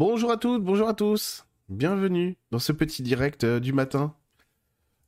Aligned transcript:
Bonjour 0.00 0.30
à 0.30 0.38
toutes, 0.38 0.64
bonjour 0.64 0.88
à 0.88 0.94
tous. 0.94 1.44
Bienvenue 1.68 2.38
dans 2.50 2.58
ce 2.58 2.72
petit 2.72 3.02
direct 3.02 3.44
euh, 3.44 3.60
du 3.60 3.74
matin. 3.74 4.14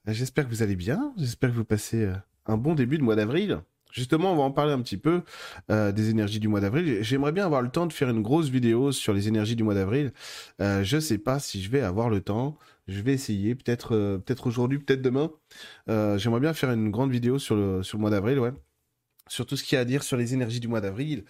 Euh, 0.06 0.12
j'espère 0.12 0.44
que 0.44 0.50
vous 0.50 0.62
allez 0.62 0.76
bien, 0.76 1.14
j'espère 1.16 1.48
que 1.48 1.54
vous 1.54 1.64
passez 1.64 2.04
euh, 2.04 2.14
un 2.44 2.58
bon 2.58 2.74
début 2.74 2.98
de 2.98 3.02
mois 3.02 3.16
d'avril. 3.16 3.62
Justement, 3.90 4.34
on 4.34 4.36
va 4.36 4.42
en 4.42 4.50
parler 4.50 4.74
un 4.74 4.82
petit 4.82 4.98
peu 4.98 5.22
des 5.68 6.10
énergies 6.10 6.40
du 6.40 6.48
mois 6.48 6.60
d'avril. 6.60 6.98
J'aimerais 7.00 7.32
bien 7.32 7.46
avoir 7.46 7.62
le 7.62 7.70
temps 7.70 7.86
de 7.86 7.92
faire 7.94 8.10
une 8.10 8.20
grosse 8.20 8.50
vidéo 8.50 8.92
sur 8.92 9.14
les 9.14 9.28
énergies 9.28 9.56
du 9.56 9.62
mois 9.62 9.74
d'avril. 9.74 10.12
je 10.58 10.98
sais 11.00 11.18
pas 11.18 11.38
si 11.38 11.62
je 11.62 11.70
vais 11.70 11.80
avoir 11.80 12.08
le 12.10 12.20
temps. 12.20 12.58
Je 12.86 13.00
vais 13.00 13.12
essayer, 13.12 13.54
peut-être 13.54 14.46
aujourd'hui, 14.46 14.78
peut-être 14.78 15.02
demain. 15.02 15.30
J'aimerais 15.88 16.40
bien 16.40 16.54
faire 16.54 16.70
une 16.70 16.90
grande 16.90 17.10
vidéo 17.10 17.38
sur 17.38 17.54
le, 17.54 17.82
sur 17.82 17.98
mois 17.98 18.08
d'avril, 18.08 18.38
ouais. 18.38 18.52
Sur 19.28 19.44
tout 19.44 19.58
ce 19.58 19.64
qu'il 19.64 19.76
y 19.76 19.78
a 19.78 19.82
à 19.82 19.84
dire 19.84 20.02
sur 20.02 20.16
les 20.16 20.32
énergies 20.32 20.60
du 20.60 20.68
mois 20.68 20.80
d'avril. 20.80 21.24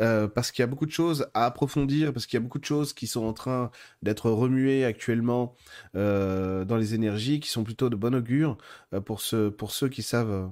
Euh, 0.00 0.28
parce 0.28 0.50
qu'il 0.50 0.62
y 0.62 0.64
a 0.64 0.66
beaucoup 0.66 0.86
de 0.86 0.92
choses 0.92 1.26
à 1.34 1.46
approfondir, 1.46 2.12
parce 2.12 2.26
qu'il 2.26 2.36
y 2.36 2.40
a 2.40 2.40
beaucoup 2.42 2.58
de 2.58 2.64
choses 2.64 2.92
qui 2.92 3.06
sont 3.06 3.24
en 3.24 3.32
train 3.32 3.70
d'être 4.02 4.30
remuées 4.30 4.84
actuellement 4.84 5.54
euh, 5.96 6.64
dans 6.64 6.76
les 6.76 6.94
énergies, 6.94 7.40
qui 7.40 7.50
sont 7.50 7.64
plutôt 7.64 7.90
de 7.90 7.96
bon 7.96 8.14
augure 8.14 8.56
euh, 8.94 9.00
pour 9.00 9.20
ceux 9.20 9.88
qui 9.90 10.02
savent 10.02 10.50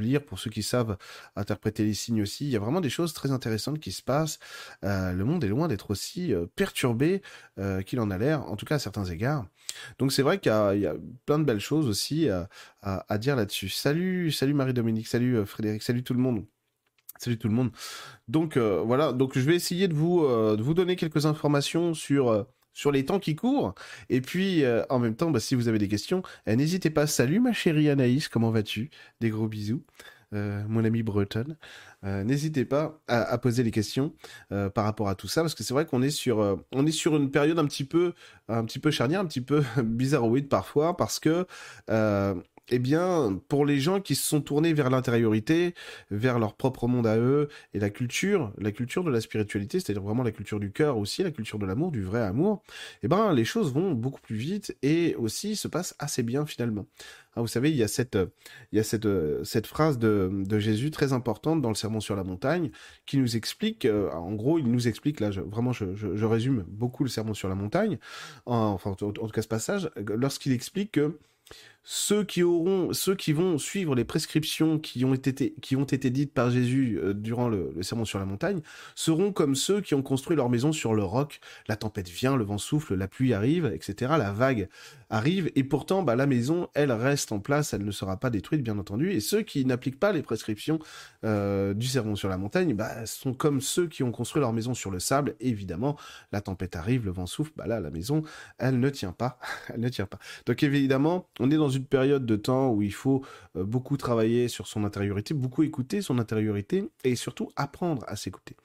lire, 0.00 0.24
pour 0.24 0.38
ceux 0.38 0.50
qui 0.50 0.62
savent 0.62 0.96
interpréter 1.36 1.84
les 1.84 1.94
signes 1.94 2.22
aussi. 2.22 2.46
Il 2.46 2.50
y 2.50 2.56
a 2.56 2.60
vraiment 2.60 2.80
des 2.80 2.90
choses 2.90 3.12
très 3.12 3.30
intéressantes 3.30 3.78
qui 3.80 3.92
se 3.92 4.02
passent. 4.02 4.38
le 4.82 5.22
monde 5.24 5.44
est 5.44 5.48
loin 5.48 5.68
d'être 5.68 5.90
aussi 5.90 6.32
perturbé 6.56 7.22
qu'il 7.86 8.00
en 8.00 8.10
a 8.10 8.18
l'air, 8.18 8.42
en 8.50 8.56
tout 8.56 8.66
cas 8.66 8.76
à 8.76 8.78
certains 8.78 9.04
égards. 9.04 9.46
Donc 9.98 10.12
c'est 10.12 10.22
vrai 10.22 10.38
qu'il 10.38 10.50
y, 10.50 10.86
a 10.86 10.94
plein 11.26 11.38
de 11.38 11.44
belles 11.44 11.60
choses 11.60 11.88
aussi 11.88 12.28
à, 12.28 12.48
à, 12.82 13.04
à 13.08 13.18
dire 13.18 13.36
là-dessus. 13.36 13.68
Salut, 13.68 14.32
salut 14.32 14.54
Marie-Dominique, 14.54 15.06
salut 15.06 15.44
Frédéric, 15.46 15.82
salut 15.82 16.02
tout 16.02 16.14
le 16.14 16.20
monde. 16.20 16.44
Salut 17.22 17.36
tout 17.36 17.48
le 17.48 17.54
monde. 17.54 17.70
Donc 18.28 18.56
euh, 18.56 18.80
voilà, 18.82 19.12
donc 19.12 19.36
je 19.36 19.44
vais 19.44 19.54
essayer 19.54 19.88
de 19.88 19.94
vous 19.94 20.24
euh, 20.24 20.56
de 20.56 20.62
vous 20.62 20.72
donner 20.72 20.96
quelques 20.96 21.26
informations 21.26 21.92
sur 21.92 22.30
euh, 22.30 22.44
sur 22.72 22.90
les 22.92 23.04
temps 23.04 23.18
qui 23.18 23.36
courent. 23.36 23.74
Et 24.08 24.22
puis 24.22 24.64
en 24.88 24.98
même 24.98 25.14
temps, 25.14 25.30
bah, 25.30 25.40
si 25.40 25.54
vous 25.54 25.68
avez 25.68 25.78
des 25.78 25.88
questions, 25.88 26.22
n'hésitez 26.46 26.88
pas. 26.88 27.06
Salut 27.06 27.38
ma 27.38 27.52
chérie 27.52 27.90
Anaïs, 27.90 28.28
comment 28.28 28.50
vas-tu? 28.50 28.88
Des 29.20 29.28
gros 29.28 29.48
bisous. 29.48 29.82
mon 30.32 30.82
ami 30.84 31.02
Breton. 31.02 31.56
N'hésitez 32.04 32.64
pas 32.64 33.02
à, 33.06 33.22
à, 33.22 33.36
poser 33.36 33.64
les 33.64 33.72
questions 33.72 34.14
par 34.48 34.84
rapport 34.84 35.08
à 35.08 35.14
tout 35.16 35.28
ça, 35.28 35.42
parce 35.42 35.56
que 35.56 35.64
c'est 35.64 35.74
vrai 35.74 35.84
qu'on 35.84 36.00
est 36.00 36.10
sur, 36.10 36.58
on 36.72 36.86
est 36.86 36.92
sur 36.92 37.16
une 37.16 37.30
période 37.30 37.58
un 37.58 37.66
petit 37.66 37.84
peu, 37.84 38.14
un 38.48 38.64
petit 38.64 38.78
peu 38.78 38.92
charnière, 38.92 39.20
un 39.20 39.26
petit 39.26 39.42
peu 39.42 39.62
bizarroïde 39.82 40.48
parfois, 40.48 40.96
parce 40.96 41.18
que 41.18 41.44
eh 42.70 42.78
bien, 42.78 43.40
pour 43.48 43.66
les 43.66 43.78
gens 43.80 44.00
qui 44.00 44.14
se 44.14 44.26
sont 44.26 44.40
tournés 44.40 44.72
vers 44.72 44.90
l'intériorité, 44.90 45.74
vers 46.10 46.38
leur 46.38 46.54
propre 46.54 46.86
monde 46.86 47.06
à 47.06 47.18
eux, 47.18 47.48
et 47.74 47.78
la 47.78 47.90
culture, 47.90 48.52
la 48.58 48.72
culture 48.72 49.04
de 49.04 49.10
la 49.10 49.20
spiritualité, 49.20 49.80
c'est-à-dire 49.80 50.02
vraiment 50.02 50.22
la 50.22 50.32
culture 50.32 50.60
du 50.60 50.72
cœur 50.72 50.98
aussi, 50.98 51.22
la 51.22 51.30
culture 51.30 51.58
de 51.58 51.66
l'amour, 51.66 51.90
du 51.90 52.02
vrai 52.02 52.22
amour, 52.22 52.62
eh 53.02 53.08
ben, 53.08 53.32
les 53.32 53.44
choses 53.44 53.72
vont 53.72 53.92
beaucoup 53.92 54.20
plus 54.20 54.36
vite 54.36 54.76
et 54.82 55.14
aussi 55.16 55.56
se 55.56 55.68
passent 55.68 55.94
assez 55.98 56.22
bien 56.22 56.46
finalement. 56.46 56.86
Ah, 57.36 57.42
vous 57.42 57.46
savez, 57.46 57.70
il 57.70 57.76
y 57.76 57.82
a 57.82 57.88
cette, 57.88 58.16
phrase 59.66 59.98
de, 59.98 60.58
Jésus 60.58 60.90
très 60.90 61.12
importante 61.12 61.62
dans 61.62 61.68
le 61.68 61.76
Sermon 61.76 62.00
sur 62.00 62.16
la 62.16 62.24
montagne 62.24 62.70
qui 63.06 63.18
nous 63.18 63.36
explique, 63.36 63.84
euh, 63.84 64.10
en 64.10 64.32
gros, 64.32 64.58
il 64.58 64.66
nous 64.66 64.88
explique, 64.88 65.20
là, 65.20 65.30
vraiment, 65.30 65.72
je, 65.72 66.24
résume 66.24 66.64
beaucoup 66.68 67.04
le 67.04 67.08
Sermon 67.08 67.34
sur 67.34 67.48
la 67.48 67.54
montagne, 67.54 67.98
enfin, 68.46 68.90
en, 68.90 69.06
en 69.06 69.12
tout 69.12 69.28
cas 69.28 69.42
ce 69.42 69.48
passage, 69.48 69.90
lorsqu'il 69.96 70.52
explique 70.52 70.92
que 70.92 71.18
ceux 71.82 72.24
qui 72.24 72.42
auront, 72.42 72.92
ceux 72.92 73.14
qui 73.14 73.32
vont 73.32 73.58
suivre 73.58 73.94
les 73.94 74.04
prescriptions 74.04 74.78
qui 74.78 75.04
ont 75.04 75.14
été, 75.14 75.54
qui 75.62 75.76
ont 75.76 75.84
été 75.84 76.10
dites 76.10 76.32
par 76.32 76.50
Jésus 76.50 76.98
euh, 77.02 77.14
durant 77.14 77.48
le, 77.48 77.72
sermon 77.82 78.04
sur 78.04 78.18
la 78.18 78.26
montagne, 78.26 78.60
seront 78.94 79.32
comme 79.32 79.54
ceux 79.54 79.80
qui 79.80 79.94
ont 79.94 80.02
construit 80.02 80.36
leur 80.36 80.50
maison 80.50 80.72
sur 80.72 80.94
le 80.94 81.02
roc. 81.02 81.40
La 81.68 81.76
tempête 81.76 82.08
vient, 82.08 82.36
le 82.36 82.44
vent 82.44 82.58
souffle, 82.58 82.94
la 82.94 83.08
pluie 83.08 83.32
arrive, 83.32 83.66
etc. 83.74 84.12
La 84.18 84.32
vague 84.32 84.68
arrive, 85.08 85.50
et 85.56 85.64
pourtant, 85.64 86.02
bah, 86.02 86.16
la 86.16 86.26
maison, 86.26 86.68
elle 86.74 86.92
reste 86.92 87.32
en 87.32 87.40
place, 87.40 87.72
elle 87.72 87.84
ne 87.84 87.90
sera 87.90 88.18
pas 88.18 88.30
détruite, 88.30 88.62
bien 88.62 88.78
entendu. 88.78 89.10
Et 89.12 89.20
ceux 89.20 89.42
qui 89.42 89.64
n'appliquent 89.64 89.98
pas 89.98 90.12
les 90.12 90.22
prescriptions 90.22 90.78
euh, 91.24 91.74
du 91.74 91.86
sermon 91.86 92.14
sur 92.14 92.28
la 92.28 92.36
montagne, 92.36 92.74
bah, 92.74 93.06
sont 93.06 93.32
comme 93.32 93.60
ceux 93.60 93.88
qui 93.88 94.02
ont 94.02 94.12
construit 94.12 94.40
leur 94.40 94.52
maison 94.52 94.74
sur 94.74 94.90
le 94.90 95.00
sable. 95.00 95.34
Évidemment, 95.40 95.96
la 96.30 96.40
tempête 96.40 96.76
arrive, 96.76 97.06
le 97.06 97.10
vent 97.10 97.26
souffle, 97.26 97.52
bah 97.56 97.66
là, 97.66 97.80
la 97.80 97.90
maison, 97.90 98.22
elle 98.58 98.78
ne 98.78 98.90
tient 98.90 99.12
pas, 99.12 99.38
elle 99.68 99.80
ne 99.80 99.88
tient 99.88 100.06
pas. 100.06 100.18
Donc 100.46 100.62
évidemment, 100.62 101.28
on 101.40 101.50
est 101.50 101.56
dans 101.56 101.69
une 101.70 101.86
période 101.86 102.26
de 102.26 102.36
temps 102.36 102.70
où 102.70 102.82
il 102.82 102.92
faut 102.92 103.24
euh, 103.56 103.64
beaucoup 103.64 103.96
travailler 103.96 104.48
sur 104.48 104.66
son 104.66 104.84
intériorité, 104.84 105.34
beaucoup 105.34 105.62
écouter 105.62 106.02
son 106.02 106.18
intériorité 106.18 106.84
et 107.04 107.16
surtout 107.16 107.50
apprendre 107.56 108.04
à 108.06 108.16
s'écouter. 108.16 108.56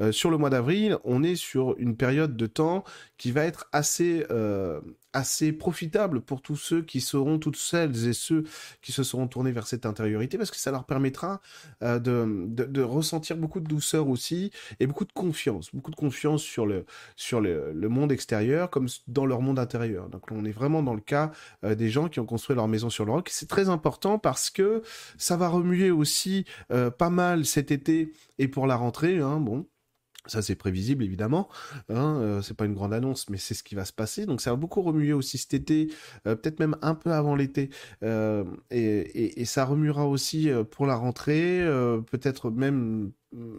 Euh, 0.00 0.12
sur 0.12 0.30
le 0.30 0.38
mois 0.38 0.50
d'avril, 0.50 0.98
on 1.04 1.22
est 1.22 1.36
sur 1.36 1.76
une 1.78 1.96
période 1.96 2.36
de 2.36 2.46
temps 2.46 2.84
qui 3.18 3.30
va 3.32 3.44
être 3.44 3.66
assez 3.72 4.24
euh, 4.30 4.80
assez 5.14 5.52
profitable 5.52 6.20
pour 6.20 6.42
tous 6.42 6.56
ceux 6.56 6.82
qui 6.82 7.00
seront, 7.00 7.38
toutes 7.38 7.56
celles 7.56 8.06
et 8.08 8.12
ceux 8.12 8.44
qui 8.82 8.92
se 8.92 9.02
seront 9.02 9.26
tournés 9.28 9.52
vers 9.52 9.66
cette 9.66 9.86
intériorité, 9.86 10.36
parce 10.36 10.50
que 10.50 10.58
ça 10.58 10.70
leur 10.70 10.84
permettra 10.84 11.40
euh, 11.82 11.98
de, 11.98 12.46
de, 12.48 12.64
de, 12.64 12.82
ressentir 12.82 13.36
beaucoup 13.36 13.60
de 13.60 13.66
douceur 13.66 14.08
aussi, 14.08 14.50
et 14.80 14.86
beaucoup 14.86 15.04
de 15.04 15.12
confiance, 15.12 15.70
beaucoup 15.72 15.90
de 15.90 15.96
confiance 15.96 16.42
sur 16.42 16.66
le, 16.66 16.84
sur 17.16 17.40
le, 17.40 17.72
le 17.72 17.88
monde 17.88 18.12
extérieur, 18.12 18.68
comme 18.70 18.88
dans 19.08 19.24
leur 19.24 19.40
monde 19.40 19.58
intérieur. 19.58 20.08
Donc 20.08 20.30
on 20.30 20.44
est 20.44 20.52
vraiment 20.52 20.82
dans 20.82 20.94
le 20.94 21.00
cas 21.00 21.30
euh, 21.64 21.74
des 21.74 21.88
gens 21.88 22.08
qui 22.08 22.20
ont 22.20 22.26
construit 22.26 22.56
leur 22.56 22.68
maison 22.68 22.90
sur 22.90 23.04
le 23.04 23.12
roc. 23.12 23.28
C'est 23.30 23.48
très 23.48 23.68
important 23.68 24.18
parce 24.18 24.50
que 24.50 24.82
ça 25.16 25.36
va 25.36 25.48
remuer 25.48 25.90
aussi 25.90 26.44
euh, 26.72 26.90
pas 26.90 27.10
mal 27.10 27.46
cet 27.46 27.70
été 27.70 28.12
et 28.38 28.48
pour 28.48 28.66
la 28.66 28.76
rentrée, 28.76 29.20
hein, 29.20 29.38
bon, 29.38 29.66
ça 30.26 30.42
c'est 30.42 30.54
prévisible 30.54 31.04
évidemment, 31.04 31.48
hein, 31.88 32.18
euh, 32.20 32.42
c'est 32.42 32.54
pas 32.56 32.64
une 32.64 32.74
grande 32.74 32.92
annonce, 32.92 33.28
mais 33.28 33.36
c'est 33.36 33.54
ce 33.54 33.62
qui 33.62 33.74
va 33.74 33.84
se 33.84 33.92
passer. 33.92 34.26
Donc 34.26 34.40
ça 34.40 34.50
va 34.50 34.56
beaucoup 34.56 34.82
remuer 34.82 35.12
aussi 35.12 35.38
cet 35.38 35.54
été, 35.54 35.88
euh, 36.26 36.34
peut-être 36.36 36.60
même 36.60 36.76
un 36.82 36.94
peu 36.94 37.12
avant 37.12 37.34
l'été, 37.34 37.70
euh, 38.02 38.44
et, 38.70 39.44
ça 39.44 39.64
remuera 39.64 40.06
aussi 40.08 40.50
euh, 40.50 40.64
pour 40.64 40.86
la 40.86 40.96
rentrée, 40.96 41.60
euh, 41.60 42.00
peut-être 42.00 42.50
même 42.50 43.12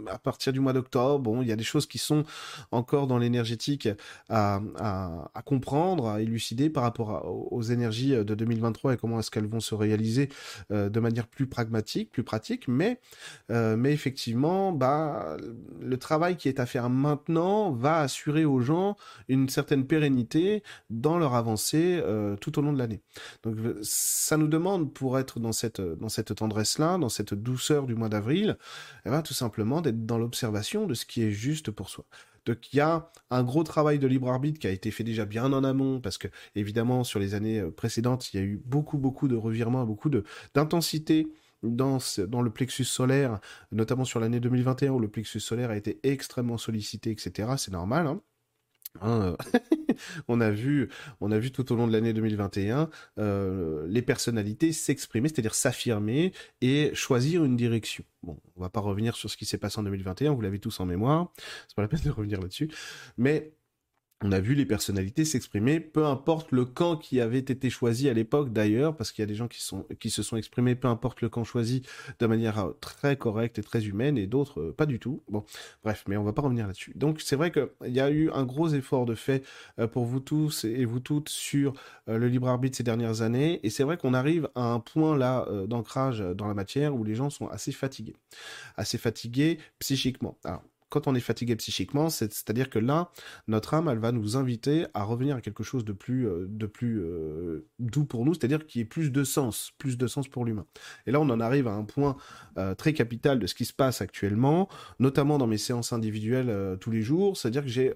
à 0.08 0.18
partir 0.18 0.54
du 0.54 0.60
mois 0.60 0.74
d'octobre, 0.74 1.20
bon, 1.20 1.42
il 1.42 1.48
y 1.48 1.52
a 1.52 1.56
des 1.56 1.64
choses 1.64 1.86
qui 1.86 1.98
sont 1.98 2.24
encore 2.72 3.08
dans 3.08 3.18
l'énergétique 3.18 3.90
à, 4.30 4.62
à, 4.78 5.30
à, 5.34 5.42
comprendre, 5.42 6.08
à 6.08 6.22
élucider 6.22 6.70
par 6.70 6.84
rapport 6.84 7.26
aux 7.52 7.62
énergies 7.62 8.12
de 8.12 8.36
2023 8.36 8.94
et 8.94 8.98
comment 8.98 9.20
est-ce 9.20 9.32
qu'elles 9.32 9.48
vont 9.48 9.60
se 9.60 9.76
réaliser 9.76 10.30
euh, 10.72 10.90
de 10.90 11.00
manière 11.00 11.28
plus 11.28 11.48
pragmatique, 11.48 12.12
plus 12.12 12.24
pratique. 12.24 12.68
Mais, 12.68 13.00
euh, 13.52 13.76
mais 13.76 13.92
effectivement, 13.92 14.72
bah, 14.72 15.38
le 15.82 15.98
travail 15.98 16.38
qui 16.38 16.48
est 16.48 16.60
à 16.60 16.66
faire 16.66 16.90
maintenant 16.90 17.72
va 17.72 18.00
assurer 18.00 18.46
aux 18.46 18.62
gens 18.62 18.96
une 19.28 19.50
certaine 19.50 19.86
pérennité 19.86 20.64
dans 20.90 21.18
leur 21.18 21.36
avancée 21.36 22.00
euh, 22.04 22.36
tout 22.38 22.58
au 22.60 22.62
long 22.62 22.74
de 22.74 22.78
l'année. 22.78 23.02
Donc, 23.44 23.58
ça 23.82 24.38
nous 24.38 24.48
demande 24.48 24.94
pour 24.94 25.20
être 25.20 25.40
dans 25.40 25.52
cette 25.52 25.82
dans 25.82 26.10
cette 26.10 26.36
tendresse-là, 26.36 26.98
dans 26.98 27.10
cette 27.10 27.34
douceur 27.34 27.86
du 27.86 27.96
mois 27.96 28.10
d'avril, 28.10 28.58
eh 29.06 29.10
ben, 29.10 29.22
tout 29.22 29.34
simplement 29.34 29.65
d'être 29.82 30.06
dans 30.06 30.18
l'observation 30.18 30.86
de 30.88 30.94
ce 30.94 31.06
qui 31.06 31.24
est 31.24 31.32
juste 31.32 31.72
pour 31.72 31.90
soi. 31.90 32.06
Donc 32.46 32.72
il 32.72 32.78
y 32.78 32.80
a 32.80 33.12
un 33.32 33.44
gros 33.44 33.64
travail 33.64 34.00
de 34.00 34.08
libre 34.08 34.30
arbitre 34.30 34.60
qui 34.60 34.68
a 34.68 34.72
été 34.72 34.92
fait 34.92 35.04
déjà 35.04 35.26
bien 35.26 35.52
en 35.52 35.64
amont 35.64 36.00
parce 36.00 36.18
que 36.18 36.28
évidemment 36.56 37.04
sur 37.04 37.20
les 37.20 37.34
années 37.34 37.60
euh, 37.60 37.72
précédentes 37.72 38.32
il 38.34 38.40
y 38.40 38.44
a 38.44 38.46
eu 38.46 38.62
beaucoup 38.66 38.98
beaucoup 39.00 39.28
de 39.28 39.36
revirements, 39.36 39.86
beaucoup 39.86 40.12
d'intensité 40.54 41.28
dans, 41.64 41.98
dans 42.28 42.42
le 42.42 42.52
plexus 42.52 42.84
solaire, 42.86 43.40
notamment 43.72 44.06
sur 44.06 44.20
l'année 44.20 44.40
2021 44.40 44.92
où 44.92 45.00
le 45.00 45.08
plexus 45.10 45.40
solaire 45.40 45.72
a 45.72 45.78
été 45.78 46.00
extrêmement 46.04 46.58
sollicité, 46.58 47.10
etc. 47.12 47.54
C'est 47.58 47.72
normal. 47.72 48.08
Hein 48.08 48.22
Hein, 49.02 49.36
euh, 49.56 49.60
on 50.28 50.42
a 50.42 50.52
vu, 50.52 50.90
on 51.22 51.32
a 51.32 51.40
vu 51.40 51.52
tout 51.52 51.72
au 51.72 51.76
long 51.76 51.88
de 51.88 51.92
l'année 51.92 52.14
2021 52.14 52.90
euh, 53.18 53.86
les 53.88 54.02
personnalités 54.02 54.72
s'exprimer, 54.74 55.30
c'est-à-dire 55.30 55.56
s'affirmer 55.56 56.34
et 56.62 56.94
choisir 56.94 57.44
une 57.44 57.56
direction. 57.56 58.04
Bon, 58.24 58.38
on 58.56 58.62
va 58.62 58.70
pas 58.70 58.80
revenir 58.80 59.16
sur 59.16 59.30
ce 59.30 59.38
qui 59.38 59.46
s'est 59.46 59.58
passé 59.58 59.80
en 59.80 59.84
2021, 59.84 60.34
vous 60.34 60.42
l'avez 60.42 60.60
tous 60.60 60.80
en 60.80 60.86
mémoire, 60.86 61.32
c'est 61.68 61.76
pas 61.76 61.82
la 61.82 61.88
peine 61.88 62.02
de 62.04 62.12
revenir 62.12 62.42
là-dessus, 62.42 62.70
mais 63.18 63.54
on 64.24 64.32
a 64.32 64.40
vu 64.40 64.56
les 64.56 64.66
personnalités 64.66 65.26
s'exprimer, 65.26 65.80
peu 65.80 66.06
importe 66.06 66.52
le 66.52 66.64
camp 66.64 66.96
qui 66.96 67.20
avait 67.20 67.40
été 67.40 67.70
choisi 67.70 68.08
à 68.08 68.14
l'époque 68.14 68.54
d'ailleurs, 68.54 68.96
parce 68.96 69.12
qu'il 69.12 69.22
y 69.22 69.24
a 69.24 69.28
des 69.28 69.36
gens 69.36 69.48
qui, 69.50 69.60
se 70.10 70.24
sont 70.24 70.38
exprimés, 70.38 70.76
peu 70.76 70.88
importe 70.88 71.22
le 71.22 71.28
camp 71.28 71.44
choisi, 71.44 71.82
de 72.20 72.26
manière 72.26 72.60
euh, 72.60 72.72
très 72.80 73.18
correcte 73.18 73.60
et 73.60 73.62
très 73.62 73.86
humaine, 73.86 74.18
et 74.18 74.26
d'autres 74.26 74.62
euh, 74.62 74.74
pas 74.74 74.86
du 74.86 75.00
tout. 75.00 75.22
Bon, 75.30 75.44
bref, 75.84 76.06
mais 76.08 76.16
on 76.16 76.24
va 76.24 76.32
pas 76.32 76.44
revenir 76.44 76.66
là-dessus. 76.66 76.94
Donc 76.96 77.20
c'est 77.20 77.36
vrai 77.36 77.52
qu'il 77.52 77.68
y 77.88 78.00
a 78.00 78.10
eu 78.10 78.32
un 78.32 78.46
gros 78.46 78.70
effort 78.70 79.06
de 79.06 79.16
fait 79.16 79.46
euh, 79.80 79.88
pour 79.88 80.06
vous 80.06 80.22
tous 80.22 80.64
et 80.64 80.86
vous 80.86 81.02
toutes 81.02 81.30
sur 81.30 81.74
le 82.08 82.28
libre 82.28 82.48
arbitre 82.48 82.78
ces 82.78 82.84
dernières 82.84 83.22
années, 83.22 83.60
et 83.64 83.70
c'est 83.70 83.84
vrai 83.84 83.98
qu'on 83.98 84.14
arrive 84.14 84.50
à 84.56 84.72
un 84.72 84.80
point 84.80 85.18
là 85.18 85.48
d'ancrage 85.68 86.20
dans 86.20 86.48
la 86.48 86.54
matière 86.54 86.96
où 86.96 87.04
les 87.04 87.16
gens 87.16 87.30
sont 87.30 87.48
assez 87.48 87.72
fatigués, 87.72 88.16
assez 88.78 88.98
fatigués 88.98 89.60
psychiquement. 89.80 90.38
Quand 90.90 91.08
on 91.08 91.16
est 91.16 91.20
fatigué 91.20 91.56
psychiquement, 91.56 92.10
c'est-à-dire 92.10 92.70
que 92.70 92.80
là, 92.80 93.12
notre 93.48 93.74
âme, 93.74 93.88
elle 93.90 94.00
va 94.00 94.12
nous 94.12 94.38
inviter 94.38 94.86
à 94.94 95.04
revenir 95.04 95.36
à 95.36 95.42
quelque 95.42 95.64
chose 95.64 95.86
de 95.86 95.94
plus, 95.94 96.28
euh, 96.28 96.48
euh, 96.84 97.68
doux 97.80 98.06
pour 98.06 98.26
nous, 98.26 98.34
c'est-à-dire 98.34 98.66
qui 98.66 98.80
ait 98.82 98.86
plus 98.86 99.12
de 99.12 99.24
sens, 99.24 99.72
plus 99.78 99.98
de 99.98 100.08
sens 100.08 100.28
pour 100.28 100.46
l'humain. 100.46 100.66
Et 101.06 101.12
là, 101.12 101.20
on 101.20 101.30
en 101.30 101.40
arrive 101.40 101.68
à 101.68 101.74
un 101.74 101.84
point 101.84 102.16
euh, 102.58 102.76
très 102.76 102.94
capital 102.94 103.40
de 103.40 103.48
ce 103.48 103.56
qui 103.56 103.66
se 103.66 103.74
passe 103.74 104.02
actuellement, 104.02 104.70
notamment 105.00 105.38
dans 105.38 105.48
mes 105.48 105.58
séances 105.58 105.94
individuelles 105.94 106.78
tous 106.80 106.92
les 106.92 107.02
jours, 107.02 107.38
c'est-à-dire 107.38 107.64
que 107.64 107.70
j'ai 107.70 107.94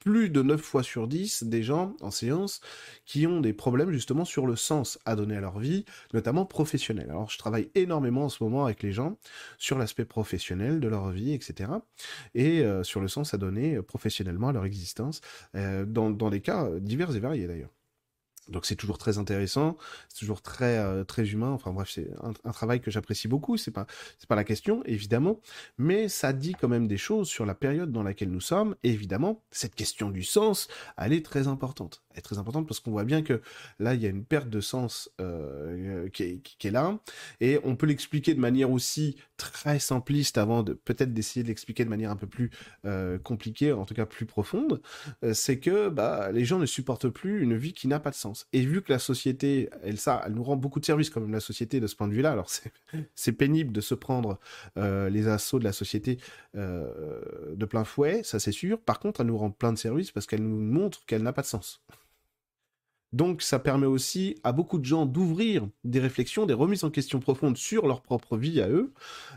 plus 0.00 0.30
de 0.30 0.42
9 0.42 0.60
fois 0.60 0.82
sur 0.82 1.06
10 1.06 1.44
des 1.44 1.62
gens 1.62 1.94
en 2.00 2.10
séance 2.10 2.60
qui 3.04 3.26
ont 3.26 3.40
des 3.40 3.52
problèmes 3.52 3.92
justement 3.92 4.24
sur 4.24 4.46
le 4.46 4.56
sens 4.56 4.98
à 5.04 5.14
donner 5.14 5.36
à 5.36 5.40
leur 5.40 5.58
vie, 5.58 5.84
notamment 6.12 6.44
professionnel. 6.46 7.06
Alors 7.10 7.30
je 7.30 7.38
travaille 7.38 7.70
énormément 7.74 8.24
en 8.24 8.28
ce 8.28 8.42
moment 8.42 8.64
avec 8.64 8.82
les 8.82 8.92
gens 8.92 9.18
sur 9.58 9.78
l'aspect 9.78 10.04
professionnel 10.04 10.80
de 10.80 10.88
leur 10.88 11.10
vie, 11.10 11.32
etc. 11.32 11.70
Et 12.34 12.60
euh, 12.62 12.82
sur 12.82 13.00
le 13.00 13.08
sens 13.08 13.34
à 13.34 13.38
donner 13.38 13.80
professionnellement 13.82 14.48
à 14.48 14.52
leur 14.52 14.64
existence, 14.64 15.20
euh, 15.54 15.84
dans, 15.84 16.10
dans 16.10 16.30
des 16.30 16.40
cas 16.40 16.68
divers 16.80 17.14
et 17.14 17.20
variés 17.20 17.46
d'ailleurs. 17.46 17.70
Donc 18.50 18.66
c'est 18.66 18.74
toujours 18.74 18.98
très 18.98 19.18
intéressant, 19.18 19.76
c'est 20.08 20.18
toujours 20.18 20.42
très 20.42 20.78
euh, 20.78 21.04
très 21.04 21.28
humain. 21.28 21.50
Enfin 21.50 21.72
bref, 21.72 21.90
c'est 21.94 22.10
un, 22.22 22.52
travail 22.52 22.80
que 22.80 22.90
j'apprécie 22.90 23.28
beaucoup. 23.28 23.56
C'est 23.56 23.70
pas 23.70 23.86
c'est 24.18 24.28
pas 24.28 24.34
la 24.34 24.44
question 24.44 24.82
évidemment, 24.84 25.40
mais 25.78 26.08
ça 26.08 26.32
dit 26.32 26.54
quand 26.60 26.68
même 26.68 26.88
des 26.88 26.96
choses 26.96 27.28
sur 27.28 27.46
la 27.46 27.54
période 27.54 27.92
dans 27.92 28.02
laquelle 28.02 28.30
nous 28.30 28.40
sommes. 28.40 28.74
Et 28.82 28.90
évidemment, 28.90 29.42
cette 29.50 29.74
question 29.74 30.10
du 30.10 30.24
sens, 30.24 30.68
elle 30.98 31.12
est 31.12 31.24
très 31.24 31.46
importante. 31.46 32.02
Elle 32.10 32.18
est 32.18 32.22
très 32.22 32.38
importante 32.38 32.66
parce 32.66 32.80
qu'on 32.80 32.90
voit 32.90 33.04
bien 33.04 33.22
que 33.22 33.40
là 33.78 33.94
il 33.94 34.02
y 34.02 34.06
a 34.06 34.08
une 34.08 34.24
perte 34.24 34.50
de 34.50 34.60
sens 34.60 35.10
euh, 35.20 36.08
qui, 36.08 36.42
est, 36.64 36.70
là, 36.70 36.98
et 37.40 37.60
on 37.64 37.76
peut 37.76 37.86
l'expliquer 37.86 38.34
de 38.34 38.40
manière 38.40 38.70
aussi 38.70 39.16
très 39.36 39.78
simpliste 39.78 40.38
avant 40.38 40.62
de 40.62 40.72
peut-être 40.72 41.14
d'essayer 41.14 41.42
de 41.42 41.48
l'expliquer 41.48 41.84
de 41.84 41.88
manière 41.88 42.10
un 42.10 42.16
peu 42.16 42.26
plus 42.26 42.50
euh, 42.84 43.18
compliquée, 43.18 43.72
en 43.72 43.84
tout 43.84 43.94
cas 43.94 44.06
plus 44.06 44.26
profonde. 44.26 44.82
C'est 45.32 45.58
que 45.58 45.88
bah 45.88 46.32
les 46.32 46.44
gens 46.44 46.58
ne 46.58 46.66
supportent 46.66 47.08
plus 47.08 47.42
une 47.42 47.56
vie 47.56 47.72
qui 47.72 47.88
n'a 47.88 48.00
pas 48.00 48.10
de 48.10 48.16
sens. 48.16 48.39
Et 48.52 48.64
vu 48.64 48.82
que 48.82 48.92
la 48.92 48.98
société, 48.98 49.70
elle, 49.82 49.98
ça, 49.98 50.22
elle 50.26 50.34
nous 50.34 50.42
rend 50.42 50.56
beaucoup 50.56 50.80
de 50.80 50.84
services 50.84 51.10
quand 51.10 51.20
même, 51.20 51.32
la 51.32 51.40
société, 51.40 51.80
de 51.80 51.86
ce 51.86 51.94
point 51.94 52.08
de 52.08 52.14
vue-là. 52.14 52.32
Alors, 52.32 52.50
c'est 53.14 53.32
pénible 53.32 53.72
de 53.72 53.80
se 53.80 53.94
prendre 53.94 54.38
euh, 54.76 55.08
les 55.08 55.28
assauts 55.28 55.58
de 55.58 55.64
la 55.64 55.72
société 55.72 56.18
euh, 56.56 57.54
de 57.54 57.64
plein 57.64 57.84
fouet, 57.84 58.22
ça 58.24 58.38
c'est 58.38 58.52
sûr. 58.52 58.80
Par 58.80 59.00
contre, 59.00 59.20
elle 59.20 59.28
nous 59.28 59.38
rend 59.38 59.50
plein 59.50 59.72
de 59.72 59.78
services 59.78 60.10
parce 60.10 60.26
qu'elle 60.26 60.42
nous 60.42 60.60
montre 60.60 61.04
qu'elle 61.06 61.22
n'a 61.22 61.32
pas 61.32 61.42
de 61.42 61.46
sens. 61.46 61.82
Donc 63.12 63.42
ça 63.42 63.58
permet 63.58 63.86
aussi 63.86 64.36
à 64.44 64.52
beaucoup 64.52 64.78
de 64.78 64.84
gens 64.84 65.04
d'ouvrir 65.04 65.68
des 65.84 65.98
réflexions, 65.98 66.46
des 66.46 66.54
remises 66.54 66.84
en 66.84 66.90
question 66.90 67.18
profondes 67.18 67.56
sur 67.56 67.86
leur 67.86 68.02
propre 68.02 68.36
vie 68.36 68.60
à 68.60 68.68
eux 68.68 68.92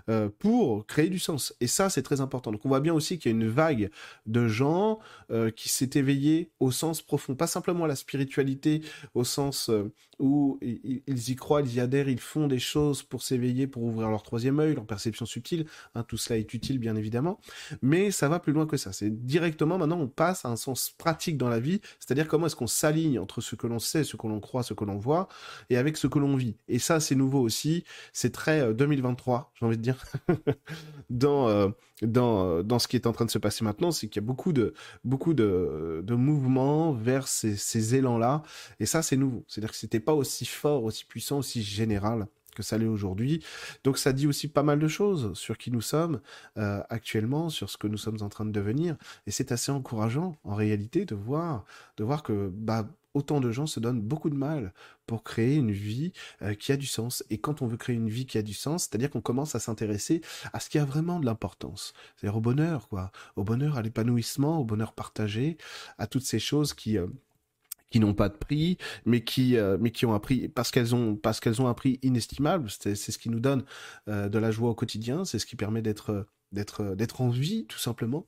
euh, 0.09 0.29
pour 0.39 0.85
créer 0.85 1.09
du 1.09 1.19
sens. 1.19 1.55
Et 1.59 1.67
ça, 1.67 1.89
c'est 1.89 2.03
très 2.03 2.21
important. 2.21 2.51
Donc 2.51 2.65
on 2.65 2.69
voit 2.69 2.81
bien 2.81 2.93
aussi 2.93 3.17
qu'il 3.17 3.31
y 3.31 3.33
a 3.33 3.37
une 3.37 3.47
vague 3.47 3.89
de 4.25 4.47
gens 4.47 4.99
euh, 5.31 5.49
qui 5.49 5.69
s'est 5.69 5.91
éveillée 5.95 6.51
au 6.59 6.71
sens 6.71 7.01
profond, 7.01 7.35
pas 7.35 7.47
simplement 7.47 7.85
à 7.85 7.87
la 7.87 7.95
spiritualité, 7.95 8.81
au 9.15 9.23
sens 9.23 9.69
euh, 9.69 9.91
où 10.19 10.59
ils, 10.61 11.29
y 11.29 11.35
croient, 11.35 11.61
ils 11.61 11.75
y 11.75 11.79
adhèrent, 11.79 12.09
ils 12.09 12.19
font 12.19 12.47
des 12.47 12.59
choses 12.59 13.01
pour 13.01 13.23
s'éveiller, 13.23 13.67
pour 13.67 13.83
ouvrir 13.83 14.09
leur 14.09 14.23
troisième 14.23 14.59
œil, 14.59 14.75
leur 14.75 14.85
perception 14.85 15.25
subtile. 15.25 15.65
Hein, 15.95 16.03
tout 16.03 16.17
cela 16.17 16.37
est 16.37 16.53
utile, 16.53 16.77
bien 16.77 16.95
évidemment. 16.95 17.39
Mais 17.81 18.11
ça 18.11 18.29
va 18.29 18.39
plus 18.39 18.53
loin 18.53 18.67
que 18.67 18.77
ça. 18.77 18.93
C'est 18.93 19.25
directement, 19.25 19.77
maintenant, 19.77 19.99
on 19.99 20.07
passe 20.07 20.45
à 20.45 20.49
un 20.49 20.55
sens 20.55 20.93
pratique 20.97 21.37
dans 21.37 21.49
la 21.49 21.59
vie, 21.59 21.81
c'est-à-dire 21.99 22.27
comment 22.27 22.45
est-ce 22.45 22.55
qu'on 22.55 22.67
s'aligne 22.67 23.19
entre 23.19 23.41
ce 23.41 23.55
que 23.55 23.62
l'on 23.67 23.79
sait, 23.79 24.03
ce 24.03 24.17
que 24.17 24.27
l'on 24.27 24.39
croit, 24.39 24.63
ce 24.63 24.73
que 24.73 24.85
l'on 24.85 24.97
voit, 24.97 25.27
et 25.69 25.77
avec 25.77 25.97
ce 25.97 26.07
que 26.07 26.19
l'on 26.19 26.35
vit. 26.35 26.57
Et 26.67 26.79
ça, 26.79 26.99
c'est 26.99 27.15
nouveau 27.15 27.39
aussi. 27.39 27.83
C'est 28.11 28.31
très 28.31 28.73
2023, 28.73 29.37
euh, 29.37 29.41
j'ai 29.53 29.65
envie 29.65 29.77
de 29.77 29.81
dire, 29.81 29.97
dans, 31.09 31.47
euh, 31.47 31.69
dans, 32.01 32.45
euh, 32.45 32.63
dans 32.63 32.79
ce 32.79 32.87
qui 32.87 32.95
est 32.95 33.07
en 33.07 33.11
train 33.13 33.25
de 33.25 33.31
se 33.31 33.39
passer 33.39 33.63
maintenant, 33.63 33.91
c'est 33.91 34.07
qu'il 34.07 34.21
y 34.21 34.25
a 34.25 34.27
beaucoup 34.27 34.53
de, 34.53 34.73
beaucoup 35.03 35.33
de, 35.33 36.01
de 36.03 36.15
mouvements 36.15 36.93
vers 36.93 37.27
ces, 37.27 37.55
ces 37.55 37.95
élans-là. 37.95 38.43
Et 38.79 38.85
ça, 38.85 39.01
c'est 39.01 39.17
nouveau. 39.17 39.45
C'est-à-dire 39.47 39.71
que 39.71 39.77
c'était 39.77 39.99
pas 39.99 40.13
aussi 40.13 40.45
fort, 40.45 40.83
aussi 40.83 41.05
puissant, 41.05 41.39
aussi 41.39 41.63
général 41.63 42.27
que 42.55 42.61
ça 42.61 42.77
l'est 42.77 42.85
aujourd'hui. 42.85 43.43
Donc 43.83 43.97
ça 43.97 44.13
dit 44.13 44.27
aussi 44.27 44.47
pas 44.47 44.61
mal 44.61 44.77
de 44.77 44.87
choses 44.87 45.33
sur 45.33 45.57
qui 45.57 45.71
nous 45.71 45.81
sommes 45.81 46.21
actuellement, 46.55 47.49
sur 47.49 47.67
ce 47.67 47.77
que 47.77 47.87
nous 47.87 47.97
sommes 47.97 48.21
en 48.21 48.29
train 48.29 48.45
de 48.45 48.51
devenir. 48.51 48.95
Et 49.25 49.31
c'est 49.31 49.51
assez 49.51 49.71
encourageant 49.71 50.37
en 50.43 50.53
réalité 50.53 51.05
de 51.05 51.15
voir, 51.15 51.65
de 51.97 52.03
voir 52.03 52.21
que 52.21 52.51
bah 52.53 52.87
autant 53.13 53.39
de 53.39 53.51
gens 53.51 53.65
se 53.65 53.79
donnent 53.79 54.01
beaucoup 54.01 54.29
de 54.29 54.35
mal 54.35 54.73
pour 55.05 55.23
créer 55.23 55.55
une 55.55 55.71
vie 55.71 56.13
euh, 56.41 56.53
qui 56.53 56.71
a 56.71 56.77
du 56.77 56.85
sens. 56.85 57.23
Et 57.29 57.37
quand 57.37 57.61
on 57.61 57.67
veut 57.67 57.77
créer 57.77 57.95
une 57.95 58.09
vie 58.09 58.25
qui 58.25 58.37
a 58.37 58.41
du 58.41 58.53
sens, 58.53 58.83
c'est-à-dire 58.83 59.09
qu'on 59.09 59.21
commence 59.21 59.55
à 59.55 59.59
s'intéresser 59.59 60.21
à 60.53 60.59
ce 60.59 60.69
qui 60.69 60.79
a 60.79 60.85
vraiment 60.85 61.19
de 61.19 61.25
l'importance. 61.25 61.93
C'est-à-dire 62.15 62.37
au 62.37 62.41
bonheur, 62.41 62.87
quoi. 62.87 63.11
Au 63.35 63.43
bonheur, 63.43 63.77
à 63.77 63.81
l'épanouissement, 63.81 64.59
au 64.59 64.65
bonheur 64.65 64.93
partagé, 64.93 65.57
à 65.97 66.07
toutes 66.07 66.25
ces 66.25 66.39
choses 66.39 66.73
qui... 66.73 66.97
Euh, 66.97 67.07
qui 67.89 67.99
n'ont 67.99 68.15
pas 68.15 68.27
de 68.27 68.35
prix, 68.35 68.79
mais 69.05 69.23
qui 69.23 69.55
euh, 69.55 69.77
mais 69.79 69.91
qui 69.91 70.07
ont 70.07 70.15
un 70.15 70.19
prix 70.19 70.49
parce 70.49 70.71
qu'elles 70.71 70.95
ont 70.95 71.15
parce 71.15 71.39
qu'elles 71.39 71.61
ont 71.61 71.67
un 71.67 71.75
prix 71.75 71.99
inestimable. 72.01 72.67
C'est 72.71 72.95
ce 72.95 73.19
qui 73.19 73.29
nous 73.29 73.39
donne 73.39 73.65
de 74.07 74.39
la 74.39 74.49
joie 74.49 74.71
au 74.71 74.73
quotidien, 74.73 75.25
c'est 75.25 75.37
ce 75.37 75.45
qui 75.45 75.55
permet 75.55 75.83
d'être 75.83 76.25
d'être 76.51 76.95
d'être 76.95 77.21
en 77.21 77.29
vie 77.29 77.67
tout 77.67 77.77
simplement. 77.77 78.25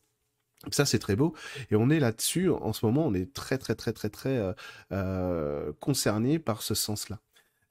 Ça, 0.71 0.85
c'est 0.85 0.99
très 0.99 1.15
beau. 1.15 1.33
Et 1.71 1.75
on 1.75 1.89
est 1.89 1.99
là-dessus, 1.99 2.49
en 2.49 2.73
ce 2.73 2.85
moment, 2.85 3.05
on 3.05 3.13
est 3.13 3.33
très, 3.33 3.57
très, 3.57 3.75
très, 3.75 3.93
très, 3.93 4.09
très 4.09 4.37
euh, 4.37 4.53
euh 4.91 5.71
concerné 5.79 6.39
par 6.39 6.61
ce 6.61 6.73
sens-là. 6.73 7.19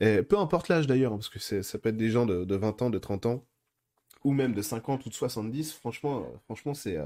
Peu 0.01 0.39
importe 0.39 0.69
l'âge 0.69 0.87
d'ailleurs, 0.87 1.13
hein, 1.13 1.17
parce 1.17 1.31
que 1.31 1.63
ça 1.63 1.79
peut 1.79 1.89
être 1.89 1.97
des 1.97 2.11
gens 2.11 2.27
de, 2.27 2.55
20 2.55 2.83
ans, 2.83 2.91
de 2.91 2.99
30 2.99 3.27
ans, 3.27 3.47
ou 4.23 4.33
même 4.33 4.53
de 4.53 4.63
50 4.63 5.07
ou 5.07 5.09
de 5.09 5.15
70. 5.15 5.73
Franchement, 5.73 6.21
euh, 6.21 6.37
franchement 6.45 6.75
c'est 6.75 6.99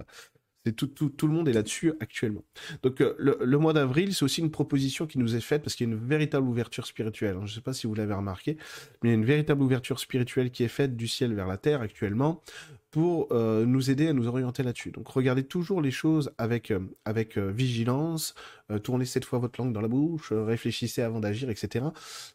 tout, 0.77 0.91
le 1.23 1.33
monde 1.33 1.49
est 1.49 1.53
là-dessus 1.53 1.93
actuellement. 2.01 2.45
Donc 2.83 3.01
le, 3.01 3.39
le, 3.41 3.59
mois 3.59 3.73
d'avril, 3.73 4.15
c'est 4.15 4.25
aussi 4.25 4.41
une 4.41 4.51
proposition 4.51 5.07
qui 5.07 5.19
nous 5.19 5.35
est 5.37 5.41
faite 5.41 5.63
parce 5.63 5.75
qu'il 5.75 5.89
y 5.89 5.91
a 5.91 5.95
une 5.95 5.99
véritable 5.99 6.47
ouverture 6.47 6.87
spirituelle. 6.87 7.37
Je 7.37 7.43
ne 7.43 7.47
sais 7.47 7.61
pas 7.61 7.73
si 7.73 7.87
vous 7.87 7.95
l'avez 7.95 8.15
remarqué, 8.15 8.57
mais 9.03 9.09
il 9.09 9.13
y 9.13 9.15
a 9.15 9.15
une 9.15 9.25
véritable 9.25 9.63
ouverture 9.63 9.99
spirituelle 9.99 10.51
qui 10.51 10.65
est 10.65 10.69
faite 10.69 10.97
du 10.97 11.09
ciel 11.09 11.35
vers 11.35 11.47
la 11.47 11.57
terre 11.57 11.81
actuellement 11.81 12.43
pour 12.91 13.29
euh, 13.33 13.67
nous 13.67 13.91
aider 13.91 14.09
à 14.09 14.13
nous 14.13 14.29
orienter 14.29 14.63
là-dessus. 14.63 14.91
Donc 14.91 15.09
regardez 15.09 15.45
toujours 15.45 15.83
les 15.83 15.91
choses 15.91 16.33
avec, 16.39 16.71
euh, 16.71 16.81
avec 17.05 17.37
euh, 17.37 17.51
vigilance, 17.51 18.35
tournez 18.83 19.07
cette 19.07 19.25
fois 19.25 19.39
votre 19.39 19.59
langue 19.61 19.73
dans 19.73 19.81
la 19.81 19.89
bouche, 19.89 20.31
réfléchissez 20.31 21.01
avant 21.01 21.21
d'agir, 21.21 21.49
etc. 21.49 21.87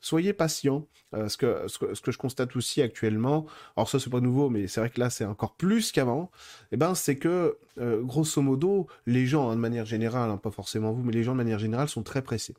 Soyez 0.02 0.34
patient. 0.34 0.88
Ce 1.28 1.38
que, 1.38 1.68
ce, 1.68 1.78
que, 1.78 1.94
ce, 1.94 2.02
que, 2.02 2.12
je 2.12 2.18
constate 2.18 2.56
aussi 2.56 2.82
actuellement, 2.82 3.46
alors 3.78 3.88
ça 3.88 4.00
c'est 4.00 4.10
pas 4.10 4.20
nouveau, 4.20 4.50
mais 4.50 4.66
c'est 4.66 4.80
vrai 4.80 4.90
que 4.90 5.00
là 5.00 5.12
c'est 5.12 5.26
encore 5.26 5.54
plus 5.54 5.92
qu'avant, 5.92 6.32
eh 6.72 6.78
ben, 6.78 6.96
c'est 6.96 7.18
que 7.18 7.60
grosso 7.78 8.42
modo, 8.42 8.88
les 9.06 9.28
gens, 9.28 9.52
hein, 9.52 9.56
de 9.56 9.62
manière 9.62 9.86
générale, 9.86 10.32
hein, 10.32 10.38
pas 10.38 10.50
forcément 10.50 10.92
vous, 10.92 11.04
mais 11.04 11.14
les 11.14 11.24
gens 11.24 11.34
de 11.34 11.38
manière 11.38 11.60
générale 11.60 11.88
sont 11.88 12.02
très 12.02 12.24
pressés. 12.24 12.56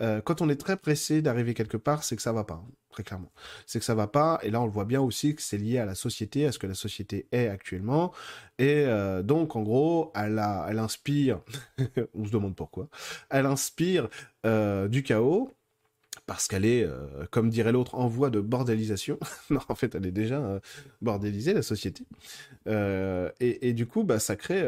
Euh, 0.00 0.20
quand 0.20 0.40
on 0.40 0.48
est 0.48 0.56
très 0.56 0.76
pressé 0.76 1.22
d'arriver 1.22 1.54
quelque 1.54 1.76
part, 1.76 2.04
c'est 2.04 2.16
que 2.16 2.22
ça 2.22 2.32
va 2.32 2.44
pas, 2.44 2.62
très 2.90 3.02
clairement. 3.02 3.32
C'est 3.66 3.78
que 3.78 3.84
ça 3.84 3.94
va 3.94 4.06
pas, 4.06 4.38
et 4.42 4.50
là 4.50 4.60
on 4.60 4.66
le 4.66 4.70
voit 4.70 4.84
bien 4.84 5.00
aussi 5.00 5.34
que 5.34 5.42
c'est 5.42 5.58
lié 5.58 5.78
à 5.78 5.84
la 5.84 5.94
société, 5.94 6.46
à 6.46 6.52
ce 6.52 6.58
que 6.58 6.66
la 6.66 6.74
société 6.74 7.26
est 7.32 7.48
actuellement, 7.48 8.12
et 8.58 8.84
euh, 8.86 9.22
donc 9.22 9.56
en 9.56 9.62
gros, 9.62 10.12
elle, 10.14 10.38
a, 10.38 10.66
elle 10.68 10.78
inspire, 10.78 11.40
on 12.14 12.24
se 12.24 12.30
demande 12.30 12.54
pourquoi, 12.54 12.88
elle 13.30 13.46
inspire 13.46 14.08
euh, 14.46 14.88
du 14.88 15.02
chaos, 15.02 15.50
parce 16.28 16.46
qu'elle 16.46 16.66
est, 16.66 16.84
euh, 16.84 16.98
comme 17.30 17.48
dirait 17.48 17.72
l'autre, 17.72 17.94
en 17.94 18.06
voie 18.06 18.28
de 18.28 18.38
bordélisation. 18.38 19.18
non, 19.50 19.60
en 19.70 19.74
fait, 19.74 19.94
elle 19.94 20.04
est 20.04 20.12
déjà 20.12 20.36
euh, 20.36 20.60
bordélisée, 21.00 21.54
la 21.54 21.62
société. 21.62 22.04
Euh, 22.68 23.30
et, 23.40 23.72
du 23.72 23.86
coup, 23.86 24.04
bah, 24.04 24.18
ça 24.18 24.36
crée, 24.36 24.62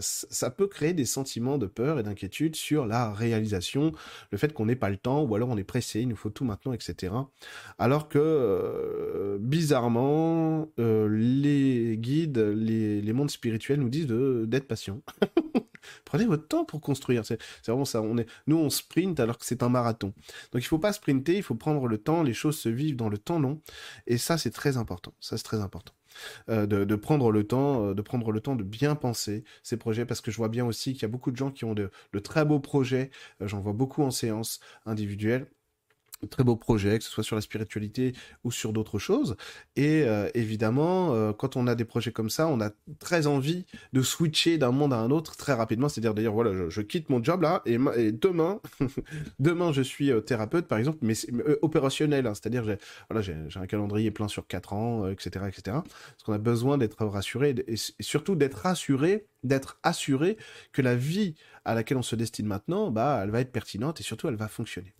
ça 0.00 0.50
peut 0.50 0.66
créer 0.66 0.92
des 0.92 1.04
sentiments 1.04 1.56
de 1.56 1.66
peur 1.66 2.00
et 2.00 2.02
d'inquiétude 2.02 2.56
sur 2.56 2.84
la 2.84 3.12
réalisation, 3.12 3.92
le 4.32 4.38
fait 4.38 4.52
qu'on 4.52 4.66
n'ait 4.66 4.74
pas 4.74 4.90
le 4.90 4.96
temps, 4.96 5.22
ou 5.22 5.36
alors 5.36 5.50
on 5.50 5.56
est 5.56 5.62
pressé, 5.62 6.00
il 6.00 6.08
nous 6.08 6.16
faut 6.16 6.30
tout 6.30 6.44
maintenant, 6.44 6.72
etc. 6.72 7.14
Alors 7.78 8.08
que, 8.08 9.38
bizarrement, 9.40 10.68
les 10.78 11.96
guides, 11.96 12.38
les, 12.38 13.12
mondes 13.12 13.30
spirituels 13.30 13.78
nous 13.78 13.88
disent 13.88 14.08
d'être 14.08 14.66
patient. 14.66 15.00
Prenez 16.04 16.26
votre 16.26 16.46
temps 16.46 16.64
pour 16.64 16.80
construire. 16.80 17.24
C'est 17.24 17.38
vraiment 17.66 17.84
ça. 17.84 18.02
On 18.02 18.16
est, 18.18 18.26
nous, 18.46 18.56
on 18.56 18.70
sprint 18.70 19.18
alors 19.20 19.38
que 19.38 19.44
c'est 19.44 19.62
un 19.62 19.68
marathon. 19.68 20.12
Donc, 20.52 20.62
il 20.62 20.66
faut 20.66 20.78
pas 20.78 20.92
il 21.08 21.42
faut 21.42 21.54
prendre 21.54 21.86
le 21.86 21.98
temps. 21.98 22.22
Les 22.22 22.34
choses 22.34 22.58
se 22.58 22.68
vivent 22.68 22.96
dans 22.96 23.08
le 23.08 23.18
temps 23.18 23.38
long. 23.38 23.60
Et 24.06 24.18
ça, 24.18 24.38
c'est 24.38 24.50
très 24.50 24.76
important. 24.76 25.14
Ça, 25.20 25.36
c'est 25.36 25.44
très 25.44 25.60
important. 25.60 25.94
Euh, 26.48 26.66
de, 26.66 26.94
prendre 26.96 27.32
le 27.32 27.44
temps, 27.44 27.86
euh, 27.86 27.94
de 27.94 28.02
prendre 28.02 28.30
le 28.30 28.40
temps 28.40 28.56
de 28.56 28.62
bien 28.62 28.94
penser 28.94 29.44
ces 29.62 29.76
projets, 29.76 30.06
parce 30.06 30.20
que 30.20 30.30
je 30.30 30.36
vois 30.36 30.48
bien 30.48 30.64
aussi 30.64 30.92
qu'il 30.92 31.02
y 31.02 31.04
a 31.06 31.08
beaucoup 31.08 31.30
de 31.30 31.36
gens 31.36 31.50
qui 31.50 31.64
ont 31.64 31.74
de, 31.74 31.90
de 32.12 32.18
très 32.18 32.44
beaux 32.44 32.60
projets. 32.60 33.10
Euh, 33.42 33.48
j'en 33.48 33.60
vois 33.60 33.72
beaucoup 33.72 34.02
en 34.02 34.10
séance 34.10 34.60
individuelle 34.86 35.48
très 36.28 36.44
beaux 36.44 36.56
projets, 36.56 36.98
que 36.98 37.04
ce 37.04 37.10
soit 37.10 37.24
sur 37.24 37.36
la 37.36 37.42
spiritualité 37.42 38.14
ou 38.44 38.52
sur 38.52 38.72
d'autres 38.72 38.98
choses. 38.98 39.36
Et 39.76 40.02
euh, 40.02 40.28
évidemment, 40.34 41.14
euh, 41.14 41.32
quand 41.32 41.56
on 41.56 41.66
a 41.66 41.74
des 41.74 41.84
projets 41.84 42.12
comme 42.12 42.30
ça, 42.30 42.46
on 42.48 42.60
a 42.60 42.70
très 42.98 43.26
envie 43.26 43.64
de 43.92 44.02
switcher 44.02 44.58
d'un 44.58 44.70
monde 44.70 44.92
à 44.92 44.98
un 44.98 45.10
autre 45.10 45.36
très 45.36 45.52
rapidement. 45.52 45.88
C'est-à-dire 45.88 46.14
d'ailleurs, 46.14 46.34
voilà, 46.34 46.68
je, 46.68 46.80
quitte 46.80 47.08
mon 47.08 47.22
job 47.22 47.42
là 47.42 47.62
et, 47.66 47.78
demain, 48.12 48.60
demain 49.38 49.72
je 49.72 49.82
suis 49.82 50.10
euh, 50.10 50.20
thérapeute 50.20 50.66
par 50.66 50.78
exemple, 50.78 50.98
mais 51.02 51.14
opérationnel. 51.62 52.26
Hein. 52.26 52.34
c'est-à-dire 52.34 52.64
j'ai 52.64 52.78
voilà, 53.10 53.26
un 53.56 53.66
calendrier 53.66 54.10
plein 54.10 54.28
sur 54.28 54.46
4 54.46 54.72
ans, 54.72 55.08
etc., 55.08 55.46
etc. 55.48 55.62
Parce 55.64 56.22
qu'on 56.24 56.32
a 56.32 56.38
besoin 56.38 56.78
d'être 56.78 57.04
rassuré 57.04 57.54
et, 57.66 57.76
surtout 58.00 58.36
d'être 58.36 58.58
rassuré, 58.58 59.26
d'être 59.42 59.78
assuré 59.82 60.36
que 60.72 60.82
la 60.82 60.94
vie 60.94 61.34
à 61.64 61.74
laquelle 61.74 61.96
on 61.96 62.02
se 62.02 62.16
destine 62.16 62.46
maintenant, 62.46 62.90
bah, 62.90 63.20
elle 63.22 63.30
va 63.30 63.40
être 63.40 63.52
pertinente 63.52 64.00
et 64.00 64.02
surtout 64.02 64.28
elle 64.28 64.36
va 64.36 64.48
fonctionner. 64.48 64.92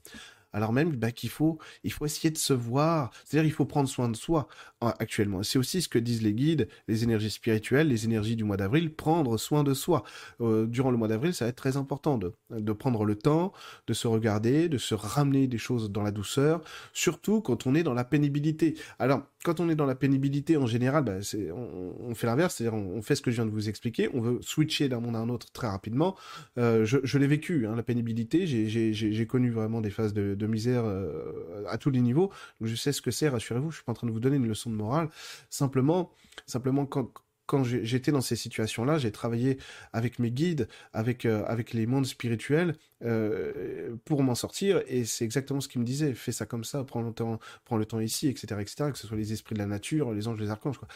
Alors 0.54 0.72
même 0.72 0.92
bah, 0.92 1.10
qu'il 1.10 1.28
faut, 1.28 1.58
il 1.82 1.92
faut 1.92 2.06
essayer 2.06 2.30
de 2.30 2.38
se 2.38 2.52
voir. 2.54 3.10
C'est-à-dire, 3.24 3.46
il 3.46 3.52
faut 3.52 3.66
prendre 3.66 3.88
soin 3.88 4.08
de 4.08 4.16
soi 4.16 4.46
hein, 4.80 4.94
actuellement. 5.00 5.42
C'est 5.42 5.58
aussi 5.58 5.82
ce 5.82 5.88
que 5.88 5.98
disent 5.98 6.22
les 6.22 6.32
guides, 6.32 6.68
les 6.88 7.02
énergies 7.02 7.30
spirituelles, 7.30 7.88
les 7.88 8.04
énergies 8.04 8.36
du 8.36 8.44
mois 8.44 8.56
d'avril, 8.56 8.94
prendre 8.94 9.36
soin 9.36 9.64
de 9.64 9.74
soi. 9.74 10.04
Euh, 10.40 10.66
durant 10.66 10.92
le 10.92 10.96
mois 10.96 11.08
d'avril, 11.08 11.34
ça 11.34 11.44
va 11.44 11.48
être 11.50 11.56
très 11.56 11.76
important 11.76 12.18
de, 12.18 12.32
de 12.50 12.72
prendre 12.72 13.04
le 13.04 13.16
temps, 13.16 13.52
de 13.88 13.92
se 13.92 14.06
regarder, 14.06 14.68
de 14.68 14.78
se 14.78 14.94
ramener 14.94 15.48
des 15.48 15.58
choses 15.58 15.90
dans 15.90 16.02
la 16.02 16.12
douceur, 16.12 16.62
surtout 16.92 17.40
quand 17.40 17.66
on 17.66 17.74
est 17.74 17.82
dans 17.82 17.94
la 17.94 18.04
pénibilité. 18.04 18.76
Alors, 19.00 19.22
quand 19.44 19.60
on 19.60 19.68
est 19.68 19.74
dans 19.74 19.84
la 19.84 19.94
pénibilité, 19.94 20.56
en 20.56 20.66
général, 20.66 21.04
bah, 21.04 21.18
on, 21.54 22.14
fait 22.14 22.26
l'inverse, 22.26 22.56
c'est-à-dire 22.56 22.78
on, 22.78 23.02
fait 23.02 23.14
ce 23.14 23.20
que 23.20 23.30
je 23.30 23.36
viens 23.36 23.44
de 23.44 23.50
vous 23.50 23.68
expliquer, 23.68 24.08
on 24.14 24.20
veut 24.20 24.38
switcher 24.40 24.88
d'un 24.88 25.00
monde 25.00 25.16
à 25.16 25.18
un 25.18 25.28
autre 25.28 25.52
très 25.52 25.68
rapidement. 25.68 26.16
Euh, 26.56 26.86
je, 26.86 27.18
l'ai 27.18 27.26
vécu, 27.26 27.66
hein, 27.66 27.76
la 27.76 27.82
pénibilité, 27.82 28.46
j'ai 28.46 29.26
connu 29.26 29.50
vraiment 29.50 29.82
des 29.82 29.90
phases 29.90 30.14
de, 30.14 30.46
misère 30.46 30.84
euh, 30.86 31.64
à 31.68 31.76
tous 31.76 31.90
les 31.90 32.00
niveaux, 32.00 32.30
donc 32.60 32.68
je 32.70 32.74
sais 32.74 32.90
ce 32.90 33.02
que 33.02 33.10
c'est, 33.10 33.28
rassurez-vous, 33.28 33.70
je 33.70 33.76
suis 33.76 33.84
pas 33.84 33.92
en 33.92 33.94
train 33.94 34.06
de 34.06 34.12
vous 34.12 34.20
donner 34.20 34.36
une 34.36 34.48
leçon 34.48 34.70
de 34.70 34.76
morale, 34.76 35.10
simplement, 35.50 36.10
simplement 36.46 36.86
quand, 36.86 37.12
quand 37.46 37.64
j'étais 37.64 38.12
dans 38.12 38.20
ces 38.20 38.36
situations-là, 38.36 38.98
j'ai 38.98 39.12
travaillé 39.12 39.58
avec 39.92 40.18
mes 40.18 40.30
guides, 40.30 40.68
avec, 40.92 41.26
euh, 41.26 41.44
avec 41.46 41.72
les 41.72 41.86
mondes 41.86 42.06
spirituels 42.06 42.74
euh, 43.04 43.96
pour 44.04 44.22
m'en 44.22 44.34
sortir. 44.34 44.82
Et 44.86 45.04
c'est 45.04 45.24
exactement 45.24 45.60
ce 45.60 45.68
qu'ils 45.68 45.80
me 45.80 45.86
disaient. 45.86 46.14
Fais 46.14 46.32
ça 46.32 46.46
comme 46.46 46.64
ça, 46.64 46.84
prends 46.84 47.02
le 47.02 47.12
temps, 47.12 47.38
prends 47.64 47.76
le 47.76 47.84
temps 47.84 48.00
ici, 48.00 48.28
etc., 48.28 48.60
etc. 48.60 48.90
Que 48.92 48.98
ce 48.98 49.06
soit 49.06 49.16
les 49.16 49.32
esprits 49.32 49.54
de 49.54 49.58
la 49.60 49.66
nature, 49.66 50.12
les 50.12 50.26
anges, 50.28 50.40
les 50.40 50.50
archanges. 50.50 50.78
Quoi. 50.78 50.88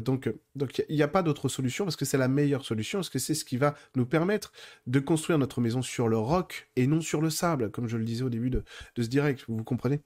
Donc, 0.00 0.32
donc 0.54 0.82
il 0.88 0.96
n'y 0.96 1.02
a 1.02 1.08
pas 1.08 1.22
d'autre 1.22 1.48
solution 1.48 1.84
parce 1.84 1.96
que 1.96 2.04
c'est 2.04 2.18
la 2.18 2.28
meilleure 2.28 2.64
solution, 2.64 3.00
parce 3.00 3.10
que 3.10 3.18
c'est 3.18 3.34
ce 3.34 3.44
qui 3.44 3.56
va 3.56 3.74
nous 3.94 4.06
permettre 4.06 4.52
de 4.86 5.00
construire 5.00 5.38
notre 5.38 5.60
maison 5.60 5.82
sur 5.82 6.08
le 6.08 6.18
roc 6.18 6.70
et 6.76 6.86
non 6.86 7.00
sur 7.00 7.20
le 7.20 7.30
sable, 7.30 7.70
comme 7.70 7.88
je 7.88 7.96
le 7.96 8.04
disais 8.04 8.22
au 8.22 8.30
début 8.30 8.50
de, 8.50 8.64
de 8.96 9.02
ce 9.02 9.08
direct. 9.08 9.44
Vous 9.48 9.64
comprenez? 9.64 10.00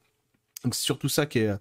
Donc 0.65 0.75
c'est 0.75 0.83
surtout 0.83 1.09
ça 1.09 1.27
qui 1.27 1.41
est. 1.41 1.53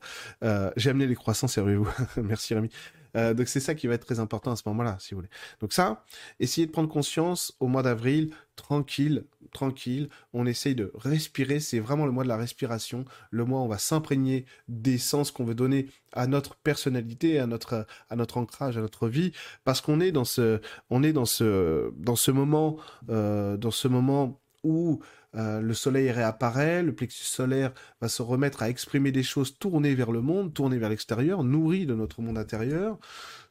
Euh, 0.44 0.72
J'ai 0.78 0.90
amené 0.90 1.08
les 1.08 1.16
croissants, 1.16 1.48
servez-vous. 1.48 1.90
Merci 2.18 2.54
Rémi. 2.56 2.70
Euh, 3.16 3.34
donc 3.34 3.48
c'est 3.48 3.60
ça 3.60 3.76
qui 3.76 3.88
va 3.88 3.96
être 3.96 4.06
très 4.06 4.20
important 4.20 4.52
à 4.52 4.56
ce 4.56 4.64
moment-là, 4.68 4.98
si 5.00 5.14
vous 5.14 5.20
voulez. 5.20 5.30
Donc 5.60 5.74
ça, 5.74 6.06
essayez 6.40 6.68
de 6.68 6.72
prendre 6.72 6.90
conscience 6.90 7.56
au 7.60 7.68
mois 7.68 7.84
d'avril, 7.84 8.32
tranquille, 8.56 9.26
tranquille. 9.52 10.10
On 10.34 10.46
essaye 10.46 10.76
de 10.76 10.92
respirer. 10.96 11.60
C'est 11.60 11.80
vraiment 11.80 12.06
le 12.06 12.12
mois 12.12 12.24
de 12.24 12.30
la 12.30 12.38
respiration. 12.38 13.06
Le 13.32 13.46
mois 13.46 13.62
où 13.62 13.64
on 13.64 13.68
va 13.68 13.78
s'imprégner 13.78 14.46
des 14.68 14.98
sens 14.98 15.32
qu'on 15.32 15.46
veut 15.46 15.56
donner 15.56 15.88
à 16.12 16.28
notre 16.28 16.56
personnalité, 16.56 17.40
à 17.40 17.48
notre 17.48 17.86
à 18.10 18.16
notre 18.16 18.38
ancrage, 18.38 18.78
à 18.78 18.82
notre 18.82 19.08
vie, 19.08 19.32
parce 19.64 19.82
qu'on 19.82 20.00
est 20.00 20.12
dans 20.12 20.26
ce, 20.26 20.60
on 20.90 21.04
est 21.04 21.14
dans 21.14 21.26
ce 21.26 21.92
dans 21.98 22.16
ce 22.16 22.32
moment, 22.32 22.78
euh, 23.10 23.58
dans 23.58 23.72
ce 23.72 23.88
moment 23.88 24.43
où 24.64 25.02
euh, 25.36 25.62
le 25.62 25.74
soleil 25.74 26.12
réapparaît, 26.12 26.84
le 26.84 26.94
plexus 26.96 27.26
solaire 27.26 27.74
va 28.02 28.10
se 28.10 28.22
remettre 28.22 28.64
à 28.64 28.70
exprimer 28.70 29.12
des 29.12 29.24
choses 29.24 29.58
tournées 29.58 29.96
vers 29.96 30.12
le 30.12 30.22
monde, 30.22 30.54
tournées 30.54 30.78
vers 30.78 30.90
l'extérieur, 30.90 31.44
nourries 31.44 31.86
de 31.86 31.96
notre 31.96 32.22
monde 32.22 32.38
intérieur. 32.38 33.00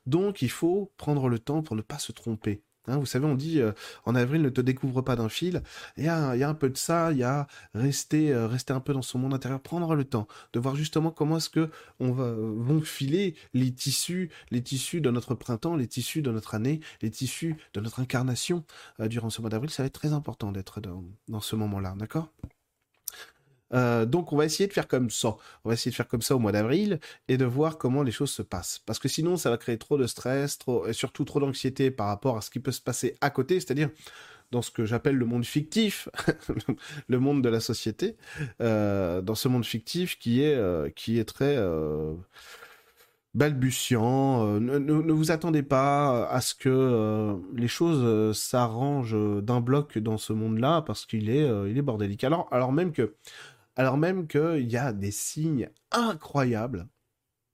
Donc 0.07 0.43
il 0.43 0.51
faut 0.51 0.93
prendre 0.97 1.29
le 1.29 1.39
temps 1.39 1.63
pour 1.63 1.77
ne 1.77 1.83
pas 1.83 1.99
se 1.99 2.13
tromper. 2.13 2.63
Hein, 2.89 2.99
vous 2.99 3.07
savez, 3.07 3.27
on 3.27 3.35
dit 3.35 3.61
euh, 3.61 3.73
en 4.05 4.15
avril 4.15 4.43
ne 4.43 4.49
te 4.49 4.61
découvre 4.61 5.03
pas 5.03 5.15
d'un 5.17 5.29
fil. 5.29 5.63
Il 5.97 6.05
y 6.05 6.09
a, 6.09 6.31
un 6.31 6.55
peu 6.55 6.69
de 6.69 6.77
ça, 6.77 7.13
il 7.13 7.19
y 7.19 7.23
a 7.23 7.47
rester, 7.75 8.33
euh, 8.33 8.47
rester 8.49 8.73
un 8.73 8.81
peu 8.81 8.93
dans 8.93 9.03
son 9.03 9.19
monde 9.19 9.35
intérieur, 9.35 9.61
prendre 9.61 9.95
le 9.95 10.05
temps 10.05 10.27
de 10.53 10.61
voir 10.61 10.75
justement 10.75 11.11
comment 11.11 11.37
est-ce 11.37 11.51
que 11.51 11.71
on 12.01 12.13
va 12.13 12.33
vont 12.33 12.81
filer 12.81 13.37
les 13.55 13.73
tissus, 13.73 14.31
les 14.51 14.63
tissus 14.63 15.01
de 15.01 15.11
notre 15.11 15.35
printemps, 15.35 15.77
les 15.77 15.87
tissus 15.87 16.23
de 16.23 16.31
notre 16.31 16.55
année, 16.55 16.81
les 17.03 17.11
tissus 17.11 17.57
de 17.75 17.81
notre 17.81 18.01
incarnation 18.01 18.65
euh, 19.01 19.09
durant 19.09 19.31
ce 19.31 19.41
mois 19.41 19.51
d'avril. 19.51 19.71
Ça 19.71 19.83
va 19.83 19.87
être 19.87 19.93
très 19.95 20.13
important 20.13 20.53
d'être 20.53 20.81
dans 20.81 21.41
ce 21.41 21.57
moment-là, 21.57 21.95
d'accord? 21.97 22.31
Euh, 23.75 24.05
donc 24.05 24.33
on 24.33 24.37
va 24.37 24.45
essayer 24.45 24.67
de 24.67 24.73
faire 24.73 24.89
comme 24.89 25.11
ça. 25.11 25.37
On 25.65 25.69
va 25.69 25.75
essayer 25.75 25.91
de 25.91 25.97
faire 25.97 26.09
comme 26.09 26.23
ça 26.23 26.37
au 26.37 26.39
mois 26.39 26.53
d'avril 26.53 27.01
et 27.29 27.37
de 27.37 27.45
voir 27.45 27.79
comment 27.79 28.03
les 28.03 28.13
choses 28.13 28.31
se 28.31 28.43
passent. 28.43 28.81
Parce 28.87 28.99
que 28.99 29.09
sinon, 29.09 29.37
ça 29.37 29.51
va 29.51 29.57
créer 29.57 29.79
trop 29.79 29.99
de 29.99 30.07
stress, 30.07 30.59
trop, 30.59 30.87
et 30.87 30.93
surtout 30.93 31.25
trop 31.25 31.41
d'anxiété 31.41 31.91
par 31.91 32.09
rapport 32.09 32.37
à 32.37 32.41
ce 32.41 32.51
qui 32.51 32.61
peut 32.61 32.73
se 32.73 32.81
passer 32.81 33.17
à 33.21 33.31
côté, 33.31 33.61
c'est-à-dire 33.61 33.91
dans 34.51 34.61
ce 34.61 34.71
que 34.71 34.85
j'appelle 34.85 35.17
le 35.17 35.25
monde 35.25 35.47
fictif, 35.47 36.11
le 37.09 37.19
monde 37.19 37.43
de 37.43 37.49
la 37.49 37.61
société, 37.61 38.17
euh, 38.61 39.23
dans 39.23 39.35
ce 39.35 39.49
monde 39.49 39.65
fictif 39.65 40.19
qui 40.19 40.43
est, 40.43 40.55
euh, 40.55 40.91
qui 40.91 41.19
est 41.19 41.25
très 41.25 41.57
balbutiant. 43.35 44.61
Ne, 44.61 44.77
ne, 44.79 45.13
vous 45.13 45.31
attendez 45.31 45.63
pas 45.63 46.29
à 46.29 46.43
ce 46.43 46.55
que 46.55 47.35
les 47.55 47.69
choses 47.69 48.37
s'arrangent 48.37 49.17
d'un 49.43 49.63
bloc 49.63 49.97
dans 49.97 50.19
ce 50.19 50.35
monde-là 50.35 50.83
parce 50.83 51.07
qu'il 51.07 51.31
est, 51.31 51.49
il 51.71 51.79
est 51.79 51.83
bordélique. 51.83 52.25
Alors, 52.25 52.47
alors 52.51 52.73
même 52.73 52.93
que 52.93 53.15
alors 53.77 53.97
même 53.97 54.27
qu'il 54.27 54.71
y 54.71 54.77
a 54.77 54.93
des 54.93 55.11
signes 55.11 55.71
incroyables 55.91 56.89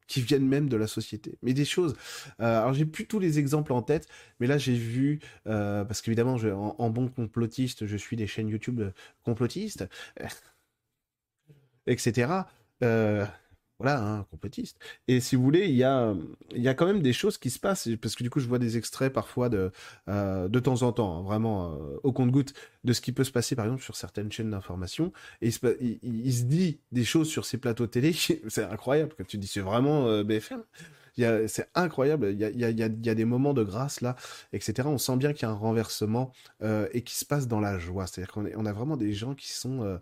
qui 0.08 0.22
viennent 0.22 0.48
même 0.48 0.68
de 0.68 0.76
la 0.76 0.86
société. 0.86 1.38
Mais 1.42 1.52
des 1.52 1.64
choses. 1.64 1.94
Euh, 2.40 2.60
alors 2.60 2.72
j'ai 2.72 2.86
plus 2.86 3.06
tous 3.06 3.18
les 3.18 3.38
exemples 3.38 3.72
en 3.72 3.82
tête, 3.82 4.08
mais 4.40 4.46
là 4.46 4.58
j'ai 4.58 4.74
vu 4.74 5.20
euh, 5.46 5.84
parce 5.84 6.00
qu'évidemment, 6.02 6.36
en, 6.78 6.90
bon 6.90 7.08
complotiste, 7.08 7.86
je 7.86 7.96
suis 7.96 8.16
des 8.16 8.26
chaînes 8.26 8.48
YouTube 8.48 8.82
complotistes, 9.22 9.86
etc. 11.86 12.32
voilà, 13.78 14.00
un 14.00 14.22
complotiste. 14.24 14.78
Et 15.06 15.20
si 15.20 15.36
vous 15.36 15.42
voulez, 15.42 15.66
il 15.66 15.76
y 15.76 15.84
a, 15.84 16.14
y 16.52 16.66
a 16.66 16.74
quand 16.74 16.86
même 16.86 17.00
des 17.00 17.12
choses 17.12 17.38
qui 17.38 17.50
se 17.50 17.60
passent, 17.60 17.88
parce 18.02 18.16
que 18.16 18.24
du 18.24 18.30
coup, 18.30 18.40
je 18.40 18.48
vois 18.48 18.58
des 18.58 18.76
extraits 18.76 19.12
parfois 19.12 19.48
de, 19.48 19.70
euh, 20.08 20.48
de 20.48 20.58
temps 20.58 20.82
en 20.82 20.92
temps, 20.92 21.18
hein, 21.18 21.22
vraiment 21.22 21.74
euh, 21.74 22.00
au 22.02 22.12
compte-goutte, 22.12 22.54
de 22.82 22.92
ce 22.92 23.00
qui 23.00 23.12
peut 23.12 23.24
se 23.24 23.30
passer, 23.30 23.54
par 23.54 23.66
exemple, 23.66 23.82
sur 23.82 23.94
certaines 23.94 24.32
chaînes 24.32 24.50
d'information. 24.50 25.12
Et 25.42 25.48
il 25.48 25.52
se, 25.52 25.60
il, 26.02 26.34
se, 26.34 26.44
dit 26.44 26.80
des 26.90 27.04
choses 27.04 27.28
sur 27.28 27.44
ces 27.44 27.58
plateaux 27.58 27.86
télé, 27.86 28.12
c'est 28.48 28.64
incroyable, 28.64 29.14
quand 29.16 29.26
tu 29.26 29.38
dis 29.38 29.46
c'est 29.46 29.60
vraiment 29.60 30.06
euh, 30.06 30.24
BFM. 30.24 30.62
C'est 31.48 31.68
incroyable, 31.74 32.32
il 32.32 32.38
y 32.40 33.08
a, 33.10 33.14
des 33.14 33.24
moments 33.24 33.54
de 33.54 33.64
grâce 33.64 34.00
là, 34.00 34.16
etc. 34.52 34.88
On 34.88 34.98
sent 34.98 35.16
bien 35.16 35.32
qu'il 35.32 35.42
y 35.42 35.46
a 35.46 35.50
un 35.50 35.54
renversement 35.54 36.32
et 36.62 37.02
qui 37.02 37.16
se 37.16 37.24
passe 37.24 37.48
dans 37.48 37.60
la 37.60 37.78
joie. 37.78 38.06
C'est-à-dire 38.06 38.32
qu'on 38.32 38.46
on 38.54 38.66
a 38.66 38.72
vraiment 38.72 38.96
des 38.96 39.12
gens 39.12 39.34
qui 39.34 39.48
sont 39.52 39.98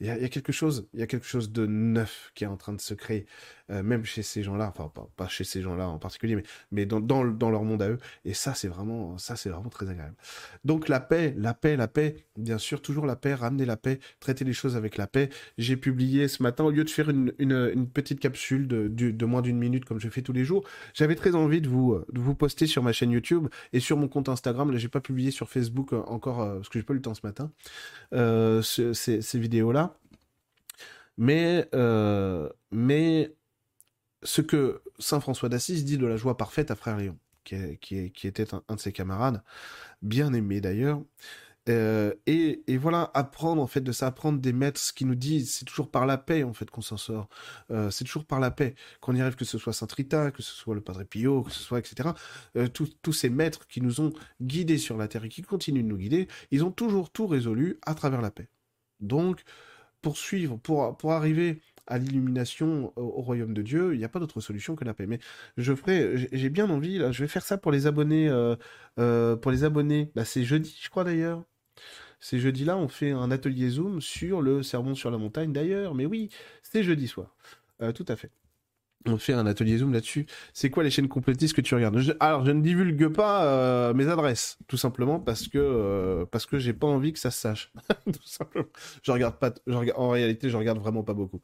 il 0.00 0.06
y, 0.06 0.10
a, 0.10 0.28
quelque 0.28 0.52
chose, 0.52 0.88
il 0.94 1.00
y 1.00 1.02
a 1.02 1.08
quelque 1.08 1.26
chose 1.26 1.50
de 1.50 1.66
neuf 1.66 2.30
qui 2.36 2.44
est 2.44 2.46
en 2.46 2.56
train 2.56 2.72
de 2.72 2.80
se 2.80 2.94
créer, 2.94 3.26
euh, 3.70 3.82
même 3.82 4.04
chez 4.04 4.22
ces 4.22 4.42
gens-là, 4.42 4.72
enfin 4.74 4.90
pas, 5.16 5.28
chez 5.28 5.44
ces 5.44 5.62
gens-là 5.62 5.88
en 5.88 5.98
particulier, 5.98 6.36
mais, 6.36 6.44
mais 6.70 6.86
dans, 6.86 7.00
dans, 7.00 7.24
dans, 7.24 7.50
leur 7.50 7.64
monde 7.64 7.82
à 7.82 7.88
eux. 7.88 7.98
Et 8.24 8.34
ça, 8.34 8.54
c'est 8.54 8.68
vraiment, 8.68 9.16
vraiment 9.16 9.68
très 9.68 9.88
agréable. 9.88 10.16
Donc 10.64 10.88
la 10.88 11.00
paix, 11.00 11.34
la 11.36 11.54
paix, 11.54 11.76
la 11.76 11.88
paix, 11.88 12.16
bien 12.36 12.58
sûr, 12.58 12.82
toujours 12.82 13.06
la 13.06 13.16
paix, 13.16 13.34
ramener 13.34 13.64
la 13.64 13.76
paix, 13.76 14.00
traiter 14.20 14.44
les 14.44 14.52
choses 14.52 14.76
avec 14.76 14.96
la 14.96 15.06
paix. 15.06 15.30
J'ai 15.58 15.76
publié 15.76 16.28
ce 16.28 16.42
matin, 16.42 16.64
au 16.64 16.70
lieu 16.70 16.84
de 16.84 16.90
faire 16.90 17.10
une, 17.10 17.32
une, 17.38 17.88
petite 17.88 18.20
capsule 18.20 18.68
de, 18.68 18.88
de, 18.88 19.26
moins 19.26 19.42
d'une 19.42 19.58
minute 19.58 19.84
comme 19.84 20.00
je 20.00 20.08
fais 20.08 20.22
tous 20.22 20.32
les 20.32 20.44
jours, 20.44 20.64
j'avais 20.94 21.14
très 21.14 21.34
envie 21.34 21.60
de 21.60 21.68
vous, 21.68 21.98
de 22.12 22.20
vous 22.20 22.34
poster 22.34 22.66
sur 22.66 22.82
ma 22.82 22.92
chaîne 22.92 23.10
YouTube 23.10 23.48
et 23.72 23.80
sur 23.80 23.96
mon 23.96 24.08
compte 24.08 24.28
Instagram. 24.28 24.70
Là, 24.70 24.78
j'ai 24.78 24.88
pas 24.88 25.00
publié 25.00 25.30
sur 25.30 25.48
Facebook 25.48 25.92
encore 25.92 26.42
euh, 26.42 26.56
parce 26.56 26.68
que 26.68 26.78
j'ai 26.78 26.84
pas 26.84 26.92
eu 26.92 26.96
le 26.96 27.02
temps 27.02 27.14
ce 27.14 27.26
matin. 27.26 27.50
Euh, 28.12 28.62
ces, 28.62 28.94
ces 28.94 29.38
vidéos-là. 29.38 29.94
Mais, 31.16 31.68
euh, 31.74 32.48
mais 32.70 33.34
ce 34.22 34.40
que 34.40 34.82
Saint 34.98 35.20
François 35.20 35.48
d'Assise 35.48 35.84
dit 35.84 35.98
de 35.98 36.06
la 36.06 36.16
joie 36.16 36.36
parfaite 36.36 36.70
à 36.70 36.74
Frère 36.76 36.96
Léon, 36.96 37.18
qui, 37.44 38.12
était 38.24 38.54
un, 38.54 38.74
de 38.74 38.80
ses 38.80 38.92
camarades, 38.92 39.42
bien 40.02 40.32
aimé 40.32 40.60
d'ailleurs, 40.60 41.00
euh, 41.68 42.14
et, 42.26 42.62
voilà, 42.78 43.10
apprendre 43.14 43.60
en 43.62 43.66
fait 43.66 43.80
de 43.80 43.92
ça, 43.92 44.06
apprendre 44.06 44.40
des 44.40 44.52
maîtres 44.52 44.80
qui 44.94 45.04
nous 45.04 45.14
disent, 45.14 45.52
c'est 45.52 45.64
toujours 45.64 45.90
par 45.90 46.06
la 46.06 46.18
paix 46.18 46.42
en 46.42 46.52
fait 46.52 46.70
qu'on 46.70 46.80
s'en 46.80 46.96
sort. 46.96 47.28
Euh, 47.70 47.90
c'est 47.90 48.04
toujours 48.04 48.24
par 48.24 48.40
la 48.40 48.50
paix 48.50 48.74
qu'on 49.00 49.14
y 49.14 49.20
arrive, 49.20 49.36
que 49.36 49.44
ce 49.44 49.58
soit 49.58 49.72
Saint 49.72 49.88
Rita, 49.94 50.30
que 50.30 50.42
ce 50.42 50.52
soit 50.52 50.74
le 50.74 50.80
Padre 50.80 51.04
Pio, 51.04 51.42
que 51.42 51.50
ce 51.50 51.60
soit 51.60 51.78
etc. 51.78 52.10
Euh, 52.56 52.68
tous 52.68 53.12
ces 53.12 53.28
maîtres 53.28 53.66
qui 53.66 53.80
nous 53.80 54.00
ont 54.00 54.12
guidés 54.40 54.78
sur 54.78 54.96
la 54.96 55.08
terre 55.08 55.24
et 55.24 55.28
qui 55.28 55.42
continuent 55.42 55.82
de 55.82 55.88
nous 55.88 55.98
guider, 55.98 56.28
ils 56.50 56.64
ont 56.64 56.72
toujours 56.72 57.10
tout 57.10 57.26
résolu 57.26 57.78
à 57.84 57.94
travers 57.94 58.22
la 58.22 58.30
paix. 58.30 58.48
Donc 59.00 59.42
pour 60.02 60.16
suivre, 60.16 60.56
pour, 60.56 60.96
pour 60.96 61.12
arriver 61.12 61.60
à 61.88 61.98
l'illumination 61.98 62.92
au, 62.96 63.22
royaume 63.22 63.54
de 63.54 63.62
Dieu, 63.62 63.94
il 63.94 63.98
n'y 63.98 64.04
a 64.04 64.08
pas 64.08 64.20
d'autre 64.20 64.40
solution 64.40 64.76
que 64.76 64.84
la 64.84 64.94
paix. 64.94 65.06
Mais 65.06 65.18
je 65.56 65.74
ferai, 65.74 66.28
j'ai 66.32 66.50
bien 66.50 66.70
envie, 66.70 66.98
là, 66.98 67.10
je 67.12 67.24
vais 67.24 67.28
faire 67.28 67.42
ça 67.42 67.58
pour 67.58 67.72
les 67.72 67.86
abonnés, 67.86 68.28
euh, 68.28 68.56
euh, 68.98 69.36
pour 69.36 69.50
les 69.50 69.64
abonnés. 69.64 70.12
Bah, 70.14 70.24
c'est 70.24 70.44
jeudi, 70.44 70.78
je 70.80 70.88
crois 70.90 71.04
d'ailleurs. 71.04 71.42
C'est 72.20 72.38
jeudi-là, 72.40 72.76
on 72.76 72.88
fait 72.88 73.12
un 73.12 73.30
atelier 73.30 73.70
Zoom 73.70 74.00
sur 74.00 74.42
le 74.42 74.62
sermon 74.62 74.94
sur 74.94 75.10
la 75.10 75.18
montagne 75.18 75.52
d'ailleurs. 75.52 75.94
Mais 75.94 76.06
oui, 76.06 76.30
c'est 76.62 76.82
jeudi 76.84 77.08
soir. 77.08 77.34
Euh, 77.82 77.92
tout 77.92 78.06
à 78.08 78.16
fait 78.16 78.30
on 79.06 79.16
fait 79.18 79.32
un 79.32 79.46
atelier 79.46 79.78
Zoom 79.78 79.92
là-dessus. 79.92 80.26
C'est 80.52 80.70
quoi 80.70 80.82
les 80.82 80.90
chaînes 80.90 81.08
complétistes 81.08 81.54
que 81.54 81.60
tu 81.60 81.74
regardes 81.74 82.16
Alors, 82.20 82.44
je 82.44 82.50
ne 82.50 82.60
divulgue 82.60 83.08
pas 83.08 83.44
euh, 83.44 83.94
mes 83.94 84.08
adresses, 84.08 84.58
tout 84.66 84.76
simplement 84.76 85.20
parce 85.20 85.48
que 85.48 85.58
euh, 85.58 86.26
parce 86.26 86.46
que 86.46 86.58
j'ai 86.58 86.72
pas 86.72 86.86
envie 86.86 87.12
que 87.12 87.18
ça 87.18 87.30
se 87.30 87.40
sache. 87.40 87.72
tout 88.06 88.26
simplement. 88.26 88.66
Je 89.02 89.12
regarde 89.12 89.36
pas. 89.36 89.52
En 89.96 90.10
réalité, 90.10 90.50
je 90.50 90.56
regarde 90.56 90.78
vraiment 90.78 91.02
pas 91.02 91.14
beaucoup. 91.14 91.40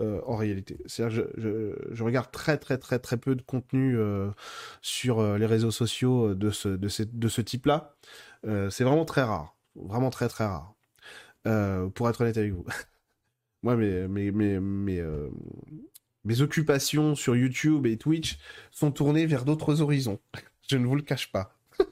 Euh, 0.00 0.20
en 0.26 0.36
réalité, 0.36 0.78
c'est-à-dire 0.86 1.24
je, 1.36 1.40
je, 1.40 1.74
je, 1.90 2.02
regarde 2.04 2.30
très 2.30 2.56
très 2.56 2.78
très 2.78 2.98
très 2.98 3.18
peu 3.18 3.34
de 3.34 3.42
contenu 3.42 3.96
sur 4.80 5.36
les 5.36 5.46
réseaux 5.46 5.70
sociaux 5.70 6.34
de 6.34 6.50
ce 6.50 6.68
de 6.68 6.88
de 7.12 7.28
ce 7.28 7.40
type-là. 7.40 7.94
c'est 8.70 8.84
vraiment 8.84 9.04
très 9.04 9.22
rare, 9.22 9.56
vraiment 9.74 10.10
très 10.10 10.28
très 10.28 10.46
rare. 10.46 10.74
pour 11.94 12.08
être 12.08 12.20
honnête 12.22 12.38
avec 12.38 12.52
vous. 12.52 12.64
moi, 13.62 13.76
mes, 13.76 14.08
mes, 14.08 14.30
mes, 14.60 15.00
euh, 15.00 15.30
mes 16.24 16.40
occupations 16.40 17.14
sur 17.14 17.36
YouTube 17.36 17.86
et 17.86 17.96
Twitch 17.96 18.38
sont 18.70 18.92
tournées 18.92 19.26
vers 19.26 19.44
d'autres 19.44 19.80
horizons. 19.80 20.20
je 20.70 20.76
ne 20.76 20.86
vous 20.86 20.96
le 20.96 21.02
cache 21.02 21.32
pas. 21.32 21.58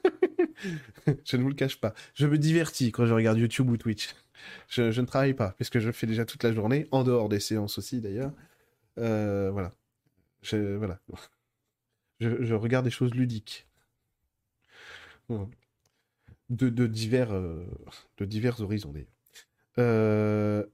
je 1.25 1.37
ne 1.37 1.43
vous 1.43 1.49
le 1.49 1.55
cache 1.55 1.79
pas. 1.79 1.93
Je 2.13 2.27
me 2.27 2.37
divertis 2.37 2.91
quand 2.91 3.05
je 3.05 3.13
regarde 3.13 3.37
YouTube 3.37 3.69
ou 3.69 3.77
Twitch. 3.77 4.09
Je, 4.67 4.99
ne 4.99 5.05
travaille 5.05 5.33
pas, 5.33 5.51
puisque 5.51 5.79
je 5.79 5.91
fais 5.91 6.07
déjà 6.07 6.25
toute 6.25 6.43
la 6.43 6.51
journée, 6.51 6.87
en 6.91 7.03
dehors 7.03 7.29
des 7.29 7.39
séances 7.39 7.77
aussi 7.77 8.01
d'ailleurs. 8.01 8.33
Euh, 8.97 9.51
voilà. 9.51 9.75
Je, 10.41 10.75
voilà. 10.75 10.99
Je, 12.19 12.53
regarde 12.53 12.85
des 12.85 12.91
choses 12.91 13.13
ludiques. 13.13 13.67
De, 16.49 16.87
divers, 16.87 17.31
euh, 17.31 17.65
de 18.17 18.25
divers 18.25 18.59
horizons 18.61 18.91
d'ailleurs. 18.91 19.07
Euh, 19.77 20.65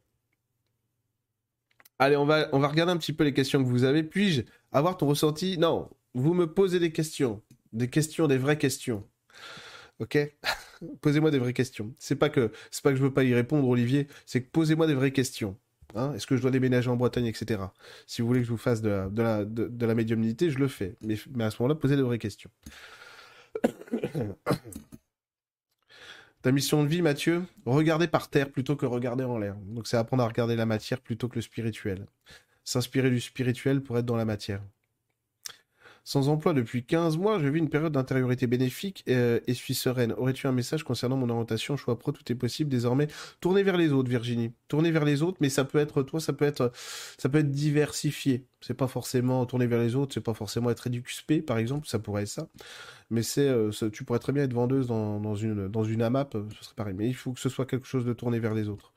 allez, 2.00 2.16
on 2.18 2.26
va, 2.26 2.48
regarder 2.52 2.92
un 2.92 2.98
petit 2.98 3.14
peu 3.14 3.24
les 3.24 3.34
questions 3.34 3.64
que 3.64 3.68
vous 3.70 3.84
avez. 3.84 4.04
Puis-je 4.04 4.42
avoir 4.72 4.98
ton 4.98 5.08
ressenti? 5.08 5.58
Non, 5.58 5.90
vous 6.14 6.34
me 6.34 6.48
posez 6.48 6.80
des 6.80 6.92
questions. 6.92 7.42
Des 7.74 7.90
questions, 7.90 8.28
des 8.28 8.38
vraies 8.38 8.58
questions. 8.58 9.04
Ok? 10.00 10.18
Posez-moi 11.02 11.32
des 11.32 11.40
vraies 11.40 11.54
questions. 11.54 11.94
C'est 11.98 12.16
pas 12.16 12.30
que 12.30 12.52
c'est 12.70 12.84
pas 12.84 12.92
que 12.92 12.98
je 12.98 13.04
veux 13.04 13.14
pas 13.14 13.24
y 13.24 13.34
répondre, 13.34 13.68
Olivier. 13.68 14.08
C'est 14.28 14.44
que 14.44 14.50
posez-moi 14.52 14.86
des 14.86 14.94
vraies 14.94 15.12
questions. 15.12 15.58
Hein 15.96 16.14
Est-ce 16.14 16.28
que 16.28 16.38
je 16.38 16.42
dois 16.42 16.52
déménager 16.52 16.90
en 16.90 16.98
Bretagne, 16.98 17.26
etc. 17.26 17.62
Si 18.06 18.22
vous 18.22 18.28
voulez 18.28 18.42
que 18.42 18.46
je 18.46 18.52
vous 18.52 18.58
fasse 18.58 18.82
de 18.82 18.90
la, 18.90 19.44
de 19.44 19.68
de, 19.68 19.94
médiumnité, 19.94 20.52
je 20.52 20.60
le 20.60 20.68
fais. 20.68 20.96
Mais, 21.02 21.16
mais 21.36 21.46
à 21.46 21.52
ce 21.52 21.62
moment-là, 21.62 21.80
posez 21.80 21.96
des 21.96 22.04
vraies 22.04 22.20
questions. 22.20 22.52
Ta 26.42 26.52
mission 26.52 26.84
de 26.84 26.88
vie, 26.88 27.02
Mathieu, 27.02 27.44
regarder 27.66 28.08
par 28.08 28.30
terre 28.30 28.52
plutôt 28.52 28.76
que 28.76 28.86
regarder 28.86 29.24
en 29.24 29.38
l'air. 29.38 29.56
Donc 29.56 29.88
c'est 29.88 29.98
apprendre 29.98 30.24
à 30.24 30.28
regarder 30.28 30.56
la 30.56 30.66
matière 30.66 31.02
plutôt 31.02 31.28
que 31.28 31.36
le 31.36 31.42
spirituel. 31.42 32.06
S'inspirer 32.64 33.10
du 33.10 33.20
spirituel 33.20 33.82
pour 33.82 33.98
être 33.98 34.06
dans 34.06 34.18
la 34.18 34.26
matière. 34.26 34.62
Sans 36.08 36.30
emploi 36.30 36.54
depuis 36.54 36.86
15 36.86 37.18
mois, 37.18 37.38
je 37.38 37.50
vis 37.50 37.60
une 37.60 37.68
période 37.68 37.92
d'intériorité 37.92 38.48
bénéfique 38.48 39.04
euh, 39.10 39.42
et, 39.46 39.54
suis 39.54 39.74
sereine. 39.74 40.14
Aurais-tu 40.14 40.48
un 40.48 40.54
message 40.54 40.86
concernant 40.86 41.18
mon 41.18 41.30
orientation, 41.30 41.76
choix 41.76 42.00
pro, 42.00 42.14
tout 42.14 42.32
est 42.32 42.36
possible 42.36 42.70
désormais 42.70 43.10
Tournez 43.42 43.62
vers 43.62 43.76
les 43.76 43.92
autres, 43.92 44.10
Virginie. 44.10 44.54
Tournez 44.70 44.90
vers 44.92 45.04
les 45.04 45.22
autres, 45.22 45.38
mais 45.42 45.50
ça 45.50 45.66
peut 45.66 45.80
être 45.80 46.04
toi, 46.04 46.22
ça 46.22 46.32
peut 46.32 46.46
être, 46.46 46.72
ça 47.18 47.28
peut 47.28 47.40
être 47.40 47.52
diversifié. 47.52 48.46
C'est 48.62 48.74
pas 48.74 48.88
forcément 48.88 49.46
tourner 49.46 49.68
vers 49.68 49.82
les 49.82 49.96
autres, 49.96 50.14
c'est 50.14 50.22
pas 50.22 50.34
forcément 50.34 50.70
être 50.70 50.88
éducuspé, 50.88 51.42
par 51.42 51.58
exemple, 51.58 51.90
ça 51.90 52.00
pourrait 52.00 52.22
être 52.22 52.30
ça. 52.30 52.48
Mais 53.10 53.22
c'est, 53.22 53.50
euh, 53.50 53.72
tu 53.92 54.06
pourrais 54.06 54.20
très 54.20 54.32
bien 54.32 54.44
être 54.44 54.54
vendeuse 54.54 54.88
dans, 54.88 55.36
une, 55.36 55.68
dans 55.68 55.84
une 55.84 56.02
AMAP, 56.02 56.36
euh, 56.36 56.46
ce 56.58 56.64
serait 56.64 56.76
pareil. 56.76 56.94
Mais 56.98 57.10
il 57.10 57.16
faut 57.16 57.34
que 57.34 57.42
ce 57.42 57.50
soit 57.50 57.66
quelque 57.66 57.86
chose 57.86 58.06
de 58.06 58.14
tourné 58.14 58.40
vers 58.40 58.54
les 58.54 58.70
autres. 58.70 58.94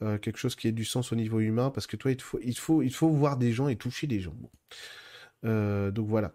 quelque 0.00 0.38
chose 0.38 0.56
qui 0.56 0.66
ait 0.66 0.72
du 0.72 0.86
sens 0.86 1.12
au 1.12 1.14
niveau 1.14 1.40
humain, 1.40 1.68
parce 1.68 1.86
que 1.86 1.96
toi, 1.96 2.10
il 2.10 2.22
faut, 2.22 2.80
il 2.80 2.90
faut, 2.94 3.10
voir 3.10 3.36
des 3.36 3.52
gens 3.52 3.68
et 3.68 3.76
toucher 3.76 4.06
des 4.06 4.20
gens. 4.20 4.34
Euh, 4.42 4.48
donc 5.42 6.06
voilà. 6.08 6.32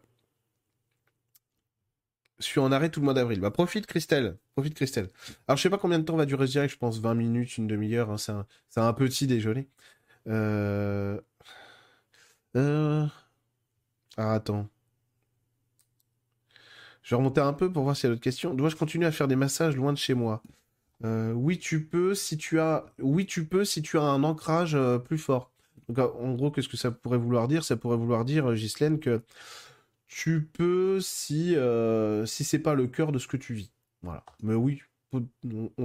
Je 2.44 2.50
suis 2.50 2.60
en 2.60 2.72
arrêt 2.74 2.90
tout 2.90 3.00
le 3.00 3.06
mois 3.06 3.14
d'avril. 3.14 3.40
Bah 3.40 3.52
profite 3.52 3.86
Christelle, 3.88 4.38
profite 4.54 4.74
Christelle. 4.76 5.10
Alors 5.48 5.58
je 5.58 5.64
sais 5.64 5.70
pas 5.70 5.78
combien 5.78 5.98
de 6.00 6.04
temps 6.04 6.18
va 6.18 6.26
durer 6.26 6.46
ce 6.46 6.52
direct, 6.52 6.74
je 6.74 6.78
pense 6.78 7.00
20 7.00 7.14
minutes, 7.14 7.58
une 7.58 7.68
demi-heure, 7.68 8.12
hein. 8.12 8.18
c'est 8.18 8.80
un, 8.82 8.94
petit 8.94 9.28
déjeuner. 9.28 9.70
Euh... 10.28 11.20
Euh... 12.58 13.06
Ah 14.18 14.34
attends. 14.34 14.68
Je 17.02 17.12
vais 17.12 17.16
remonter 17.18 17.42
un 17.42 17.54
peu 17.54 17.72
pour 17.72 17.84
voir 17.84 17.96
s'il 17.96 18.06
y 18.06 18.08
a 18.08 18.10
d'autres 18.12 18.24
questions. 18.24 18.54
Dois-je 18.54 18.76
continuer 18.76 19.06
à 19.06 19.12
faire 19.12 19.28
des 19.30 19.36
massages 19.38 19.76
loin 19.78 19.94
de 19.94 19.98
chez 19.98 20.14
moi? 20.14 20.44
Euh, 21.06 21.32
Oui, 21.34 21.60
tu 21.60 21.86
peux 21.86 22.14
si 22.16 22.38
tu 22.38 22.60
as. 22.60 22.86
Oui, 23.00 23.26
tu 23.26 23.46
peux 23.46 23.66
si 23.66 23.82
tu 23.82 23.98
as 23.98 24.04
un 24.04 24.24
ancrage 24.24 24.78
plus 25.06 25.18
fort. 25.18 25.53
Donc, 25.90 26.00
en 26.00 26.34
gros, 26.34 26.52
qu'est-ce 26.52 26.70
que 26.70 26.78
ça 26.78 26.92
pourrait 26.92 27.18
vouloir 27.18 27.48
dire? 27.48 27.64
Ça 27.64 27.78
pourrait 27.78 27.98
vouloir 27.98 28.26
dire, 28.26 28.50
euh, 28.50 28.56
Ghislaine, 28.56 29.00
que 29.00 29.22
tu 30.08 30.44
peux, 30.46 31.00
si, 31.02 31.56
euh, 31.56 32.26
si 32.26 32.44
c'est 32.44 32.60
pas 32.60 32.76
le 32.76 32.88
cœur 32.88 33.12
de 33.12 33.20
ce 33.20 33.28
que 33.28 33.38
tu 33.38 33.54
vis. 33.54 33.72
Voilà. 34.04 34.24
Mais 34.44 34.54
oui, 34.56 34.82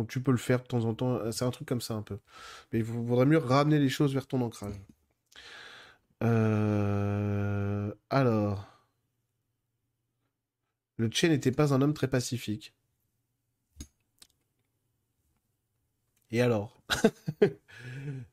tu 0.09 0.21
peux 0.23 0.33
le 0.33 0.39
faire 0.39 0.63
de 0.63 0.67
temps 0.67 0.85
en 0.85 0.95
temps. 0.95 1.33
C'est 1.33 1.45
un 1.45 1.51
truc 1.51 1.69
comme 1.69 1.81
ça 1.81 1.95
un 1.95 2.03
peu. 2.03 2.19
Mais 2.73 2.81
il 2.81 2.85
vaudrait 2.85 3.27
mieux 3.27 3.39
ramener 3.39 3.79
les 3.79 3.89
choses 3.89 4.15
vers 4.15 4.27
ton 4.27 4.41
ancrage. 4.43 4.75
Euh, 6.23 7.93
alors. 8.11 8.67
Le 10.97 11.09
Tché 11.09 11.29
n'était 11.29 11.53
pas 11.53 11.73
un 11.73 11.81
homme 11.81 11.95
très 11.95 12.09
pacifique. 12.09 12.75
Et 16.31 16.41
alors? 16.41 16.81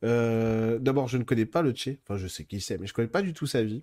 euh, 0.03 0.79
D'abord, 0.79 1.07
je 1.07 1.17
ne 1.17 1.23
connais 1.23 1.45
pas 1.45 1.61
le 1.61 1.71
Tché. 1.71 1.99
Enfin, 2.03 2.17
je 2.17 2.27
sais 2.27 2.45
qui 2.45 2.61
c'est, 2.61 2.77
mais 2.77 2.87
je 2.87 2.93
connais 2.93 3.07
pas 3.07 3.21
du 3.21 3.33
tout 3.33 3.47
sa 3.47 3.63
vie. 3.63 3.81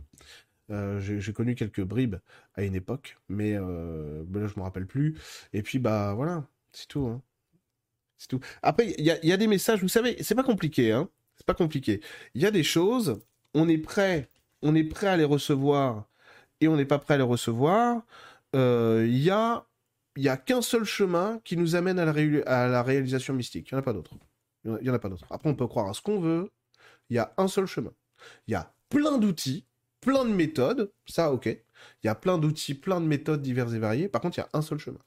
Euh, 0.70 1.00
j'ai 1.00 1.32
connu 1.32 1.54
quelques 1.54 1.82
bribes 1.82 2.16
à 2.54 2.62
une 2.62 2.74
époque, 2.74 3.18
mais 3.28 3.54
euh, 3.56 4.24
là, 4.32 4.46
je 4.46 4.58
me 4.58 4.62
rappelle 4.62 4.86
plus. 4.86 5.18
Et 5.52 5.62
puis, 5.62 5.78
bah 5.78 6.14
voilà, 6.14 6.46
c'est 6.72 6.88
tout. 6.88 7.06
Hein. 7.06 7.20
C'est 8.18 8.28
tout. 8.28 8.40
Après, 8.62 8.94
il 8.96 9.04
y, 9.04 9.32
a, 9.32 9.36
des 9.36 9.46
messages, 9.48 9.80
vous 9.80 9.88
savez, 9.88 10.16
c'est 10.22 10.34
pas 10.34 10.44
compliqué. 10.44 10.92
Hein. 10.92 11.08
C'est 11.36 11.46
pas 11.46 11.54
compliqué. 11.54 12.00
Il 12.34 12.42
y 12.42 12.46
a 12.46 12.50
des 12.50 12.62
choses, 12.62 13.20
on 13.54 13.68
est 13.68 13.78
prêt, 13.78 14.28
on 14.62 14.74
est 14.74 14.84
prêt 14.84 15.08
à 15.08 15.16
les 15.16 15.24
recevoir 15.24 16.06
et 16.60 16.68
on 16.68 16.76
n'est 16.76 16.84
pas 16.84 16.98
prêt 16.98 17.14
à 17.14 17.16
les 17.16 17.22
recevoir. 17.24 18.02
Il 18.54 19.18
y 19.18 19.30
a 19.30 19.66
il 20.16 20.22
n'y 20.22 20.28
a 20.28 20.36
qu'un 20.36 20.62
seul 20.62 20.84
chemin 20.84 21.40
qui 21.44 21.56
nous 21.56 21.74
amène 21.74 21.98
à 21.98 22.04
la, 22.04 22.82
réalisation 22.82 23.34
mystique. 23.34 23.70
Il 23.70 23.74
n'y 23.74 23.78
en 23.78 23.80
a 23.80 23.84
pas 23.84 23.92
d'autre. 23.92 24.14
Il 24.64 24.78
n'y 24.82 24.90
en 24.90 24.94
a 24.94 24.98
pas 24.98 25.08
d'autre. 25.08 25.26
Après, 25.30 25.48
on 25.48 25.54
peut 25.54 25.66
croire 25.66 25.88
à 25.88 25.94
ce 25.94 26.00
qu'on 26.00 26.20
veut. 26.20 26.50
Il 27.10 27.16
y 27.16 27.18
a 27.18 27.32
un 27.36 27.48
seul 27.48 27.66
chemin. 27.66 27.92
Il 28.46 28.52
y 28.52 28.54
a 28.54 28.72
plein 28.88 29.18
d'outils, 29.18 29.66
plein 30.00 30.24
de 30.24 30.30
méthodes. 30.30 30.92
Ça, 31.06 31.32
ok. 31.32 31.46
Il 31.46 32.06
y 32.06 32.08
a 32.08 32.14
plein 32.14 32.38
d'outils, 32.38 32.74
plein 32.74 33.00
de 33.00 33.06
méthodes 33.06 33.42
diverses 33.42 33.72
et 33.72 33.78
variées. 33.78 34.08
Par 34.08 34.20
contre, 34.20 34.38
il 34.38 34.40
y 34.40 34.44
a 34.44 34.48
un 34.52 34.62
seul 34.62 34.78
chemin. 34.78 35.00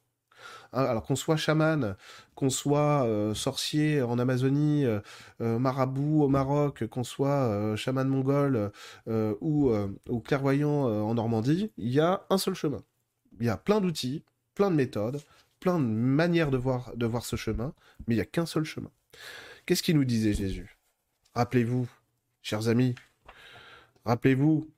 Hein, 0.73 0.83
alors 0.83 1.03
qu'on 1.03 1.15
soit 1.15 1.37
chaman, 1.37 1.95
qu'on 2.35 2.49
soit 2.49 3.05
euh, 3.05 3.33
sorcier 3.33 4.01
en 4.01 4.19
Amazonie, 4.19 4.85
euh, 4.85 4.99
euh, 5.41 5.59
marabout 5.59 6.23
au 6.23 6.27
Maroc, 6.27 6.85
qu'on 6.87 7.03
soit 7.03 7.75
chaman 7.75 8.07
mongol 8.07 8.71
ou, 9.07 9.71
clairvoyant 10.23 10.85
en 10.85 11.13
Normandie, 11.13 11.71
il 11.77 11.89
y 11.89 11.99
a 11.99 12.25
un 12.29 12.37
seul 12.37 12.55
chemin. 12.55 12.81
Il 13.39 13.45
y 13.45 13.49
a 13.49 13.57
plein 13.57 13.81
d'outils, 13.81 14.23
plein 14.53 14.71
de 14.71 14.75
méthodes, 14.75 15.21
plein 15.59 15.79
de 15.79 15.85
manières 15.85 16.51
de 16.51 16.57
voir, 16.57 16.91
de 16.95 17.05
voir 17.05 17.25
ce 17.25 17.35
chemin, 17.35 17.73
mais 18.07 18.15
il 18.15 18.17
n'y 18.17 18.21
a 18.21 18.25
qu'un 18.25 18.45
seul 18.45 18.63
chemin. 18.63 18.91
Qu'est-ce 19.65 19.83
qu'il 19.83 19.95
nous 19.95 20.05
disait 20.05 20.33
Jésus? 20.33 20.77
Rappelez-vous, 21.33 21.87
chers 22.41 22.67
amis, 22.67 22.95
rappelez-vous, 24.05 24.69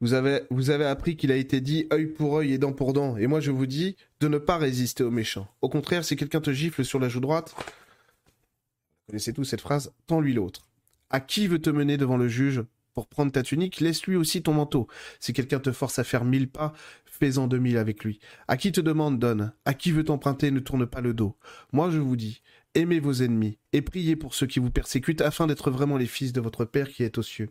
vous 0.00 0.12
avez, 0.12 0.42
vous 0.50 0.70
avez 0.70 0.84
appris 0.84 1.16
qu'il 1.16 1.32
a 1.32 1.36
été 1.36 1.60
dit 1.60 1.86
œil 1.92 2.06
pour 2.06 2.36
œil 2.36 2.52
et 2.52 2.58
dent 2.58 2.72
pour 2.72 2.92
dent. 2.92 3.16
Et 3.16 3.26
moi, 3.26 3.40
je 3.40 3.50
vous 3.50 3.66
dis 3.66 3.96
de 4.20 4.28
ne 4.28 4.38
pas 4.38 4.58
résister 4.58 5.02
aux 5.02 5.10
méchants. 5.10 5.48
Au 5.62 5.68
contraire, 5.68 6.04
si 6.04 6.16
quelqu'un 6.16 6.40
te 6.40 6.52
gifle 6.52 6.84
sur 6.84 6.98
la 6.98 7.08
joue 7.08 7.20
droite, 7.20 7.54
vous 7.56 9.12
connaissez 9.12 9.32
tous 9.32 9.44
cette 9.44 9.62
phrase, 9.62 9.92
tends-lui 10.06 10.34
l'autre. 10.34 10.66
À 11.08 11.20
qui 11.20 11.46
veut 11.46 11.60
te 11.60 11.70
mener 11.70 11.96
devant 11.96 12.16
le 12.16 12.28
juge? 12.28 12.62
Pour 12.96 13.08
prendre 13.08 13.30
ta 13.30 13.42
tunique, 13.42 13.80
laisse-lui 13.80 14.16
aussi 14.16 14.42
ton 14.42 14.54
manteau. 14.54 14.88
Si 15.20 15.34
quelqu'un 15.34 15.60
te 15.60 15.70
force 15.70 15.98
à 15.98 16.04
faire 16.04 16.24
mille 16.24 16.48
pas, 16.48 16.72
fais-en 17.04 17.46
deux 17.46 17.58
mille 17.58 17.76
avec 17.76 18.02
lui. 18.04 18.20
À 18.48 18.56
qui 18.56 18.72
te 18.72 18.80
demande, 18.80 19.18
donne. 19.18 19.52
À 19.66 19.74
qui 19.74 19.92
veut 19.92 20.02
t'emprunter, 20.02 20.50
ne 20.50 20.60
tourne 20.60 20.86
pas 20.86 21.02
le 21.02 21.12
dos. 21.12 21.36
Moi, 21.74 21.90
je 21.90 21.98
vous 21.98 22.16
dis, 22.16 22.40
aimez 22.76 23.00
vos 23.00 23.12
ennemis, 23.12 23.58
et 23.72 23.82
priez 23.82 24.14
pour 24.14 24.34
ceux 24.34 24.46
qui 24.46 24.60
vous 24.60 24.70
persécutent, 24.70 25.22
afin 25.22 25.46
d'être 25.46 25.70
vraiment 25.70 25.96
les 25.96 26.06
fils 26.06 26.32
de 26.32 26.40
votre 26.40 26.64
Père 26.64 26.88
qui 26.88 27.02
est 27.02 27.18
aux 27.18 27.22
cieux. 27.22 27.50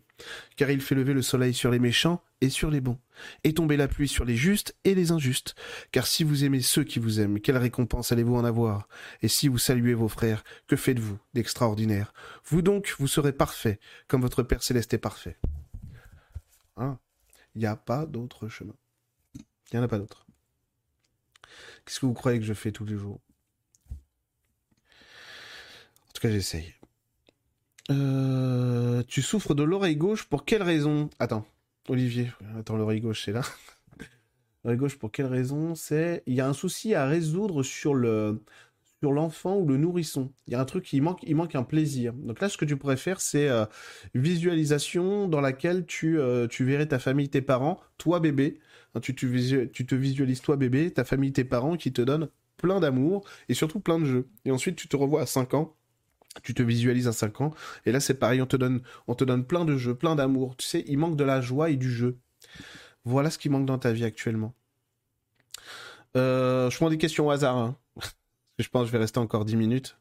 Car 0.56 0.70
il 0.70 0.80
fait 0.80 0.96
lever 0.96 1.14
le 1.14 1.22
soleil 1.22 1.54
sur 1.54 1.72
les 1.72 1.80
méchants 1.80 2.24
et 2.42 2.50
sur 2.50 2.72
les 2.72 2.80
bons, 2.80 3.00
et 3.44 3.54
tomber 3.54 3.76
la 3.76 3.88
pluie 3.88 4.08
sur 4.08 4.24
les 4.24 4.36
justes 4.36 4.76
et 4.84 4.96
les 4.96 5.12
injustes. 5.12 5.56
Car 5.92 6.08
si 6.08 6.24
vous 6.24 6.46
aimez 6.46 6.62
ceux 6.62 6.84
qui 6.84 7.00
vous 7.00 7.20
aiment, 7.20 7.42
quelle 7.42 7.58
récompense 7.58 8.12
allez-vous 8.12 8.36
en 8.36 8.46
avoir? 8.46 8.88
Et 9.22 9.28
si 9.28 9.48
vous 9.48 9.58
saluez 9.58 9.96
vos 9.96 10.08
frères, 10.08 10.44
que 10.68 10.76
faites-vous 10.76 11.18
d'extraordinaire? 11.34 12.14
Vous 12.46 12.62
donc, 12.62 12.96
vous 13.00 13.08
serez 13.08 13.34
parfaits, 13.34 13.80
comme 14.08 14.22
votre 14.22 14.44
Père 14.44 14.64
céleste 14.64 14.94
est 14.94 15.00
parfait. 15.00 15.38
Hein? 16.78 17.00
Il 17.56 17.60
n'y 17.60 17.68
a 17.68 17.76
pas 17.76 18.06
d'autre 18.06 18.48
chemin. 18.48 18.76
Il 19.36 19.44
n'y 19.74 19.80
en 19.80 19.84
a 19.84 19.88
pas 19.88 19.98
d'autre. 19.98 20.28
Qu'est-ce 21.86 22.00
que 22.00 22.06
vous 22.06 22.14
croyez 22.14 22.40
que 22.40 22.46
je 22.46 22.54
fais 22.54 22.72
tous 22.72 22.86
les 22.86 22.98
jours? 22.98 23.22
Tout 26.16 26.22
cas, 26.22 26.32
j'essaye. 26.32 26.74
Euh, 27.92 29.04
tu 29.08 29.22
souffres 29.22 29.54
de 29.54 29.64
l'oreille 29.64 29.98
gauche 29.98 30.24
pour 30.26 30.46
quelle 30.46 30.64
raison? 30.64 31.10
Attends, 31.20 31.46
Olivier. 31.90 32.32
Attends, 32.58 32.78
l'oreille 32.78 33.02
gauche, 33.02 33.24
c'est 33.26 33.32
là. 33.32 33.42
l'oreille 34.64 34.80
gauche, 34.80 34.98
pour 34.98 35.12
quelle 35.12 35.28
raison? 35.28 35.76
C'est 35.76 36.24
il 36.26 36.34
y 36.34 36.42
a 36.42 36.48
un 36.48 36.54
souci 36.54 36.96
à 36.96 37.06
résoudre 37.06 37.64
sur 37.64 37.94
le 37.94 38.42
sur 39.02 39.12
l'enfant 39.12 39.58
ou 39.58 39.68
le 39.68 39.78
nourrisson. 39.78 40.32
Il 40.48 40.54
y 40.54 40.56
a 40.56 40.62
un 40.62 40.66
truc 40.66 40.86
qui 40.86 41.02
manque, 41.02 41.20
il 41.24 41.36
manque 41.36 41.54
un 41.54 41.64
plaisir. 41.64 42.14
Donc 42.14 42.40
là, 42.40 42.48
ce 42.50 42.58
que 42.58 42.66
tu 42.66 42.78
pourrais 42.78 42.98
faire, 42.98 43.20
c'est 43.20 43.50
euh, 43.50 43.66
visualisation 44.16 45.28
dans 45.28 45.42
laquelle 45.42 45.86
tu, 45.86 46.18
euh, 46.18 46.48
tu 46.48 46.64
verrais 46.64 46.88
ta 46.88 46.98
famille, 46.98 47.30
tes 47.30 47.42
parents, 47.42 47.80
toi 47.98 48.22
bébé, 48.22 48.60
tu, 49.02 49.14
te 49.14 49.96
visualises 49.96 50.42
toi 50.42 50.56
bébé, 50.56 50.92
ta 50.92 51.04
famille, 51.04 51.34
tes 51.34 51.44
parents 51.44 51.76
qui 51.76 51.92
te 51.92 52.02
donnent 52.02 52.30
plein 52.58 52.80
d'amour 52.80 53.28
et 53.50 53.54
surtout 53.54 53.82
plein 53.82 54.00
de 54.00 54.06
jeux. 54.06 54.28
Et 54.46 54.52
ensuite 54.52 54.78
tu 54.78 54.88
te 54.88 54.96
revois 54.96 55.22
à 55.22 55.26
5 55.26 55.54
ans 55.54 55.76
tu 56.44 56.54
te 56.54 56.64
visualises 56.64 57.08
à 57.08 57.14
5 57.14 57.42
ans. 57.42 57.54
Et 57.86 57.92
là, 57.92 58.00
c'est 58.00 58.16
pareil, 58.16 58.42
on 58.42 58.46
te 58.46 58.58
donne, 58.58 58.82
on 59.08 59.16
te 59.16 59.24
donne 59.24 59.46
plein 59.46 59.66
de 59.66 59.78
jeux, 59.78 59.96
plein 59.96 60.16
d'amour. 60.16 60.56
Tu 60.58 60.66
sais, 60.66 60.84
il 60.88 60.98
manque 60.98 61.16
de 61.16 61.24
la 61.24 61.42
joie 61.42 61.70
et 61.70 61.76
du 61.76 61.92
jeu. 61.92 62.18
Voilà 63.04 63.30
ce 63.30 63.38
qui 63.38 63.50
manque 63.50 63.66
dans 63.66 63.78
ta 63.78 63.92
vie 63.92 64.04
actuellement. 64.04 64.54
Euh, 66.18 66.70
je 66.70 66.78
prends 66.78 66.90
des 66.90 66.98
questions 66.98 67.28
au 67.28 67.32
hasard. 67.32 67.58
Hein. 67.58 67.76
je 68.60 68.68
pense 68.70 68.84
que 68.84 68.88
je 68.88 68.92
vais 68.92 69.00
rester 69.00 69.20
encore 69.20 69.46
10 69.46 69.56
minutes. 69.56 69.98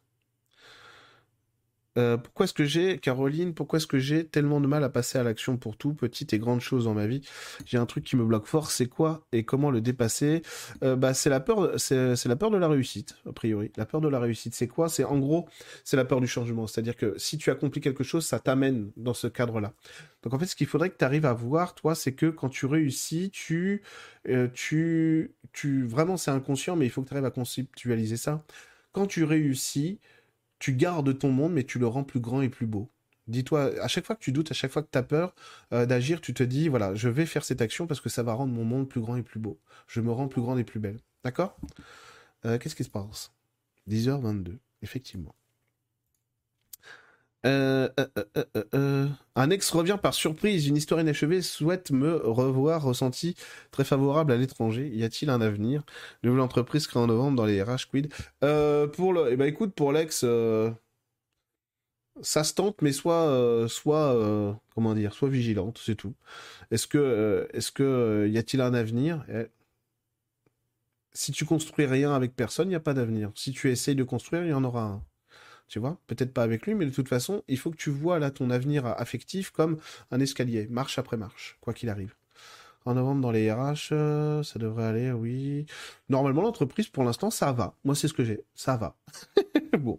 Euh, 1.96 2.16
pourquoi 2.16 2.44
est-ce 2.44 2.54
que 2.54 2.64
j'ai, 2.64 2.98
Caroline, 2.98 3.54
pourquoi 3.54 3.76
est-ce 3.76 3.86
que 3.86 3.98
j'ai 3.98 4.26
tellement 4.26 4.60
de 4.60 4.66
mal 4.66 4.82
à 4.82 4.88
passer 4.88 5.18
à 5.18 5.22
l'action 5.22 5.56
pour 5.56 5.76
tout, 5.76 5.94
petites 5.94 6.32
et 6.32 6.38
grandes 6.38 6.60
choses 6.60 6.84
dans 6.84 6.94
ma 6.94 7.06
vie? 7.06 7.22
J'ai 7.66 7.78
un 7.78 7.86
truc 7.86 8.04
qui 8.04 8.16
me 8.16 8.24
bloque 8.24 8.46
fort, 8.46 8.70
c'est 8.70 8.86
quoi 8.86 9.26
et 9.32 9.44
comment 9.44 9.70
le 9.70 9.80
dépasser? 9.80 10.42
Euh, 10.82 10.96
Bah, 10.96 11.14
c'est 11.14 11.30
la 11.30 11.40
peur, 11.40 11.78
c'est, 11.78 12.24
la 12.26 12.36
peur 12.36 12.50
de 12.50 12.56
la 12.56 12.68
réussite, 12.68 13.16
a 13.28 13.32
priori. 13.32 13.70
La 13.76 13.86
peur 13.86 14.00
de 14.00 14.08
la 14.08 14.18
réussite, 14.18 14.54
c'est 14.54 14.68
quoi? 14.68 14.88
C'est 14.88 15.04
en 15.04 15.18
gros, 15.18 15.48
c'est 15.84 15.96
la 15.96 16.04
peur 16.04 16.20
du 16.20 16.26
changement. 16.26 16.66
C'est-à-dire 16.66 16.96
que 16.96 17.14
si 17.18 17.38
tu 17.38 17.50
accomplis 17.50 17.80
quelque 17.80 18.04
chose, 18.04 18.26
ça 18.26 18.40
t'amène 18.40 18.90
dans 18.96 19.14
ce 19.14 19.26
cadre-là. 19.28 19.72
Donc 20.22 20.34
en 20.34 20.38
fait, 20.38 20.46
ce 20.46 20.56
qu'il 20.56 20.66
faudrait 20.66 20.90
que 20.90 20.98
tu 20.98 21.04
arrives 21.04 21.26
à 21.26 21.32
voir, 21.32 21.74
toi, 21.74 21.94
c'est 21.94 22.12
que 22.12 22.26
quand 22.26 22.48
tu 22.48 22.66
réussis, 22.66 23.30
tu, 23.30 23.82
euh, 24.28 24.48
tu, 24.52 25.32
tu, 25.52 25.86
vraiment, 25.86 26.16
c'est 26.16 26.30
inconscient, 26.30 26.76
mais 26.76 26.86
il 26.86 26.90
faut 26.90 27.02
que 27.02 27.08
tu 27.08 27.14
arrives 27.14 27.26
à 27.26 27.30
conceptualiser 27.30 28.16
ça. 28.16 28.44
Quand 28.92 29.06
tu 29.06 29.24
réussis, 29.24 30.00
tu 30.58 30.74
gardes 30.74 31.18
ton 31.18 31.30
monde, 31.30 31.52
mais 31.52 31.64
tu 31.64 31.78
le 31.78 31.86
rends 31.86 32.04
plus 32.04 32.20
grand 32.20 32.42
et 32.42 32.48
plus 32.48 32.66
beau. 32.66 32.90
Dis-toi, 33.26 33.72
à 33.80 33.88
chaque 33.88 34.04
fois 34.04 34.16
que 34.16 34.22
tu 34.22 34.32
doutes, 34.32 34.50
à 34.50 34.54
chaque 34.54 34.70
fois 34.70 34.82
que 34.82 34.90
tu 34.90 34.98
as 34.98 35.02
peur 35.02 35.34
euh, 35.72 35.86
d'agir, 35.86 36.20
tu 36.20 36.34
te 36.34 36.42
dis, 36.42 36.68
voilà, 36.68 36.94
je 36.94 37.08
vais 37.08 37.24
faire 37.26 37.44
cette 37.44 37.62
action 37.62 37.86
parce 37.86 38.00
que 38.00 38.10
ça 38.10 38.22
va 38.22 38.34
rendre 38.34 38.52
mon 38.52 38.64
monde 38.64 38.88
plus 38.88 39.00
grand 39.00 39.16
et 39.16 39.22
plus 39.22 39.40
beau. 39.40 39.58
Je 39.86 40.00
me 40.00 40.12
rends 40.12 40.28
plus 40.28 40.42
grande 40.42 40.58
et 40.58 40.64
plus 40.64 40.80
belle. 40.80 40.98
D'accord? 41.24 41.56
Euh, 42.44 42.58
Qu'est-ce 42.58 42.76
qui 42.76 42.84
se 42.84 42.90
passe? 42.90 43.32
10h22, 43.88 44.58
effectivement. 44.82 45.34
Euh, 47.46 47.88
euh, 47.98 48.44
euh, 48.74 49.08
un 49.34 49.50
ex 49.50 49.70
revient 49.70 49.98
par 50.02 50.14
surprise, 50.14 50.66
une 50.66 50.76
histoire 50.76 51.00
inachevée 51.00 51.42
souhaite 51.42 51.90
me 51.90 52.16
revoir, 52.16 52.82
ressenti 52.82 53.36
très 53.70 53.84
favorable 53.84 54.32
à 54.32 54.36
l'étranger. 54.36 54.88
Y 54.88 55.04
a-t-il 55.04 55.30
un 55.30 55.40
avenir? 55.40 55.82
Nouvelle 56.22 56.40
entreprise 56.40 56.86
créée 56.86 57.02
en 57.02 57.06
novembre 57.06 57.36
dans 57.36 57.46
les 57.46 57.62
RH 57.62 57.88
Quid. 57.90 58.12
pour 58.40 59.12
le, 59.12 59.32
eh 59.32 59.36
ben 59.36 59.54
pour 59.76 59.92
l'ex, 59.92 60.24
ça 62.22 62.44
se 62.44 62.54
tente, 62.54 62.80
mais 62.82 62.92
soit, 62.92 63.66
soit, 63.68 64.60
comment 64.74 64.94
dire, 64.94 65.12
soit 65.14 65.28
vigilante, 65.28 65.80
c'est 65.84 65.96
tout. 65.96 66.14
Est-ce 66.70 66.86
que, 66.86 67.48
est-ce 67.52 67.72
que, 67.72 68.28
y 68.30 68.38
a-t-il 68.38 68.60
un 68.62 68.74
avenir? 68.74 69.24
Eh, 69.28 69.46
Si 71.14 71.32
tu 71.32 71.44
construis 71.46 71.86
rien 71.86 72.12
avec 72.14 72.36
personne, 72.36 72.66
il 72.68 72.70
n'y 72.70 72.74
a 72.76 72.80
pas 72.80 72.94
d'avenir. 72.94 73.30
Si 73.34 73.52
tu 73.52 73.70
essayes 73.70 73.94
de 73.96 74.04
construire, 74.04 74.44
il 74.44 74.50
y 74.50 74.52
en 74.52 74.64
aura 74.64 74.82
un. 74.84 75.02
Tu 75.68 75.78
vois, 75.78 75.98
peut-être 76.06 76.32
pas 76.32 76.42
avec 76.42 76.66
lui, 76.66 76.74
mais 76.74 76.84
de 76.86 76.90
toute 76.90 77.08
façon, 77.08 77.42
il 77.48 77.58
faut 77.58 77.70
que 77.70 77.76
tu 77.76 77.90
vois 77.90 78.18
là 78.18 78.30
ton 78.30 78.50
avenir 78.50 78.86
affectif 78.86 79.50
comme 79.50 79.78
un 80.10 80.20
escalier, 80.20 80.66
marche 80.68 80.98
après 80.98 81.16
marche, 81.16 81.56
quoi 81.60 81.72
qu'il 81.72 81.88
arrive. 81.88 82.14
En 82.86 82.94
novembre, 82.94 83.22
dans 83.22 83.30
les 83.30 83.50
RH, 83.50 83.88
euh, 83.92 84.42
ça 84.42 84.58
devrait 84.58 84.84
aller, 84.84 85.10
oui. 85.10 85.64
Normalement, 86.10 86.42
l'entreprise, 86.42 86.88
pour 86.88 87.02
l'instant, 87.02 87.30
ça 87.30 87.50
va. 87.52 87.74
Moi, 87.84 87.94
c'est 87.94 88.08
ce 88.08 88.12
que 88.12 88.24
j'ai. 88.24 88.44
Ça 88.54 88.76
va. 88.76 88.96
bon. 89.78 89.98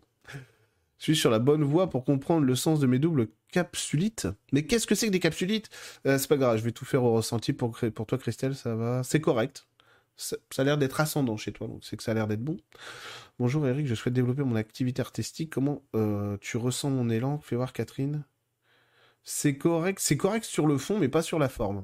Je 0.99 1.03
suis 1.03 1.15
sur 1.15 1.29
la 1.31 1.39
bonne 1.39 1.63
voie 1.63 1.89
pour 1.89 2.03
comprendre 2.05 2.45
le 2.45 2.55
sens 2.55 2.79
de 2.79 2.87
mes 2.87 2.99
doubles 2.99 3.29
capsulites. 3.51 4.27
Mais 4.53 4.65
qu'est-ce 4.65 4.87
que 4.87 4.95
c'est 4.95 5.07
que 5.07 5.11
des 5.11 5.19
capsulites? 5.19 5.69
Euh, 6.05 6.17
C'est 6.17 6.27
pas 6.27 6.37
grave, 6.37 6.57
je 6.57 6.63
vais 6.63 6.71
tout 6.71 6.85
faire 6.85 7.03
au 7.03 7.13
ressenti 7.13 7.53
pour, 7.53 7.77
pour 7.93 8.05
toi, 8.05 8.17
Christelle, 8.17 8.55
ça 8.55 8.75
va. 8.75 9.03
C'est 9.03 9.19
correct. 9.21 9.65
Ça, 10.17 10.37
a 10.57 10.63
l'air 10.63 10.77
d'être 10.77 11.01
ascendant 11.01 11.35
chez 11.35 11.51
toi, 11.51 11.67
donc 11.67 11.83
c'est 11.83 11.97
que 11.97 12.03
ça 12.03 12.11
a 12.11 12.13
l'air 12.13 12.27
d'être 12.27 12.43
bon. 12.43 12.57
Bonjour 13.37 13.67
Eric, 13.67 13.85
je 13.85 13.95
souhaite 13.95 14.13
développer 14.13 14.43
mon 14.43 14.55
activité 14.55 15.01
artistique. 15.01 15.49
Comment 15.49 15.83
euh, 15.95 16.37
tu 16.39 16.57
ressens 16.57 16.89
mon 16.89 17.09
élan? 17.09 17.39
Fais 17.39 17.55
voir 17.57 17.73
Catherine. 17.73 18.23
C'est 19.23 19.57
correct, 19.57 19.99
c'est 20.01 20.17
correct 20.17 20.45
sur 20.45 20.67
le 20.67 20.77
fond, 20.77 20.99
mais 20.99 21.09
pas 21.09 21.21
sur 21.21 21.39
la 21.39 21.49
forme. 21.49 21.83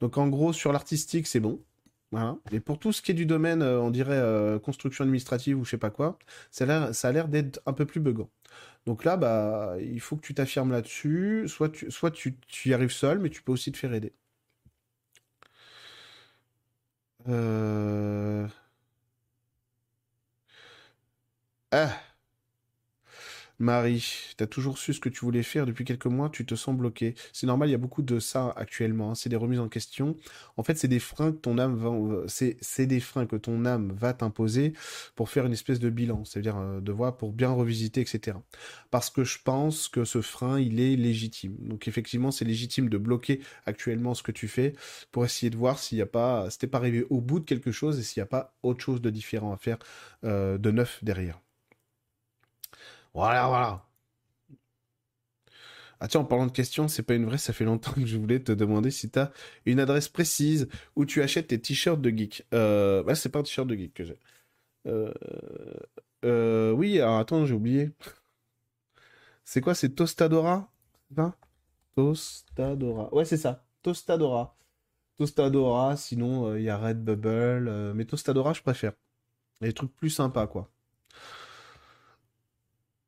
Donc 0.00 0.18
en 0.18 0.28
gros, 0.28 0.52
sur 0.52 0.72
l'artistique, 0.72 1.26
c'est 1.26 1.40
bon. 1.40 1.62
Voilà. 2.10 2.36
Pour 2.64 2.78
tout 2.80 2.92
ce 2.92 3.02
qui 3.02 3.12
est 3.12 3.14
du 3.14 3.26
domaine, 3.26 3.62
euh, 3.62 3.80
on 3.80 3.90
dirait 3.90 4.18
euh, 4.18 4.58
construction 4.58 5.04
administrative 5.04 5.58
ou 5.58 5.64
je 5.64 5.70
sais 5.70 5.78
pas 5.78 5.90
quoi, 5.90 6.18
ça 6.50 6.64
a 6.64 7.12
l'air 7.12 7.28
d'être 7.28 7.60
un 7.66 7.72
peu 7.72 7.86
plus 7.86 8.00
buggant. 8.00 8.30
Donc 8.86 9.04
là, 9.04 9.16
bah, 9.16 9.76
il 9.80 10.00
faut 10.00 10.16
que 10.16 10.26
tu 10.26 10.34
t'affirmes 10.34 10.72
là-dessus. 10.72 11.44
Soit, 11.46 11.68
tu, 11.68 11.90
soit 11.90 12.10
tu 12.10 12.34
y 12.66 12.74
arrives 12.74 12.90
seul, 12.90 13.20
mais 13.20 13.30
tu 13.30 13.42
peux 13.42 13.52
aussi 13.52 13.70
te 13.72 13.78
faire 13.78 13.94
aider. 13.94 14.12
Euh... 17.28 18.48
Ah 21.72 22.09
Marie, 23.60 24.32
t'as 24.38 24.46
toujours 24.46 24.78
su 24.78 24.94
ce 24.94 25.00
que 25.00 25.10
tu 25.10 25.20
voulais 25.20 25.42
faire 25.42 25.66
depuis 25.66 25.84
quelques 25.84 26.06
mois, 26.06 26.30
tu 26.30 26.46
te 26.46 26.54
sens 26.54 26.74
bloqué. 26.74 27.14
C'est 27.34 27.46
normal, 27.46 27.68
il 27.68 27.72
y 27.72 27.74
a 27.74 27.78
beaucoup 27.78 28.00
de 28.00 28.18
ça 28.18 28.54
actuellement. 28.56 29.10
Hein. 29.10 29.14
C'est 29.14 29.28
des 29.28 29.36
remises 29.36 29.60
en 29.60 29.68
question. 29.68 30.16
En 30.56 30.62
fait, 30.62 30.78
c'est 30.78 30.88
des 30.88 30.98
freins 30.98 31.30
que 31.30 31.36
ton 31.36 31.58
âme 31.58 31.76
va, 31.76 31.90
c'est, 32.26 32.86
des 32.86 33.00
freins 33.00 33.26
que 33.26 33.36
ton 33.36 33.66
âme 33.66 33.92
va 33.92 34.14
t'imposer 34.14 34.72
pour 35.14 35.28
faire 35.28 35.44
une 35.44 35.52
espèce 35.52 35.78
de 35.78 35.90
bilan, 35.90 36.24
c'est-à-dire 36.24 36.56
euh, 36.56 36.80
de 36.80 36.90
voir 36.90 37.18
pour 37.18 37.34
bien 37.34 37.50
revisiter, 37.50 38.00
etc. 38.00 38.38
Parce 38.90 39.10
que 39.10 39.24
je 39.24 39.36
pense 39.44 39.88
que 39.88 40.04
ce 40.04 40.22
frein, 40.22 40.58
il 40.58 40.80
est 40.80 40.96
légitime. 40.96 41.54
Donc 41.60 41.86
effectivement, 41.86 42.30
c'est 42.30 42.46
légitime 42.46 42.88
de 42.88 42.96
bloquer 42.96 43.42
actuellement 43.66 44.14
ce 44.14 44.22
que 44.22 44.32
tu 44.32 44.48
fais 44.48 44.72
pour 45.12 45.26
essayer 45.26 45.50
de 45.50 45.56
voir 45.58 45.78
s'il 45.78 45.96
n'y 45.96 46.02
a 46.02 46.06
pas, 46.06 46.48
si 46.48 46.58
t'es 46.58 46.66
pas 46.66 46.78
arrivé 46.78 47.06
au 47.10 47.20
bout 47.20 47.40
de 47.40 47.44
quelque 47.44 47.72
chose 47.72 47.98
et 47.98 48.02
s'il 48.02 48.22
n'y 48.22 48.24
a 48.24 48.26
pas 48.26 48.54
autre 48.62 48.82
chose 48.82 49.02
de 49.02 49.10
différent 49.10 49.52
à 49.52 49.58
faire, 49.58 49.76
euh, 50.24 50.56
de 50.56 50.70
neuf 50.70 51.04
derrière. 51.04 51.38
Voilà, 53.14 53.46
voilà. 53.48 53.84
Ah 56.00 56.08
tiens, 56.08 56.20
en 56.20 56.24
parlant 56.24 56.46
de 56.46 56.52
questions, 56.52 56.88
c'est 56.88 57.02
pas 57.02 57.14
une 57.14 57.26
vraie, 57.26 57.36
ça 57.38 57.52
fait 57.52 57.64
longtemps 57.64 57.92
que 57.92 58.06
je 58.06 58.16
voulais 58.16 58.40
te 58.42 58.52
demander 58.52 58.90
si 58.90 59.10
t'as 59.10 59.30
une 59.66 59.80
adresse 59.80 60.08
précise 60.08 60.68
où 60.96 61.04
tu 61.04 61.22
achètes 61.22 61.48
tes 61.48 61.60
t-shirts 61.60 62.00
de 62.00 62.10
geek. 62.10 62.46
Euh, 62.54 63.02
bah, 63.02 63.14
c'est 63.14 63.28
pas 63.28 63.40
un 63.40 63.42
t-shirt 63.42 63.66
de 63.68 63.74
geek 63.76 63.94
que 63.94 64.04
j'ai. 64.04 64.18
Euh, 64.86 65.12
euh, 66.24 66.72
oui, 66.72 67.00
alors 67.00 67.18
attends, 67.18 67.46
j'ai 67.46 67.54
oublié. 67.54 67.92
C'est 69.44 69.60
quoi, 69.60 69.74
c'est 69.74 69.90
Tostadora? 69.90 70.70
Tostadora. 71.94 73.12
Ouais, 73.14 73.24
c'est 73.24 73.36
ça. 73.36 73.64
Tostadora. 73.82 74.56
Tostadora, 75.16 75.96
sinon 75.96 76.56
il 76.56 76.62
y 76.62 76.70
a 76.70 76.78
Redbubble. 76.78 77.94
mais 77.94 78.04
Tostadora, 78.06 78.52
je 78.52 78.62
préfère. 78.62 78.92
Les 79.60 79.72
trucs 79.72 79.94
plus 79.96 80.10
sympas, 80.10 80.46
quoi 80.46 80.70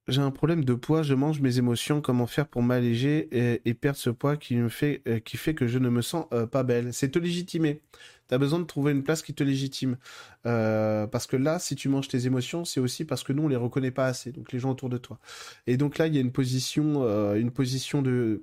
j'ai 0.08 0.20
un 0.20 0.32
problème 0.32 0.64
de 0.64 0.74
poids, 0.74 1.02
je 1.02 1.14
mange 1.14 1.40
mes 1.40 1.58
émotions, 1.58 2.00
comment 2.00 2.26
faire 2.26 2.48
pour 2.48 2.62
m'alléger 2.62 3.28
et, 3.64 3.74
perdre 3.74 3.98
ce 3.98 4.10
poids 4.10 4.36
qui 4.36 4.56
me 4.56 4.68
fait, 4.68 5.02
euh, 5.06 5.20
qui 5.20 5.36
fait 5.36 5.54
que 5.54 5.68
je 5.68 5.78
ne 5.78 5.88
me 5.88 6.02
sens 6.02 6.26
euh, 6.32 6.46
pas 6.46 6.64
belle. 6.64 6.92
C'est 6.92 7.10
te 7.10 7.20
légitimer. 7.20 7.80
Tu 8.28 8.34
as 8.34 8.38
besoin 8.38 8.58
de 8.58 8.64
trouver 8.64 8.90
une 8.92 9.04
place 9.04 9.22
qui 9.22 9.32
te 9.32 9.44
légitime. 9.44 9.96
Euh, 10.44 11.06
parce 11.06 11.28
que 11.28 11.36
là, 11.36 11.60
si 11.60 11.76
tu 11.76 11.88
manges 11.88 12.08
tes 12.08 12.26
émotions, 12.26 12.64
c'est 12.64 12.80
aussi 12.80 13.04
parce 13.04 13.22
que 13.22 13.32
nous, 13.32 13.44
on 13.44 13.48
les 13.48 13.56
reconnaît 13.56 13.92
pas 13.92 14.06
assez, 14.06 14.32
donc 14.32 14.50
les 14.50 14.58
gens 14.58 14.72
autour 14.72 14.88
de 14.88 14.98
toi. 14.98 15.20
Et 15.68 15.76
donc 15.76 15.98
là, 15.98 16.08
il 16.08 16.14
y 16.14 16.18
a 16.18 16.20
une 16.20 16.32
position, 16.32 17.04
une 17.34 17.52
position 17.52 18.02
de... 18.02 18.42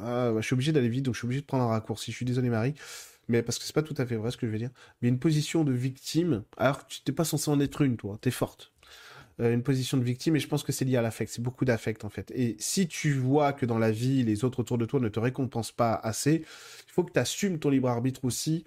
Ah, 0.00 0.32
je 0.36 0.42
suis 0.42 0.54
obligé 0.54 0.72
d'aller 0.72 0.88
vite, 0.88 1.04
donc 1.04 1.14
je 1.14 1.20
suis 1.20 1.26
obligé 1.26 1.40
de 1.40 1.46
prendre 1.46 1.64
un 1.64 1.68
raccourci. 1.68 2.10
Je 2.10 2.16
suis 2.16 2.26
désolé, 2.26 2.50
Marie. 2.50 2.74
Mais 3.28 3.42
parce 3.42 3.58
que 3.58 3.64
c'est 3.64 3.74
pas 3.74 3.82
tout 3.82 3.94
à 3.98 4.06
fait 4.06 4.16
vrai 4.16 4.30
ce 4.30 4.36
que 4.36 4.46
je 4.46 4.52
vais 4.52 4.58
dire. 4.58 4.70
Mais 5.02 5.08
une 5.08 5.18
position 5.18 5.64
de 5.64 5.72
victime, 5.72 6.44
alors 6.56 6.86
tu 6.86 7.00
n'es 7.06 7.14
pas 7.14 7.24
censé 7.24 7.50
en 7.50 7.60
être 7.60 7.82
une, 7.82 7.96
toi. 7.96 8.18
Tu 8.20 8.28
es 8.28 8.32
forte. 8.32 8.72
Euh, 9.40 9.52
une 9.52 9.62
position 9.62 9.98
de 9.98 10.02
victime 10.02 10.36
et 10.36 10.38
je 10.38 10.48
pense 10.48 10.62
que 10.62 10.72
c'est 10.72 10.86
lié 10.86 10.96
à 10.96 11.02
l'affect, 11.02 11.30
c'est 11.30 11.42
beaucoup 11.42 11.66
d'affect 11.66 12.04
en 12.04 12.08
fait. 12.08 12.32
Et 12.34 12.56
si 12.58 12.88
tu 12.88 13.12
vois 13.12 13.52
que 13.52 13.66
dans 13.66 13.78
la 13.78 13.90
vie, 13.90 14.22
les 14.22 14.44
autres 14.44 14.60
autour 14.60 14.78
de 14.78 14.86
toi 14.86 14.98
ne 14.98 15.08
te 15.08 15.20
récompensent 15.20 15.72
pas 15.72 15.92
assez, 15.94 16.36
il 16.36 16.92
faut 16.92 17.04
que 17.04 17.12
tu 17.12 17.18
assumes 17.18 17.58
ton 17.58 17.68
libre 17.68 17.88
arbitre 17.88 18.24
aussi 18.24 18.64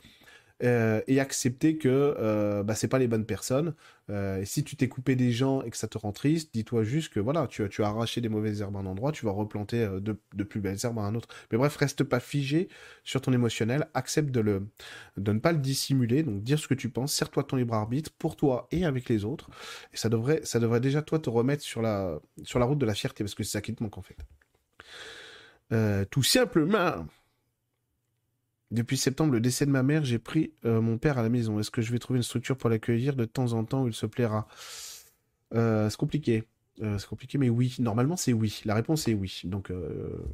euh, 0.62 1.02
et 1.08 1.22
accepter 1.22 1.78
que 1.78 1.88
euh, 2.20 2.64
bah, 2.64 2.76
c'est 2.76 2.90
pas 2.90 3.00
les 3.00 3.08
bonnes 3.08 3.26
personnes. 3.26 3.76
Euh, 4.10 4.42
et 4.42 4.46
si 4.46 4.64
tu 4.64 4.76
t'es 4.76 4.90
coupé 4.90 5.16
des 5.16 5.32
gens 5.32 5.62
et 5.62 5.70
que 5.70 5.78
ça 5.78 5.88
te 5.88 5.98
rend 5.98 6.12
triste, 6.12 6.54
dis-toi 6.54 6.84
juste 6.84 7.14
que 7.14 7.22
voilà, 7.22 7.48
tu, 7.48 7.68
tu 7.70 7.82
as 7.82 7.88
arraché 7.88 8.20
des 8.20 8.28
mauvaises 8.28 8.62
herbes 8.62 8.76
à 8.76 8.80
un 8.80 8.86
endroit, 8.86 9.14
tu 9.14 9.26
vas 9.26 9.32
replanter 9.32 9.88
de, 9.88 10.20
de, 10.34 10.44
plus 10.44 10.60
belles 10.60 10.78
herbes 10.84 11.00
à 11.00 11.04
un 11.04 11.16
autre. 11.16 11.30
Mais 11.52 11.58
bref, 11.58 11.78
reste 11.78 12.04
pas 12.04 12.20
figé 12.20 12.68
sur 13.06 13.22
ton 13.22 13.32
émotionnel, 13.32 13.88
accepte 13.94 14.32
de, 14.32 14.42
le, 14.42 14.68
de 15.16 15.32
ne 15.32 15.40
pas 15.40 15.54
le 15.54 15.60
dissimuler, 15.60 16.24
donc 16.24 16.44
dire 16.44 16.60
ce 16.60 16.68
que 16.68 16.74
tu 16.74 16.90
penses, 16.90 17.14
serre-toi 17.14 17.44
ton 17.44 17.56
libre 17.56 17.76
arbitre 17.76 18.12
pour 18.18 18.36
toi 18.36 18.68
et 18.72 18.84
avec 18.84 19.08
les 19.08 19.24
autres. 19.24 19.50
Et 19.94 19.98
ça 19.98 20.10
devrait, 20.10 20.42
ça 20.44 20.60
devrait 20.60 20.82
déjà 20.82 21.02
toi 21.02 21.20
te 21.20 21.30
remettre 21.30 21.64
sur 21.64 21.82
la, 21.82 22.20
sur 22.44 22.60
la 22.60 22.66
route 22.66 22.80
de 22.80 22.86
la 22.86 22.96
fierté, 22.96 23.24
parce 23.24 23.36
que 23.36 23.44
c'est 23.44 23.52
ça 23.52 23.62
qui 23.62 23.74
te 23.74 23.82
manque 23.82 23.98
en 23.98 24.02
fait. 24.02 24.18
tout 26.10 26.24
simplement. 26.24 27.06
Depuis 28.72 28.98
septembre, 28.98 29.34
le 29.34 29.40
décès 29.40 29.66
de 29.66 29.72
ma 29.72 29.82
mère, 29.82 30.06
j'ai 30.06 30.20
pris 30.20 30.54
euh, 30.66 30.80
mon 30.80 30.98
père 31.00 31.18
à 31.18 31.24
la 31.24 31.30
maison. 31.30 31.60
Est-ce 31.60 31.72
que 31.72 31.82
je 31.82 31.92
vais 31.92 31.98
trouver 31.98 32.18
une 32.18 32.24
structure 32.24 32.56
pour 32.56 32.70
l'accueillir? 32.70 33.16
De 33.16 33.26
temps 33.26 33.54
en 33.54 33.66
temps 33.66 33.84
où 33.84 33.88
il 33.88 33.94
se 33.94 34.06
plaira 34.06 34.48
euh, 35.56 35.90
C'est 35.90 35.98
compliqué. 35.98 36.44
Euh, 36.82 36.98
c'est 37.00 37.08
compliqué, 37.08 37.40
mais 37.40 37.50
oui. 37.50 37.76
Normalement, 37.80 38.16
c'est 38.16 38.32
oui. 38.32 38.62
La 38.66 38.76
réponse 38.76 39.08
est 39.08 39.16
oui. 39.16 39.42
Donc, 39.46 39.72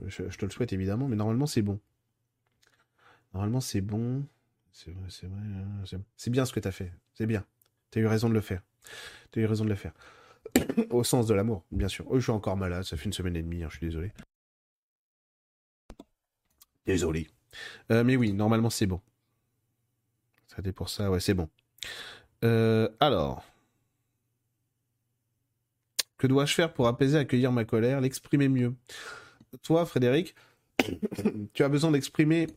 je, 0.07 0.23
te 0.23 0.45
le 0.45 0.51
souhaite 0.51 0.73
évidemment, 0.73 1.07
mais 1.07 1.15
normalement, 1.15 1.45
c'est 1.45 1.61
bon. 1.61 1.79
Normalement, 3.33 3.61
c'est 3.61 3.81
bon. 3.81 4.25
C'est 4.71 4.91
vrai, 4.91 5.05
c'est 5.09 5.27
vrai. 5.27 5.39
Hein, 5.39 5.99
c'est 6.17 6.29
bien 6.29 6.43
ce 6.43 6.51
que 6.51 6.59
tu 6.59 6.67
as 6.67 6.73
fait. 6.73 6.91
C'est 7.13 7.27
bien. 7.27 7.45
Tu 7.91 7.99
as 7.99 8.01
eu 8.01 8.07
raison 8.07 8.27
de 8.27 8.33
le 8.33 8.41
faire. 8.41 8.61
Tu 9.31 9.39
as 9.39 9.43
eu 9.43 9.45
raison 9.45 9.63
de 9.63 9.69
le 9.69 9.75
faire. 9.75 9.93
Au 10.89 11.05
sens 11.05 11.27
de 11.27 11.33
l'amour, 11.33 11.63
bien 11.71 11.87
sûr. 11.87 12.05
Oh, 12.09 12.17
je 12.17 12.23
suis 12.23 12.31
encore 12.31 12.57
malade, 12.57 12.83
ça 12.83 12.97
fait 12.97 13.05
une 13.05 13.13
semaine 13.13 13.35
et 13.37 13.41
demie, 13.41 13.63
hein, 13.63 13.67
je 13.69 13.77
suis 13.77 13.87
désolé. 13.87 14.11
Désolé. 16.85 17.27
Euh, 17.91 18.03
mais 18.03 18.15
oui, 18.15 18.33
normalement 18.33 18.69
c'est 18.69 18.85
bon. 18.85 19.01
Ça 20.47 20.61
dit 20.61 20.71
pour 20.71 20.89
ça, 20.89 21.11
ouais, 21.11 21.19
c'est 21.19 21.33
bon. 21.33 21.49
Euh, 22.43 22.89
alors. 22.99 23.43
Que 26.17 26.27
dois-je 26.27 26.53
faire 26.53 26.73
pour 26.73 26.87
apaiser, 26.87 27.17
accueillir 27.17 27.51
ma 27.51 27.65
colère, 27.65 27.99
l'exprimer 27.99 28.47
mieux? 28.47 28.73
Toi, 29.63 29.85
Frédéric, 29.85 30.33
tu 31.53 31.63
as 31.63 31.69
besoin 31.69 31.91
d'exprimer. 31.91 32.47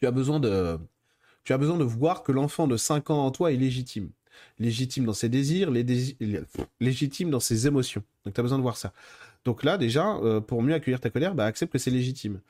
Tu 0.00 0.06
as 0.06 0.10
besoin 0.10 0.40
de. 0.40 0.78
Tu 1.44 1.52
as 1.52 1.58
besoin 1.58 1.76
de 1.76 1.84
voir 1.84 2.22
que 2.22 2.32
l'enfant 2.32 2.66
de 2.66 2.76
5 2.76 3.10
ans 3.10 3.26
en 3.26 3.30
toi 3.30 3.52
est 3.52 3.56
légitime. 3.56 4.10
Légitime 4.58 5.04
dans 5.04 5.12
ses 5.12 5.28
désirs, 5.28 5.70
légitime 6.80 7.30
dans 7.30 7.40
ses 7.40 7.66
émotions. 7.66 8.02
Donc 8.24 8.34
tu 8.34 8.40
as 8.40 8.42
besoin 8.42 8.58
de 8.58 8.62
voir 8.62 8.76
ça. 8.76 8.92
Donc 9.44 9.64
là, 9.64 9.78
déjà, 9.78 10.16
euh, 10.16 10.40
pour 10.40 10.62
mieux 10.62 10.74
accueillir 10.74 11.00
ta 11.00 11.10
colère, 11.10 11.34
bah, 11.34 11.46
accepte 11.46 11.72
que 11.72 11.78
c'est 11.78 11.90
légitime. 11.90 12.40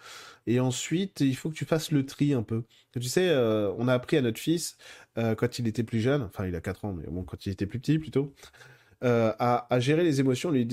Et 0.47 0.59
ensuite, 0.61 1.21
il 1.21 1.37
faut 1.37 1.49
que 1.51 1.55
tu 1.55 1.65
fasses 1.65 1.93
le 1.93 2.05
tri 2.05 2.35
un 2.35 2.43
peu. 2.43 2.65
Tu 2.93 3.03
sais, 3.03 3.29
euh, 3.29 3.73
on 3.79 3.87
a 3.89 3.95
appris 3.95 4.17
à 4.17 4.23
notre 4.23 4.41
fils, 4.41 4.77
euh, 5.19 5.35
quand 5.35 5.59
il 5.59 5.69
était 5.69 5.85
plus 5.85 6.01
jeune, 6.01 6.23
enfin 6.23 6.47
il 6.47 6.55
a 6.57 6.61
4 6.61 6.85
ans, 6.85 6.93
mais 6.93 7.07
bon, 7.07 7.23
quand 7.23 7.47
il 7.47 7.53
était 7.53 7.67
plus 7.67 7.79
petit 7.79 7.99
plutôt, 7.99 8.35
à, 9.03 9.67
gérer 9.81 10.05
les 10.05 10.21
émotions 10.21 10.51
lui, 10.51 10.69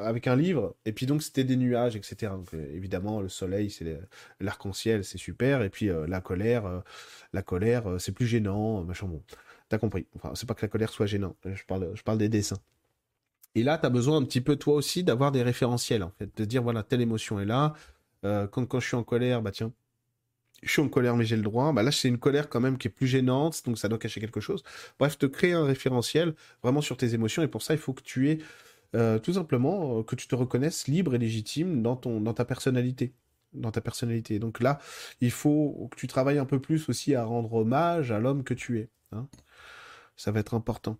avec 0.00 0.26
un 0.26 0.36
livre. 0.36 0.74
Et 0.84 0.92
puis 0.92 1.06
donc, 1.06 1.22
c'était 1.22 1.44
des 1.44 1.56
nuages, 1.56 1.96
etc. 1.96 2.32
Évidemment, 2.74 3.20
le 3.20 3.28
soleil, 3.28 3.70
c'est 3.70 4.00
l'arc-en-ciel, 4.40 5.04
c'est 5.04 5.18
super. 5.18 5.62
Et 5.62 5.70
puis 5.70 5.90
la 6.08 6.20
colère, 6.20 6.82
la 7.32 7.42
colère, 7.42 7.84
c'est 7.98 8.12
plus 8.12 8.26
gênant, 8.26 8.82
machin 8.84 9.06
bon. 9.06 9.22
T'as 9.68 9.78
compris. 9.78 10.06
Enfin, 10.16 10.32
c'est 10.34 10.46
pas 10.46 10.54
que 10.54 10.62
la 10.62 10.68
colère 10.68 10.90
soit 10.90 11.06
gênante. 11.06 11.36
Je 11.44 11.64
parle, 11.64 11.92
je 11.94 12.02
parle 12.02 12.18
des 12.18 12.28
dessins. 12.28 12.58
Et 13.54 13.62
là, 13.62 13.78
tu 13.78 13.86
as 13.86 13.90
besoin 13.90 14.16
un 14.18 14.24
petit 14.24 14.40
peu 14.40 14.56
toi 14.56 14.74
aussi 14.74 15.04
d'avoir 15.04 15.32
des 15.32 15.42
référentiels, 15.42 16.02
en 16.02 16.10
fait, 16.10 16.30
de 16.36 16.44
dire 16.44 16.62
voilà, 16.62 16.82
telle 16.82 17.00
émotion 17.00 17.40
est 17.40 17.44
là. 17.44 17.74
Euh, 18.24 18.46
quand, 18.46 18.66
quand 18.66 18.80
je 18.80 18.86
suis 18.86 18.96
en 18.96 19.04
colère, 19.04 19.42
bah 19.42 19.50
tiens, 19.50 19.72
je 20.62 20.70
suis 20.70 20.82
en 20.82 20.88
colère 20.88 21.16
mais 21.16 21.24
j'ai 21.24 21.36
le 21.36 21.42
droit. 21.42 21.72
Bah 21.72 21.82
là, 21.82 21.92
c'est 21.92 22.08
une 22.08 22.18
colère 22.18 22.48
quand 22.48 22.60
même 22.60 22.78
qui 22.78 22.88
est 22.88 22.90
plus 22.90 23.06
gênante, 23.06 23.62
donc 23.66 23.78
ça 23.78 23.88
doit 23.88 23.98
cacher 23.98 24.20
quelque 24.20 24.40
chose. 24.40 24.62
Bref, 24.98 25.18
te 25.18 25.26
créer 25.26 25.52
un 25.52 25.64
référentiel 25.64 26.34
vraiment 26.62 26.80
sur 26.82 26.96
tes 26.96 27.14
émotions, 27.14 27.42
et 27.42 27.48
pour 27.48 27.62
ça, 27.62 27.74
il 27.74 27.80
faut 27.80 27.92
que 27.92 28.02
tu 28.02 28.30
aies 28.30 28.38
euh, 28.94 29.18
tout 29.18 29.34
simplement 29.34 30.00
euh, 30.00 30.02
que 30.02 30.16
tu 30.16 30.28
te 30.28 30.34
reconnaisses 30.34 30.86
libre 30.88 31.14
et 31.14 31.18
légitime 31.18 31.82
dans 31.82 31.96
ton 31.96 32.20
dans 32.20 32.34
ta 32.34 32.44
personnalité 32.44 33.14
dans 33.54 33.70
ta 33.70 33.80
personnalité. 33.80 34.38
Donc 34.38 34.60
là, 34.60 34.78
il 35.20 35.30
faut 35.30 35.88
que 35.90 35.96
tu 35.96 36.06
travailles 36.06 36.38
un 36.38 36.46
peu 36.46 36.60
plus 36.60 36.88
aussi 36.88 37.14
à 37.14 37.24
rendre 37.24 37.52
hommage 37.52 38.10
à 38.10 38.18
l'homme 38.18 38.44
que 38.44 38.54
tu 38.54 38.78
es. 38.78 38.88
Hein. 39.12 39.28
Ça 40.16 40.32
va 40.32 40.40
être 40.40 40.54
important. 40.54 40.98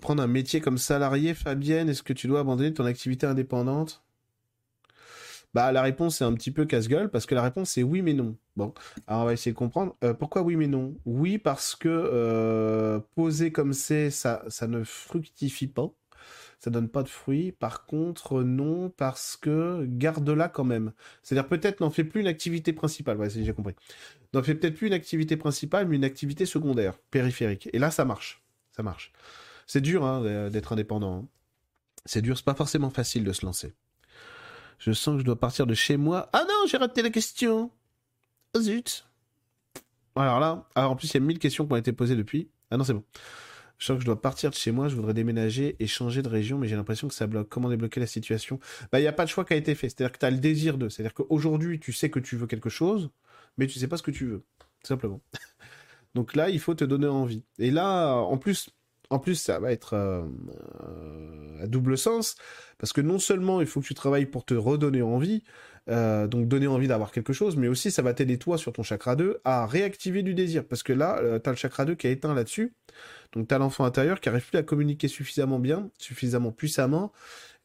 Prendre 0.00 0.22
un 0.22 0.26
métier 0.26 0.60
comme 0.60 0.76
salarié, 0.78 1.32
Fabienne, 1.34 1.88
est-ce 1.88 2.02
que 2.02 2.12
tu 2.12 2.26
dois 2.26 2.40
abandonner 2.40 2.74
ton 2.74 2.84
activité 2.84 3.26
indépendante? 3.26 4.02
Bah 5.52 5.72
la 5.72 5.82
réponse 5.82 6.18
c'est 6.18 6.24
un 6.24 6.32
petit 6.34 6.52
peu 6.52 6.64
casse-gueule 6.64 7.10
parce 7.10 7.26
que 7.26 7.34
la 7.34 7.42
réponse 7.42 7.70
c'est 7.70 7.82
oui 7.82 8.02
mais 8.02 8.14
non. 8.14 8.36
Bon, 8.56 8.72
alors 9.08 9.22
on 9.22 9.24
va 9.24 9.32
essayer 9.32 9.52
de 9.52 9.56
comprendre. 9.56 9.96
Euh, 10.04 10.14
pourquoi 10.14 10.42
oui 10.42 10.54
mais 10.54 10.68
non? 10.68 10.94
Oui 11.06 11.38
parce 11.38 11.74
que 11.74 11.88
euh, 11.88 13.00
poser 13.16 13.50
comme 13.50 13.72
c'est, 13.72 14.10
ça, 14.10 14.44
ça 14.48 14.68
ne 14.68 14.84
fructifie 14.84 15.66
pas. 15.66 15.90
Ça 16.60 16.70
donne 16.70 16.88
pas 16.88 17.02
de 17.02 17.08
fruits. 17.08 17.52
Par 17.52 17.86
contre, 17.86 18.42
non, 18.42 18.90
parce 18.90 19.36
que 19.36 19.86
garde-la 19.88 20.48
quand 20.50 20.64
même. 20.64 20.92
C'est-à-dire 21.22 21.48
peut-être 21.48 21.80
n'en 21.80 21.90
fais 21.90 22.04
plus 22.04 22.20
une 22.20 22.26
activité 22.26 22.74
principale. 22.74 23.16
Ouais, 23.16 23.30
j'ai 23.30 23.52
compris. 23.54 23.74
N'en 24.34 24.42
fais 24.42 24.54
peut-être 24.54 24.76
plus 24.76 24.88
une 24.88 24.92
activité 24.92 25.38
principale, 25.38 25.88
mais 25.88 25.96
une 25.96 26.04
activité 26.04 26.44
secondaire, 26.44 26.98
périphérique. 27.10 27.70
Et 27.72 27.78
là, 27.78 27.90
ça 27.90 28.04
marche. 28.04 28.42
Ça 28.72 28.82
marche. 28.82 29.10
C'est 29.72 29.80
dur 29.80 30.04
hein, 30.04 30.50
d'être 30.50 30.72
indépendant. 30.72 31.18
Hein. 31.18 31.28
C'est 32.04 32.22
dur, 32.22 32.36
c'est 32.36 32.44
pas 32.44 32.56
forcément 32.56 32.90
facile 32.90 33.22
de 33.22 33.32
se 33.32 33.46
lancer. 33.46 33.72
Je 34.80 34.90
sens 34.90 35.14
que 35.14 35.20
je 35.20 35.24
dois 35.24 35.38
partir 35.38 35.64
de 35.64 35.74
chez 35.74 35.96
moi. 35.96 36.28
Ah 36.32 36.42
non, 36.42 36.66
j'ai 36.66 36.76
raté 36.76 37.02
la 37.02 37.10
question. 37.10 37.70
Oh, 38.52 38.60
zut. 38.60 39.06
Alors 40.16 40.40
là, 40.40 40.66
alors 40.74 40.90
en 40.90 40.96
plus, 40.96 41.10
il 41.10 41.14
y 41.14 41.16
a 41.18 41.20
mille 41.20 41.38
questions 41.38 41.68
qui 41.68 41.72
ont 41.72 41.76
été 41.76 41.92
posées 41.92 42.16
depuis. 42.16 42.48
Ah 42.72 42.78
non, 42.78 42.82
c'est 42.82 42.94
bon. 42.94 43.04
Je 43.78 43.86
sens 43.86 43.94
que 43.94 44.00
je 44.00 44.06
dois 44.06 44.20
partir 44.20 44.50
de 44.50 44.56
chez 44.56 44.72
moi, 44.72 44.88
je 44.88 44.96
voudrais 44.96 45.14
déménager 45.14 45.76
et 45.78 45.86
changer 45.86 46.22
de 46.22 46.28
région, 46.28 46.58
mais 46.58 46.66
j'ai 46.66 46.74
l'impression 46.74 47.06
que 47.06 47.14
ça 47.14 47.28
bloque. 47.28 47.48
Comment 47.48 47.68
débloquer 47.68 48.00
la 48.00 48.08
situation? 48.08 48.58
Bah, 48.90 48.98
il 48.98 49.02
n'y 49.02 49.08
a 49.08 49.12
pas 49.12 49.24
de 49.24 49.30
choix 49.30 49.44
qui 49.44 49.52
a 49.52 49.56
été 49.56 49.76
fait. 49.76 49.88
C'est-à-dire 49.88 50.10
que 50.10 50.18
tu 50.18 50.26
as 50.26 50.32
le 50.32 50.38
désir 50.38 50.78
de. 50.78 50.88
C'est-à-dire 50.88 51.14
qu'aujourd'hui, 51.14 51.78
tu 51.78 51.92
sais 51.92 52.10
que 52.10 52.18
tu 52.18 52.34
veux 52.34 52.48
quelque 52.48 52.70
chose, 52.70 53.10
mais 53.56 53.68
tu 53.68 53.78
sais 53.78 53.86
pas 53.86 53.98
ce 53.98 54.02
que 54.02 54.10
tu 54.10 54.26
veux. 54.26 54.42
Simplement. 54.82 55.20
Donc 56.16 56.34
là, 56.34 56.50
il 56.50 56.58
faut 56.58 56.74
te 56.74 56.82
donner 56.82 57.06
envie. 57.06 57.44
Et 57.60 57.70
là, 57.70 58.16
en 58.16 58.36
plus, 58.36 58.70
en 59.10 59.18
plus, 59.18 59.34
ça 59.34 59.58
va 59.58 59.72
être 59.72 59.94
euh, 59.94 60.22
euh, 60.84 61.64
à 61.64 61.66
double 61.66 61.98
sens, 61.98 62.36
parce 62.78 62.92
que 62.92 63.00
non 63.00 63.18
seulement 63.18 63.60
il 63.60 63.66
faut 63.66 63.80
que 63.80 63.86
tu 63.86 63.94
travailles 63.94 64.26
pour 64.26 64.44
te 64.44 64.54
redonner 64.54 65.02
envie, 65.02 65.42
euh, 65.88 66.28
donc 66.28 66.46
donner 66.46 66.68
envie 66.68 66.86
d'avoir 66.86 67.10
quelque 67.10 67.32
chose, 67.32 67.56
mais 67.56 67.66
aussi 67.66 67.90
ça 67.90 68.02
va 68.02 68.14
t'aider 68.14 68.38
toi 68.38 68.56
sur 68.56 68.72
ton 68.72 68.84
chakra 68.84 69.16
2 69.16 69.40
à 69.44 69.66
réactiver 69.66 70.22
du 70.22 70.34
désir, 70.34 70.64
parce 70.64 70.84
que 70.84 70.92
là, 70.92 71.20
tu 71.40 71.50
le 71.50 71.56
chakra 71.56 71.84
2 71.84 71.96
qui 71.96 72.06
a 72.06 72.10
éteint 72.10 72.34
là-dessus, 72.34 72.72
donc 73.32 73.48
tu 73.48 73.54
l'enfant 73.56 73.84
intérieur 73.84 74.20
qui 74.20 74.28
arrive 74.28 74.46
plus 74.48 74.58
à 74.58 74.62
communiquer 74.62 75.08
suffisamment 75.08 75.58
bien, 75.58 75.90
suffisamment 75.98 76.52
puissamment 76.52 77.12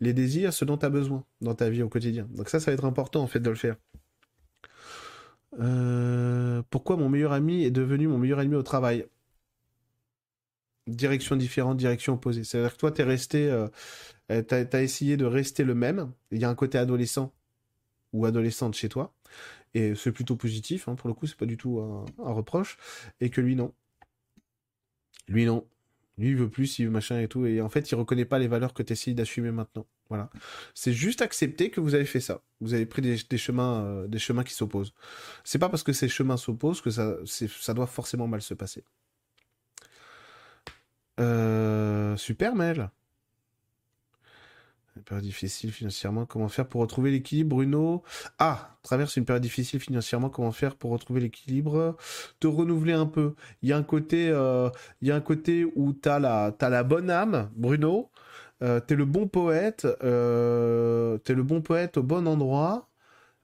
les 0.01 0.13
désirs, 0.13 0.51
ce 0.51 0.65
dont 0.65 0.77
tu 0.77 0.85
as 0.85 0.89
besoin 0.89 1.23
dans 1.41 1.53
ta 1.53 1.69
vie 1.69 1.83
au 1.83 1.89
quotidien. 1.89 2.27
Donc 2.33 2.49
ça, 2.49 2.59
ça 2.59 2.71
va 2.71 2.73
être 2.73 2.85
important 2.85 3.21
en 3.21 3.27
fait 3.27 3.39
de 3.39 3.49
le 3.51 3.55
faire. 3.55 3.75
pourquoi 6.71 6.97
mon 6.97 7.09
meilleur 7.09 7.33
ami 7.33 7.63
est 7.63 7.71
devenu 7.71 8.07
mon 8.07 8.17
meilleur 8.17 8.41
ennemi 8.41 8.55
au 8.55 8.63
travail? 8.63 9.05
Direction 10.87 11.35
différente, 11.35 11.77
direction 11.77 12.13
opposée. 12.13 12.43
C'est-à-dire 12.43 12.73
que 12.73 12.77
toi, 12.77 12.91
tu 12.91 13.01
es 13.01 13.03
resté, 13.03 13.49
euh, 13.49 13.67
euh 14.31 14.43
tu 14.43 14.55
as, 14.55 14.81
essayé 14.81 15.17
de 15.17 15.25
rester 15.25 15.63
le 15.63 15.75
même. 15.75 16.11
Il 16.31 16.39
y 16.39 16.45
a 16.45 16.49
un 16.49 16.55
côté 16.55 16.77
adolescent 16.77 17.33
ou 18.13 18.25
adolescente 18.25 18.75
chez 18.75 18.89
toi. 18.89 19.13
Et 19.73 19.93
c'est 19.95 20.11
plutôt 20.11 20.37
positif, 20.37 20.87
hein, 20.87 20.95
pour 20.95 21.09
le 21.09 21.13
coup, 21.13 21.27
c'est 21.27 21.37
pas 21.37 21.45
du 21.45 21.57
tout 21.57 21.79
un, 21.79 22.05
reproche. 22.31 22.77
Et 23.19 23.29
que 23.29 23.41
lui, 23.41 23.55
non. 23.55 23.73
Lui, 25.27 25.45
non. 25.45 25.67
Lui, 26.17 26.29
il 26.29 26.37
veut 26.37 26.49
plus, 26.49 26.79
il 26.79 26.85
veut 26.85 26.91
machin 26.91 27.19
et 27.19 27.27
tout. 27.27 27.45
Et 27.45 27.61
en 27.61 27.67
fait, 27.67 27.91
il 27.91 27.95
reconnaît 27.95 28.25
pas 28.25 28.39
les 28.39 28.47
valeurs 28.47 28.73
que 28.73 28.83
tu 28.83 28.93
essayes 28.93 29.15
d'assumer 29.15 29.51
maintenant. 29.51 29.85
Voilà. 30.07 30.29
C'est 30.73 30.93
juste 30.93 31.21
accepter 31.21 31.71
que 31.71 31.81
vous 31.81 31.93
avez 31.93 32.05
fait 32.05 32.21
ça. 32.21 32.41
Vous 32.61 32.73
avez 32.73 32.85
pris 32.85 33.01
des, 33.01 33.37
chemins, 33.37 33.83
euh, 33.83 34.07
des 34.07 34.19
chemins 34.19 34.43
qui 34.43 34.53
s'opposent. 34.53 34.93
C'est 35.43 35.59
pas 35.59 35.67
parce 35.67 35.83
que 35.83 35.91
ces 35.91 36.07
chemins 36.07 36.37
s'opposent 36.37 36.79
que 36.79 36.91
ça, 36.91 37.17
ça 37.25 37.73
doit 37.73 37.87
forcément 37.87 38.27
mal 38.27 38.41
se 38.41 38.53
passer. 38.53 38.83
Euh, 41.19 42.17
super, 42.17 42.55
Mel. 42.55 42.89
Une 44.95 45.03
période 45.03 45.25
difficile 45.25 45.73
financièrement, 45.73 46.25
comment 46.25 46.47
faire 46.47 46.67
pour 46.67 46.79
retrouver 46.79 47.11
l'équilibre, 47.11 47.57
Bruno? 47.57 48.03
Ah, 48.39 48.77
traverse 48.81 49.17
une 49.17 49.25
période 49.25 49.43
difficile 49.43 49.81
financièrement, 49.81 50.29
comment 50.29 50.53
faire 50.53 50.75
pour 50.77 50.91
retrouver 50.91 51.19
l'équilibre? 51.19 51.97
Te 52.39 52.47
renouveler 52.47 52.93
un 52.93 53.05
peu. 53.05 53.35
Il 53.61 53.67
y 53.67 53.73
a 53.73 53.77
un 53.77 53.83
côté, 53.83 54.29
euh, 54.29 54.69
il 55.01 55.09
y 55.09 55.11
a 55.11 55.15
un 55.15 55.21
côté 55.21 55.65
où 55.75 55.93
la, 56.05 56.55
as 56.57 56.69
la 56.69 56.83
bonne 56.83 57.09
âme, 57.09 57.51
Bruno. 57.55 58.09
Euh, 58.61 58.79
t'es 58.79 58.95
le 58.95 59.03
bon 59.03 59.27
poète, 59.27 59.85
euh, 60.03 61.17
t'es 61.19 61.33
le 61.33 61.43
bon 61.43 61.61
poète 61.61 61.97
au 61.97 62.03
bon 62.03 62.25
endroit, 62.25 62.89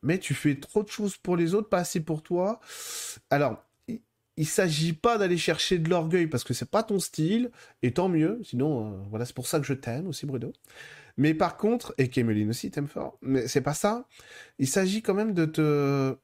mais 0.04 0.20
tu 0.20 0.34
fais 0.34 0.56
trop 0.56 0.84
de 0.84 0.90
choses 0.90 1.18
pour 1.18 1.36
les 1.36 1.54
autres, 1.54 1.70
pas 1.70 1.80
assez 1.80 2.00
pour 2.00 2.24
toi. 2.24 2.62
Alors, 3.30 3.62
il 4.38 4.48
s'agit 4.48 4.94
pas 4.94 5.18
d'aller 5.18 5.38
chercher 5.38 5.78
de 5.80 5.90
l'orgueil 5.90 6.28
parce 6.28 6.44
que 6.44 6.54
c'est 6.54 6.70
pas 6.70 6.84
ton 6.84 7.00
style, 7.00 7.52
et 7.82 7.94
tant 7.94 8.10
mieux, 8.10 8.40
sinon, 8.44 8.94
euh, 8.94 8.98
voilà, 9.10 9.26
c'est 9.26 9.36
pour 9.36 9.48
ça 9.48 9.60
que 9.60 9.66
je 9.66 9.74
t'aime 9.74 10.08
aussi, 10.08 10.26
Bruno. 10.26 10.54
Mais 11.18 11.34
par 11.34 11.58
contre, 11.58 11.94
et 11.98 12.10
Kemeline 12.10 12.50
aussi 12.50 12.72
t'aime 12.72 12.88
fort, 12.88 13.18
mais 13.22 13.48
c'est 13.48 13.62
pas 13.62 13.74
ça. 13.74 14.08
Il 14.60 14.68
s'agit 14.68 15.02
quand 15.02 15.14
même 15.14 15.34
de 15.34 15.46
te 15.46 16.18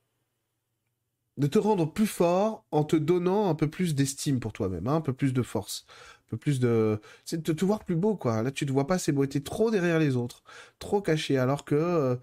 de 1.38 1.48
te 1.48 1.60
rendre 1.60 1.92
plus 1.92 2.08
fort 2.08 2.66
en 2.72 2.84
te 2.84 2.96
donnant 2.96 3.50
un 3.50 3.56
peu 3.56 3.70
plus 3.70 3.94
d'estime 3.96 4.40
pour 4.40 4.54
toi-même, 4.54 4.88
hein, 4.88 4.96
un 4.96 5.02
peu 5.02 5.14
plus 5.14 5.34
de 5.34 5.44
force, 5.44 5.86
un 6.26 6.30
peu 6.32 6.38
plus 6.38 6.60
de, 6.60 7.00
c'est 7.26 7.42
de 7.44 7.54
te 7.54 7.66
voir 7.66 7.84
plus 7.86 7.96
beau 7.96 8.16
quoi. 8.16 8.42
Là, 8.42 8.52
tu 8.52 8.66
te 8.66 8.72
vois 8.72 8.88
pas 8.88 8.98
c'est 8.98 9.12
beau, 9.12 9.26
trop 9.28 9.70
derrière 9.72 10.00
les 10.00 10.16
autres, 10.16 10.44
trop 10.80 11.02
caché, 11.02 11.38
alors 11.38 11.64
que 11.66 11.76
euh, 11.76 12.16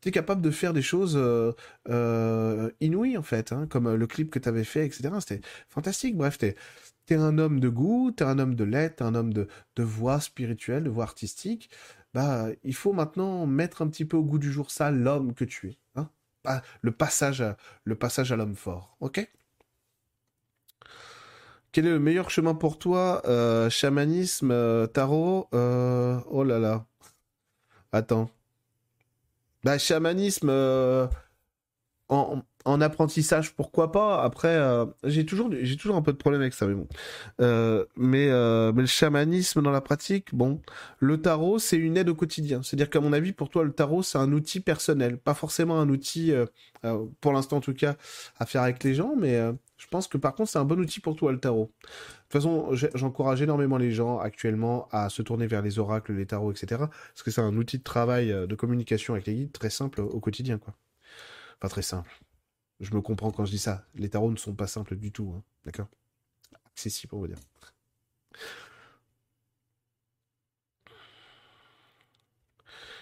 tu 0.00 0.08
es 0.08 0.12
capable 0.12 0.42
de 0.42 0.50
faire 0.50 0.72
des 0.72 0.82
choses 0.82 1.16
euh, 1.16 1.52
euh, 1.88 2.70
inouïes 2.80 3.16
en 3.16 3.22
fait, 3.22 3.52
hein, 3.52 3.66
comme 3.68 3.86
euh, 3.88 3.96
le 3.96 4.06
clip 4.06 4.30
que 4.30 4.38
tu 4.38 4.48
avais 4.48 4.64
fait, 4.64 4.86
etc. 4.86 5.10
C'était 5.20 5.40
fantastique. 5.68 6.16
Bref, 6.16 6.38
tu 6.38 6.46
es, 6.46 7.14
un 7.14 7.38
homme 7.38 7.60
de 7.60 7.68
goût, 7.68 8.12
tu 8.16 8.22
es 8.22 8.26
un 8.26 8.38
homme 8.38 8.54
de 8.54 8.64
lettres, 8.64 9.02
un 9.02 9.14
homme 9.14 9.32
de, 9.32 9.48
de 9.76 9.82
voix 9.82 10.20
spirituelle, 10.20 10.84
de 10.84 10.90
voix 10.90 11.04
artistique. 11.04 11.70
Bah, 12.14 12.48
il 12.64 12.74
faut 12.74 12.92
maintenant 12.92 13.46
mettre 13.46 13.82
un 13.82 13.88
petit 13.88 14.04
peu 14.04 14.16
au 14.16 14.22
goût 14.24 14.38
du 14.38 14.52
jour 14.52 14.70
ça, 14.70 14.90
l'homme 14.90 15.34
que 15.34 15.44
tu 15.44 15.68
es. 15.68 15.78
Hein 15.96 16.10
le 16.80 16.92
passage 16.92 17.42
à, 17.42 17.56
le 17.84 17.94
passage 17.96 18.32
à 18.32 18.36
l'homme 18.36 18.56
fort. 18.56 18.96
Ok? 19.00 19.28
Quel 21.72 21.86
est 21.86 21.90
le 21.90 21.98
meilleur 21.98 22.30
chemin 22.30 22.54
pour 22.54 22.78
toi 22.78 23.22
Chamanisme, 23.70 24.88
tarot 24.88 25.48
Oh 25.52 26.44
là 26.44 26.58
là. 26.58 26.86
Attends. 27.92 28.30
Bah, 29.68 29.76
chamanisme. 29.76 30.48
Euh, 30.48 31.06
en, 32.08 32.80
apprentissage, 32.80 33.54
pourquoi 33.54 33.92
pas. 33.92 34.22
Après, 34.22 34.48
euh, 34.48 34.86
j'ai 35.04 35.26
toujours, 35.26 35.50
un 35.94 36.00
peu 36.00 36.12
de 36.12 36.16
problème 36.16 36.40
avec 36.40 36.54
ça, 36.54 36.66
mais 36.66 36.72
bon. 36.72 36.88
Euh, 37.42 37.84
mais, 37.94 38.28
mais 38.72 38.80
le 38.80 38.86
chamanisme 38.86 39.60
dans 39.60 39.70
la 39.70 39.82
pratique, 39.82 40.34
bon, 40.34 40.62
le 41.00 41.20
tarot, 41.20 41.58
c'est 41.58 41.76
une 41.76 41.98
aide 41.98 42.08
au 42.08 42.14
quotidien. 42.14 42.62
C'est-à-dire 42.62 42.88
qu'à 42.88 43.00
mon 43.00 43.12
avis, 43.12 43.34
pour 43.34 43.50
toi, 43.50 43.62
le 43.62 43.72
tarot, 43.72 44.02
c'est 44.02 44.16
un 44.16 44.32
outil 44.32 44.60
personnel, 44.60 45.18
pas 45.18 45.34
forcément 45.34 45.78
un 45.78 45.90
outil, 45.90 46.32
pour 47.20 47.34
l'instant 47.34 47.58
en 47.58 47.60
tout 47.60 47.74
cas, 47.74 47.96
à 48.38 48.46
faire 48.46 48.62
avec 48.62 48.82
les 48.84 48.94
gens, 48.94 49.16
mais 49.18 49.38
je 49.76 49.86
pense 49.88 50.08
que 50.08 50.16
par 50.16 50.34
contre, 50.34 50.48
c'est 50.48 50.58
un 50.58 50.64
bon 50.64 50.80
outil 50.80 51.00
pour 51.00 51.14
toi, 51.14 51.30
le 51.30 51.40
tarot. 51.40 51.70
Toute 52.28 52.42
façon, 52.42 52.74
j'encourage 52.94 53.40
énormément 53.40 53.78
les 53.78 53.90
gens 53.90 54.18
actuellement 54.18 54.86
à 54.90 55.08
se 55.08 55.22
tourner 55.22 55.46
vers 55.46 55.62
les 55.62 55.78
oracles, 55.78 56.12
les 56.12 56.26
tarots, 56.26 56.52
etc. 56.52 56.66
Parce 56.78 57.22
que 57.22 57.30
c'est 57.30 57.40
un 57.40 57.56
outil 57.56 57.78
de 57.78 57.82
travail, 57.82 58.28
de 58.28 58.54
communication 58.54 59.14
avec 59.14 59.26
les 59.26 59.34
guides 59.34 59.52
très 59.52 59.70
simple 59.70 60.02
au 60.02 60.20
quotidien, 60.20 60.58
quoi. 60.58 60.74
Pas 61.58 61.68
très 61.68 61.82
simple. 61.82 62.10
Je 62.80 62.94
me 62.94 63.00
comprends 63.00 63.30
quand 63.30 63.44
je 63.44 63.50
dis 63.50 63.58
ça. 63.58 63.86
Les 63.94 64.10
tarots 64.10 64.30
ne 64.30 64.36
sont 64.36 64.54
pas 64.54 64.66
simples 64.66 64.94
du 64.96 65.10
tout. 65.10 65.32
Hein. 65.34 65.42
D'accord? 65.64 65.88
Accessible, 66.66 67.14
on 67.14 67.22
va 67.22 67.28
dire. 67.28 67.38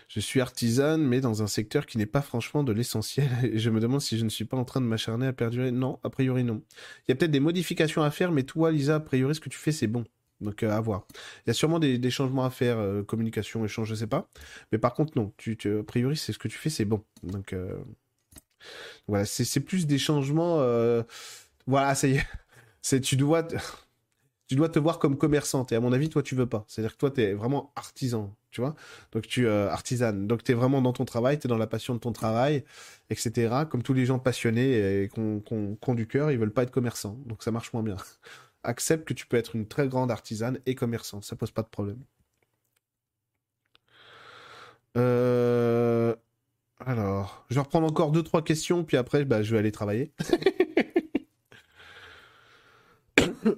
Je 0.09 0.21
suis 0.21 0.41
artisane, 0.41 1.03
mais 1.03 1.21
dans 1.21 1.43
un 1.43 1.47
secteur 1.47 1.85
qui 1.85 1.99
n'est 1.99 2.07
pas 2.07 2.23
franchement 2.23 2.63
de 2.63 2.73
l'essentiel. 2.73 3.29
Et 3.43 3.59
je 3.59 3.71
me 3.71 3.81
demande 3.81 4.01
si 4.01 4.19
je 4.19 4.25
ne 4.25 4.29
suis 4.31 4.45
pas 4.45 4.57
en 4.57 4.65
train 4.65 4.81
de 4.81 4.87
m'acharner 4.87 5.27
à 5.27 5.33
perdurer. 5.33 5.73
Non, 5.73 5.99
a 6.05 6.11
priori 6.11 6.45
non. 6.45 6.63
Il 7.07 7.11
y 7.11 7.13
a 7.13 7.15
peut-être 7.17 7.31
des 7.31 7.41
modifications 7.41 8.03
à 8.03 8.11
faire, 8.11 8.33
mais 8.33 8.45
toi, 8.45 8.71
Lisa, 8.71 8.97
a 8.97 9.01
priori, 9.01 9.35
ce 9.35 9.41
que 9.41 9.49
tu 9.49 9.59
fais, 9.59 9.73
c'est 9.73 9.89
bon. 9.89 10.05
Donc 10.41 10.63
euh, 10.63 10.71
à 10.71 10.81
voir. 10.81 11.07
Il 11.45 11.49
y 11.49 11.51
a 11.51 11.55
sûrement 11.55 11.79
des, 11.79 12.11
changements 12.11 12.45
à 12.45 12.51
faire, 12.51 12.79
euh, 12.79 13.03
communication, 13.03 13.65
échange, 13.65 13.89
je 13.89 13.95
sais 13.95 14.07
pas. 14.07 14.29
Mais 14.71 14.79
par 14.79 14.95
contre, 14.95 15.13
non. 15.17 15.33
Tu, 15.39 15.57
a 15.67 15.83
priori, 15.83 16.17
c'est 16.17 16.33
ce 16.33 16.39
que 16.39 16.49
tu 16.49 16.59
fais, 16.59 16.71
c'est 16.71 16.85
bon. 16.85 17.03
Donc 17.23 17.53
euh, 17.53 17.77
voilà, 19.09 19.25
c'est 19.25 19.61
plus 19.61 19.87
des 19.87 19.99
changements. 19.99 20.59
Voilà, 21.67 21.95
ça 21.95 22.09
y 22.09 22.17
est. 22.17 22.27
C'est 22.83 23.01
tu 23.01 23.17
dois 23.17 23.43
te... 23.43 23.57
tu 24.47 24.55
dois 24.55 24.69
te 24.69 24.79
voir 24.79 25.01
comme 25.01 25.19
commerçante 25.19 25.73
et 25.73 25.75
à 25.75 25.81
mon 25.81 25.93
avis 25.93 26.09
toi 26.09 26.23
tu 26.23 26.37
veux 26.37 26.47
pas. 26.47 26.65
C'est-à-dire 26.69 26.93
que 26.93 26.99
toi 26.99 27.11
tu 27.11 27.21
es 27.21 27.35
vraiment 27.35 27.73
artisan, 27.75 28.37
tu 28.57 28.63
vois. 28.63 28.75
Donc 29.13 29.27
tu 29.27 29.47
euh, 29.47 29.71
artisane. 29.71 30.27
Donc 30.27 30.43
tu 30.43 30.53
es 30.53 30.55
vraiment 30.55 30.81
dans 30.81 30.95
ton 30.95 31.05
travail, 31.05 31.39
tu 31.39 31.47
es 31.47 31.49
dans 31.49 31.59
la 31.59 31.67
passion 31.67 31.95
de 31.95 31.99
ton 32.01 32.13
travail, 32.13 32.65
etc. 33.11 33.65
Comme 33.71 33.83
tous 33.83 33.93
les 33.93 34.07
gens 34.07 34.19
passionnés 34.19 35.03
et 35.03 35.09
qui 35.11 35.21
ont, 35.21 35.95
du 35.95 36.07
cœur, 36.07 36.31
ils 36.31 36.39
veulent 36.39 36.53
pas 36.53 36.63
être 36.63 36.71
commerçants. 36.71 37.19
Donc 37.27 37.43
ça 37.43 37.51
marche 37.51 37.73
moins 37.75 37.83
bien. 37.83 37.97
Accepte 38.63 39.07
que 39.07 39.13
tu 39.13 39.27
peux 39.27 39.37
être 39.37 39.55
une 39.57 39.69
très 39.69 39.89
grande 39.89 40.11
artisane 40.11 40.59
et 40.65 40.75
commerçante, 40.75 41.25
ça 41.25 41.37
pose 41.37 41.51
pas 41.51 41.63
de 41.63 41.69
problème. 41.69 41.99
Euh... 44.97 46.15
Alors, 46.81 47.45
je 47.51 47.55
vais 47.57 47.61
reprendre 47.61 47.87
encore 47.87 48.11
deux 48.11 48.23
trois 48.23 48.43
questions, 48.43 48.85
puis 48.85 48.97
après, 48.97 49.25
bah, 49.25 49.43
je 49.43 49.53
vais 49.53 49.59
aller 49.59 49.73
travailler. 49.73 50.13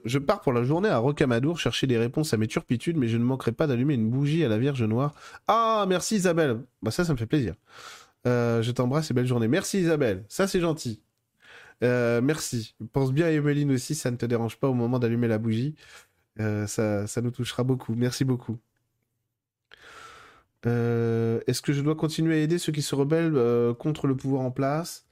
je 0.05 0.19
pars 0.19 0.41
pour 0.41 0.53
la 0.53 0.65
journée 0.65 0.89
à 0.89 0.99
Rocamadour 0.99 1.59
chercher 1.59 1.87
des 1.87 1.99
réponses 1.99 2.35
à 2.35 2.37
mes 2.37 2.47
turpitudes, 2.47 2.97
mais 2.97 3.09
je 3.09 3.17
ne 3.17 3.25
manquerai 3.25 3.53
pas 3.53 3.67
d'allumer 3.67 3.95
une 3.95 4.11
bougie 4.11 4.45
à 4.45 4.49
la 4.49 4.59
Vierge 4.59 4.83
Noire. 4.83 5.15
Ah, 5.47 5.85
merci 5.89 6.17
Isabelle. 6.17 6.61
Bah 6.83 6.91
ça, 6.91 7.05
ça 7.05 7.13
me 7.13 7.19
fait 7.19 7.27
plaisir. 7.27 7.55
Euh, 8.27 8.63
je 8.63 8.71
t'embrasse 8.73 9.11
et 9.11 9.15
belle 9.15 9.27
journée. 9.27 9.49
Merci 9.49 9.81
Isabelle. 9.81 10.25
Ça, 10.29 10.47
c'est 10.49 10.61
gentil. 10.61 11.01
Euh, 11.85 12.21
merci. 12.21 12.75
Pense 12.93 13.13
bien 13.13 13.27
à 13.27 13.31
Emeline 13.31 13.73
aussi, 13.73 13.95
ça 13.95 14.11
ne 14.11 14.17
te 14.17 14.27
dérange 14.27 14.57
pas 14.59 14.69
au 14.69 14.75
moment 14.75 14.99
d'allumer 14.99 15.29
la 15.29 15.39
bougie. 15.39 15.75
Euh, 16.41 16.67
ça, 16.67 17.07
ça 17.07 17.21
nous 17.21 17.31
touchera 17.31 17.65
beaucoup. 17.65 17.95
Merci 17.95 18.25
beaucoup. 18.25 18.59
Est-ce 20.65 21.63
que 21.63 21.73
je 21.73 21.81
dois 21.81 21.95
continuer 21.95 22.35
à 22.35 22.39
aider 22.39 22.59
ceux 22.59 22.73
qui 22.73 22.83
se 22.83 22.95
rebellent 22.95 23.75
contre 23.77 24.07
le 24.07 24.15
pouvoir 24.17 24.43
en 24.43 24.51
place? 24.51 25.07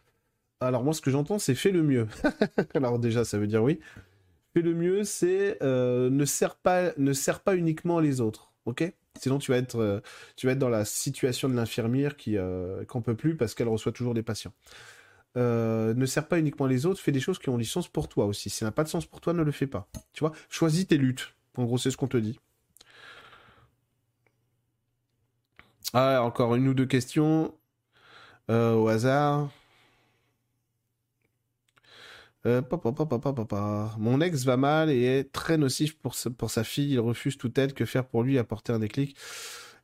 Alors 0.60 0.84
moi, 0.84 0.92
ce 0.92 1.00
que 1.00 1.10
j'entends, 1.10 1.38
c'est 1.38 1.54
fais 1.54 1.70
le 1.70 1.82
mieux. 1.82 2.08
Alors 2.74 2.98
déjà, 2.98 3.24
ça 3.24 3.38
veut 3.38 3.46
dire 3.46 3.62
oui. 3.62 3.78
Fais 4.56 4.62
le 4.62 4.72
mieux, 4.72 5.04
c'est 5.04 5.62
euh, 5.62 6.08
ne 6.08 6.24
sert 6.24 6.56
pas, 6.56 6.92
ne 6.96 7.12
pas 7.44 7.56
uniquement 7.56 8.00
les 8.00 8.22
autres, 8.22 8.54
ok? 8.64 8.90
Sinon, 9.20 9.36
tu 9.36 9.50
vas 9.50 9.58
être, 9.58 10.02
tu 10.34 10.46
vas 10.46 10.54
être 10.54 10.58
dans 10.58 10.70
la 10.70 10.86
situation 10.86 11.50
de 11.50 11.54
l'infirmière 11.54 12.16
qui 12.16 12.38
qu'en 12.88 13.02
peut 13.02 13.14
plus 13.14 13.36
parce 13.36 13.54
qu'elle 13.54 13.68
reçoit 13.68 13.92
toujours 13.92 14.14
des 14.14 14.22
patients. 14.22 14.54
ne 15.34 16.06
sert 16.06 16.26
pas 16.26 16.38
uniquement 16.38 16.66
les 16.66 16.86
autres, 16.86 17.02
fais 17.02 17.12
des 17.12 17.20
choses 17.20 17.38
qui 17.38 17.50
ont 17.50 17.58
du 17.58 17.66
sens 17.66 17.86
pour 17.86 18.08
toi 18.08 18.24
aussi. 18.24 18.48
Si 18.48 18.56
ça 18.56 18.64
n'a 18.64 18.72
pas 18.72 18.82
de 18.84 18.88
sens 18.88 19.04
pour 19.04 19.20
toi, 19.20 19.34
ne 19.34 19.42
le 19.42 19.52
fais 19.52 19.66
pas. 19.66 19.88
Tu 20.14 20.20
vois, 20.20 20.32
choisis 20.48 20.86
tes 20.86 20.96
luttes. 20.96 21.34
En 21.58 21.64
gros, 21.64 21.76
c'est 21.76 21.90
ce 21.90 21.98
qu'on 21.98 22.08
te 22.08 22.16
dit. 22.16 22.38
Ah, 25.92 26.22
encore 26.22 26.54
une 26.54 26.66
ou 26.68 26.72
deux 26.72 26.86
questions 26.86 27.54
euh, 28.50 28.72
au 28.72 28.88
hasard. 28.88 29.50
Euh, 32.46 32.62
Mon 33.98 34.20
ex 34.20 34.44
va 34.44 34.56
mal 34.56 34.90
et 34.90 35.02
est 35.02 35.32
très 35.32 35.58
nocif 35.58 35.96
pour 35.98 36.14
sa, 36.14 36.64
fille. 36.64 36.92
Il 36.92 37.00
refuse 37.00 37.36
toute 37.36 37.58
aide. 37.58 37.72
Que 37.74 37.84
faire 37.84 38.06
pour 38.06 38.22
lui? 38.22 38.38
Apporter 38.38 38.72
un 38.72 38.78
déclic 38.78 39.16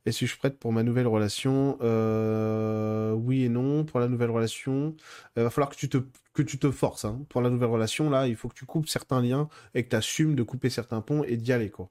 Et 0.06 0.12
suis-je 0.12 0.36
prête 0.38 0.58
pour 0.58 0.72
ma 0.72 0.82
nouvelle 0.82 1.06
relation? 1.08 1.76
Euh, 1.82 3.12
Oui 3.12 3.44
et 3.44 3.48
non. 3.48 3.84
Pour 3.84 4.00
la 4.00 4.08
nouvelle 4.08 4.30
relation, 4.30 4.94
il 5.36 5.40
euh, 5.40 5.44
va 5.44 5.50
falloir 5.50 5.70
que 5.70 5.76
tu 5.76 5.88
te, 5.88 6.70
forces. 6.70 7.04
Hein. 7.04 7.24
Pour 7.28 7.42
la 7.42 7.50
nouvelle 7.50 7.70
relation, 7.70 8.10
là, 8.10 8.28
il 8.28 8.36
faut 8.36 8.48
que 8.48 8.54
tu 8.54 8.66
coupes 8.66 8.88
certains 8.88 9.20
liens 9.20 9.48
et 9.74 9.84
que 9.84 9.90
tu 9.90 9.96
assumes 9.96 10.34
de 10.36 10.42
couper 10.42 10.70
certains 10.70 11.00
ponts 11.00 11.24
et 11.24 11.36
d'y 11.36 11.52
aller. 11.52 11.70
quoi. 11.70 11.90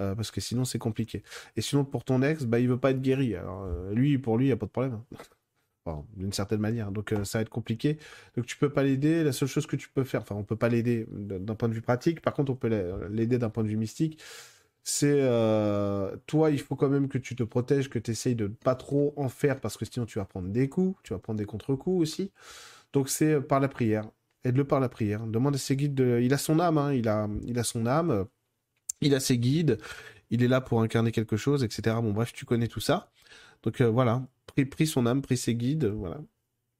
Euh, 0.00 0.14
parce 0.14 0.30
que 0.30 0.40
sinon 0.40 0.64
c'est 0.64 0.78
compliqué. 0.78 1.22
Et 1.56 1.60
sinon 1.62 1.84
pour 1.84 2.04
ton 2.04 2.22
ex, 2.22 2.44
bah 2.44 2.58
il 2.58 2.68
veut 2.68 2.78
pas 2.78 2.90
être 2.92 3.02
guéri. 3.02 3.34
Lui, 3.92 4.18
pour 4.18 4.38
lui, 4.38 4.46
il 4.46 4.48
y 4.50 4.52
a 4.52 4.56
pas 4.56 4.66
de 4.66 4.70
problème. 4.70 5.00
D'une 6.16 6.32
certaine 6.32 6.60
manière. 6.60 6.92
Donc 6.92 7.12
euh, 7.12 7.24
ça 7.24 7.38
va 7.38 7.42
être 7.42 7.48
compliqué. 7.48 7.98
Donc 8.36 8.46
tu 8.46 8.56
peux 8.56 8.70
pas 8.70 8.82
l'aider. 8.82 9.24
La 9.24 9.32
seule 9.32 9.48
chose 9.48 9.66
que 9.66 9.76
tu 9.76 9.88
peux 9.88 10.04
faire, 10.04 10.22
enfin 10.22 10.34
on 10.34 10.44
peut 10.44 10.56
pas 10.56 10.68
l'aider 10.68 11.06
d'un 11.10 11.54
point 11.54 11.68
de 11.68 11.74
vue 11.74 11.82
pratique. 11.82 12.20
Par 12.20 12.34
contre, 12.34 12.52
on 12.52 12.56
peut 12.56 12.68
l'aider 13.10 13.38
d'un 13.38 13.50
point 13.50 13.64
de 13.64 13.68
vue 13.68 13.76
mystique. 13.76 14.22
C'est 14.84 15.20
toi, 16.26 16.50
il 16.50 16.60
faut 16.60 16.76
quand 16.76 16.88
même 16.88 17.08
que 17.08 17.18
tu 17.18 17.36
te 17.36 17.42
protèges, 17.44 17.88
que 17.88 17.98
tu 17.98 18.10
essayes 18.10 18.34
de 18.34 18.48
pas 18.48 18.74
trop 18.74 19.14
en 19.16 19.28
faire 19.28 19.60
parce 19.60 19.76
que 19.76 19.84
sinon 19.84 20.06
tu 20.06 20.18
vas 20.18 20.24
prendre 20.24 20.48
des 20.48 20.68
coups, 20.68 20.98
tu 21.04 21.12
vas 21.12 21.18
prendre 21.18 21.38
des 21.38 21.46
contre-coups 21.46 22.00
aussi. 22.02 22.32
Donc 22.92 23.08
c'est 23.08 23.40
par 23.40 23.60
la 23.60 23.68
prière. 23.68 24.04
Aide-le 24.44 24.64
par 24.64 24.80
la 24.80 24.88
prière. 24.88 25.26
Demande 25.26 25.54
à 25.54 25.58
ses 25.58 25.76
guides 25.76 25.94
de... 25.94 26.20
Il 26.20 26.34
a 26.34 26.38
son 26.38 26.58
âme, 26.58 26.78
hein. 26.78 26.92
il, 26.92 27.08
a... 27.08 27.28
il 27.46 27.58
a 27.58 27.64
son 27.64 27.86
âme 27.86 28.26
il 29.02 29.14
a 29.14 29.20
ses 29.20 29.36
guides, 29.38 29.78
il 30.30 30.42
est 30.42 30.48
là 30.48 30.60
pour 30.60 30.80
incarner 30.80 31.12
quelque 31.12 31.36
chose, 31.36 31.64
etc. 31.64 31.96
Bon, 32.00 32.12
bref, 32.12 32.32
tu 32.32 32.46
connais 32.46 32.68
tout 32.68 32.80
ça. 32.80 33.10
Donc 33.62 33.80
euh, 33.80 33.90
voilà, 33.90 34.22
pris, 34.54 34.86
son 34.86 35.06
âme, 35.06 35.22
pris 35.22 35.36
ses 35.36 35.54
guides, 35.54 35.86
voilà. 35.86 36.20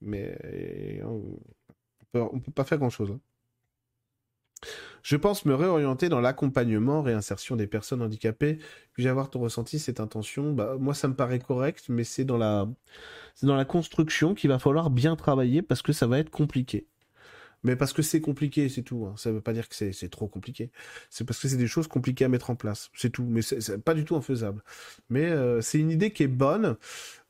Mais 0.01 1.01
on 1.05 1.39
peut, 2.11 2.39
peut 2.39 2.51
pas 2.51 2.63
faire 2.63 2.77
grand-chose. 2.77 3.11
Hein. 3.11 3.19
Je 5.03 5.17
pense 5.17 5.45
me 5.45 5.53
réorienter 5.53 6.07
dans 6.07 6.21
l'accompagnement, 6.21 7.01
réinsertion 7.01 7.55
des 7.55 7.67
personnes 7.67 8.01
handicapées. 8.01 8.59
Puis 8.93 9.07
avoir 9.07 9.29
ton 9.29 9.39
ressenti, 9.39 9.79
cette 9.79 9.99
intention 9.99 10.53
bah, 10.53 10.77
Moi, 10.79 10.93
ça 10.93 11.07
me 11.07 11.15
paraît 11.15 11.39
correct, 11.39 11.85
mais 11.89 12.03
c'est 12.03 12.23
dans 12.23 12.37
la, 12.37 12.67
c'est 13.35 13.45
dans 13.45 13.55
la 13.55 13.65
construction 13.65 14.33
qu'il 14.33 14.49
va 14.49 14.59
falloir 14.59 14.89
bien 14.89 15.15
travailler 15.15 15.61
parce 15.61 15.81
que 15.81 15.91
ça 15.93 16.07
va 16.07 16.19
être 16.19 16.29
compliqué. 16.29 16.87
Mais 17.65 17.75
parce 17.77 17.93
que 17.93 18.01
c'est 18.01 18.19
compliqué, 18.19 18.67
c'est 18.67 18.81
tout. 18.83 19.05
Hein. 19.05 19.13
Ça 19.17 19.29
ne 19.29 19.35
veut 19.35 19.41
pas 19.41 19.53
dire 19.53 19.69
que 19.69 19.75
c'est 19.75 20.09
trop 20.09 20.27
compliqué. 20.27 20.69
C'est 21.09 21.23
parce 21.25 21.39
que 21.39 21.47
c'est 21.47 21.57
des 21.57 21.67
choses 21.67 21.87
compliquées 21.87 22.25
à 22.25 22.29
mettre 22.29 22.49
en 22.49 22.55
place. 22.55 22.89
C'est 22.93 23.09
tout. 23.09 23.25
Mais 23.25 23.41
c'est 23.41 23.81
pas 23.83 23.93
du 23.93 24.03
tout 24.03 24.15
infaisable. 24.17 24.61
Mais 25.09 25.25
euh, 25.29 25.61
c'est 25.61 25.79
une 25.79 25.91
idée 25.91 26.11
qui 26.11 26.23
est 26.23 26.27
bonne. 26.27 26.75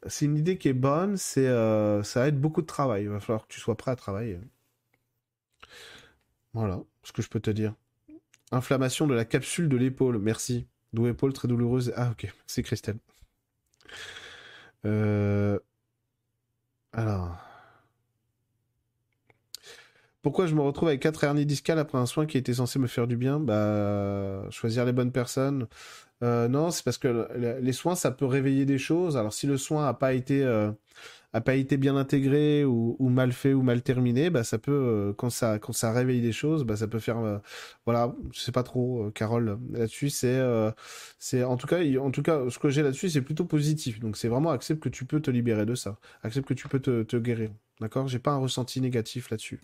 C'est 0.07 0.25
une 0.25 0.37
idée 0.37 0.57
qui 0.57 0.67
est 0.69 0.73
bonne. 0.73 1.17
C'est 1.17 1.47
euh, 1.47 2.03
ça 2.03 2.27
aide 2.27 2.39
beaucoup 2.39 2.61
de 2.61 2.67
travail. 2.67 3.03
Il 3.03 3.09
va 3.09 3.19
falloir 3.19 3.47
que 3.47 3.53
tu 3.53 3.59
sois 3.59 3.75
prêt 3.75 3.91
à 3.91 3.95
travailler. 3.95 4.39
Voilà 6.53 6.81
ce 7.03 7.11
que 7.11 7.21
je 7.21 7.29
peux 7.29 7.39
te 7.39 7.51
dire. 7.51 7.73
Inflammation 8.51 9.07
de 9.07 9.13
la 9.13 9.25
capsule 9.25 9.69
de 9.69 9.77
l'épaule. 9.77 10.19
Merci. 10.19 10.67
D'où 10.93 11.07
épaule 11.07 11.33
très 11.33 11.47
douloureuse. 11.47 11.93
Ah 11.95 12.11
ok. 12.11 12.31
C'est 12.47 12.63
Christelle. 12.63 12.97
Euh... 14.85 15.59
Alors. 16.91 17.37
Pourquoi 20.21 20.45
je 20.47 20.55
me 20.55 20.61
retrouve 20.61 20.87
avec 20.87 21.01
quatre 21.01 21.23
hernies 21.25 21.45
discales 21.45 21.79
après 21.79 21.97
un 21.97 22.05
soin 22.05 22.25
qui 22.25 22.37
était 22.37 22.53
censé 22.53 22.79
me 22.79 22.87
faire 22.87 23.07
du 23.07 23.17
bien? 23.17 23.39
Bah, 23.41 24.49
choisir 24.51 24.85
les 24.85 24.93
bonnes 24.93 25.11
personnes. 25.11 25.67
Euh, 26.23 26.47
non, 26.47 26.71
c'est 26.71 26.83
parce 26.83 26.97
que 26.97 27.27
les 27.61 27.73
soins, 27.73 27.95
ça 27.95 28.11
peut 28.11 28.25
réveiller 28.25 28.65
des 28.65 28.77
choses. 28.77 29.17
Alors, 29.17 29.33
si 29.33 29.47
le 29.47 29.57
soin 29.57 29.87
a 29.87 29.93
pas 29.93 30.13
été 30.13 30.43
euh, 30.43 30.71
pas 31.45 31.55
été 31.55 31.77
bien 31.77 31.97
intégré 31.97 32.63
ou, 32.65 33.09
mal 33.09 33.33
fait 33.33 33.53
ou 33.53 33.63
mal 33.63 33.81
terminé, 33.81 34.29
bah 34.29 34.43
euh, 34.69 35.13
quand 35.13 35.29
ça 35.29 35.59
quand 35.59 35.73
ça 35.73 35.91
réveille 35.91 36.21
des 36.21 36.31
choses, 36.31 36.63
bah 36.63 36.77
ça 36.77 36.87
peut 36.87 36.99
faire 36.99 37.41
voilà, 37.85 38.15
je 38.33 38.39
sais 38.39 38.51
pas 38.51 38.63
trop, 38.63 39.11
Carole 39.11 39.59
là-dessus. 39.71 40.09
C'est 40.09 41.43
en 41.43 41.57
tout 41.57 41.67
cas 41.67 42.49
ce 42.49 42.59
que 42.59 42.69
j'ai 42.69 42.83
là-dessus, 42.83 43.09
c'est 43.09 43.21
plutôt 43.21 43.45
positif. 43.45 43.99
Donc 43.99 44.17
c'est 44.17 44.27
vraiment 44.29 44.51
accepte 44.51 44.81
que 44.83 44.89
tu 44.89 45.05
peux 45.05 45.21
te 45.21 45.31
libérer 45.31 45.65
de 45.65 45.75
ça, 45.75 45.97
accepte 46.23 46.47
que 46.47 46.53
tu 46.53 46.67
peux 46.69 46.79
te, 46.79 47.03
te 47.03 47.17
guérir. 47.17 47.51
D'accord? 47.81 48.07
J'ai 48.07 48.19
pas 48.19 48.31
un 48.31 48.37
ressenti 48.37 48.79
négatif 48.81 49.29
là-dessus. 49.29 49.61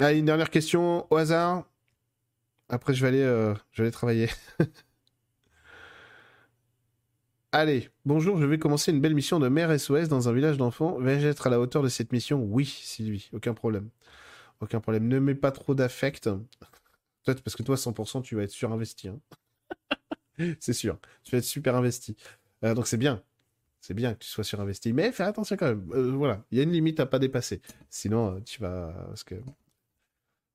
Allez, 0.00 0.18
une 0.18 0.26
dernière 0.26 0.50
question 0.50 1.06
au 1.12 1.16
hasard? 1.16 1.64
Après, 2.68 2.94
je 2.94 3.02
vais 3.02 3.08
aller, 3.08 3.22
euh, 3.22 3.54
je 3.72 3.82
vais 3.82 3.86
aller 3.86 3.92
travailler. 3.92 4.28
Allez, 7.52 7.88
bonjour, 8.04 8.38
je 8.40 8.46
vais 8.46 8.58
commencer 8.58 8.90
une 8.90 9.00
belle 9.00 9.14
mission 9.14 9.38
de 9.38 9.46
mère 9.48 9.78
SOS 9.78 10.08
dans 10.08 10.28
un 10.28 10.32
village 10.32 10.56
d'enfants. 10.56 10.98
Vais-je 10.98 11.28
être 11.28 11.46
à 11.46 11.50
la 11.50 11.60
hauteur 11.60 11.84
de 11.84 11.88
cette 11.88 12.12
mission? 12.12 12.42
Oui, 12.42 12.64
Sylvie, 12.66 13.30
aucun 13.32 13.54
problème. 13.54 13.90
Aucun 14.60 14.80
problème. 14.80 15.06
Ne 15.06 15.20
mets 15.20 15.36
pas 15.36 15.52
trop 15.52 15.74
d'affect. 15.74 16.28
Peut-être 17.24 17.42
parce 17.42 17.54
que 17.54 17.62
toi, 17.62 17.76
100%, 17.76 18.22
tu 18.22 18.34
vas 18.34 18.42
être 18.42 18.50
surinvesti. 18.50 19.08
Hein. 19.08 19.20
c'est 20.60 20.72
sûr. 20.72 20.98
Tu 21.22 21.30
vas 21.32 21.38
être 21.38 21.44
super 21.44 21.76
investi. 21.76 22.16
Euh, 22.64 22.74
donc 22.74 22.88
c'est 22.88 22.96
bien. 22.96 23.22
C'est 23.80 23.94
bien 23.94 24.14
que 24.14 24.24
tu 24.24 24.28
sois 24.28 24.42
surinvesti. 24.42 24.92
Mais 24.92 25.12
fais 25.12 25.22
attention 25.22 25.56
quand 25.56 25.66
même. 25.68 25.88
Euh, 25.92 26.10
voilà. 26.10 26.44
Il 26.50 26.58
y 26.58 26.60
a 26.60 26.64
une 26.64 26.72
limite 26.72 26.98
à 26.98 27.06
pas 27.06 27.20
dépasser. 27.20 27.62
Sinon, 27.88 28.40
tu 28.40 28.60
vas. 28.60 28.92
Parce 29.06 29.22
que. 29.22 29.36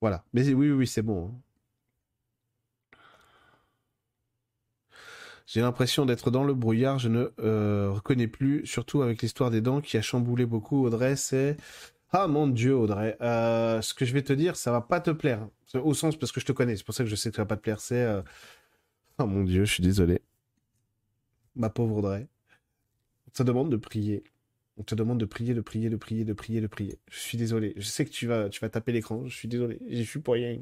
Voilà. 0.02 0.26
Mais 0.34 0.46
oui, 0.48 0.54
oui, 0.54 0.72
oui 0.72 0.88
c'est 0.88 1.02
bon. 1.02 1.28
Hein. 1.28 1.42
J'ai 5.52 5.62
l'impression 5.62 6.06
d'être 6.06 6.30
dans 6.30 6.44
le 6.44 6.54
brouillard, 6.54 7.00
je 7.00 7.10
ne 7.10 7.32
euh, 7.40 7.90
reconnais 7.90 8.28
plus, 8.28 8.68
surtout 8.68 9.02
avec 9.02 9.24
l'histoire 9.24 9.50
des 9.50 9.62
dents 9.62 9.82
qui 9.82 9.98
a 9.98 10.02
chamboulé 10.04 10.46
beaucoup. 10.46 10.86
Audrey, 10.86 11.16
c'est... 11.16 11.58
Ah 12.12 12.28
mon 12.28 12.46
dieu, 12.46 12.76
Audrey. 12.76 13.18
Euh, 13.20 13.82
ce 13.82 13.96
que 13.96 14.06
je 14.06 14.14
vais 14.14 14.22
te 14.22 14.32
dire, 14.32 14.56
ça 14.56 14.72
va 14.72 14.82
pas 14.82 15.00
te 15.00 15.10
plaire. 15.10 15.48
Au 15.74 15.96
sens, 15.96 16.18
parce 16.18 16.32
que 16.32 16.40
je 16.40 16.46
te 16.46 16.52
connais, 16.52 16.76
c'est 16.76 16.84
pour 16.84 16.94
ça 16.94 17.04
que 17.04 17.10
je 17.10 17.16
sais 17.16 17.32
que 17.32 17.36
ça 17.36 17.42
va 17.42 17.48
pas 17.48 17.56
te 17.56 17.64
plaire, 17.64 17.80
c'est... 17.80 18.08
Oh 19.18 19.26
mon 19.26 19.44
dieu, 19.44 19.66
je 19.66 19.74
suis 19.74 19.82
désolé. 19.82 20.22
Ma 21.56 21.72
pauvre 21.72 21.98
Audrey. 21.98 22.28
On 23.28 23.32
te 23.32 23.42
demande 23.42 23.72
de 23.72 23.78
prier. 23.78 24.24
On 24.78 24.84
te 24.84 24.94
demande 24.94 25.20
de 25.20 25.26
prier, 25.26 25.56
de 25.56 25.62
prier, 25.62 25.90
de 25.90 25.98
prier, 25.98 26.26
de 26.26 26.34
prier, 26.34 26.62
de 26.62 26.68
prier. 26.68 27.00
Je 27.10 27.18
suis 27.18 27.40
désolé. 27.40 27.74
Je 27.76 27.88
sais 27.88 28.06
que 28.06 28.12
tu 28.12 28.28
vas, 28.28 28.50
tu 28.50 28.60
vas 28.60 28.70
taper 28.70 28.92
l'écran. 28.92 29.26
Je 29.26 29.36
suis 29.36 29.48
désolé. 29.48 29.80
J'y 29.88 30.06
suis 30.06 30.20
pour 30.20 30.36
rien. 30.36 30.62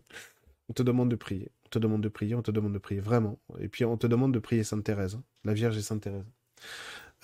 On 0.70 0.74
te 0.74 0.82
demande 0.82 1.12
de 1.12 1.18
prier. 1.18 1.52
On 1.68 1.70
te 1.70 1.80
demande 1.80 2.02
de 2.02 2.08
prier, 2.08 2.34
on 2.34 2.42
te 2.42 2.50
demande 2.50 2.72
de 2.72 2.78
prier, 2.78 3.02
vraiment. 3.02 3.38
Et 3.60 3.68
puis 3.68 3.84
on 3.84 3.98
te 3.98 4.08
demande 4.08 4.34
de 4.34 4.40
prier 4.40 4.64
Sainte 4.64 4.86
Thérèse, 4.86 5.16
hein. 5.16 5.24
la 5.44 5.54
Vierge 5.54 5.78
et 5.78 5.82
Sainte 5.82 6.02
Thérèse. 6.02 6.24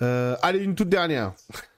Euh, 0.02 0.36
allez, 0.42 0.58
une 0.58 0.74
toute 0.74 0.90
dernière. 0.90 1.32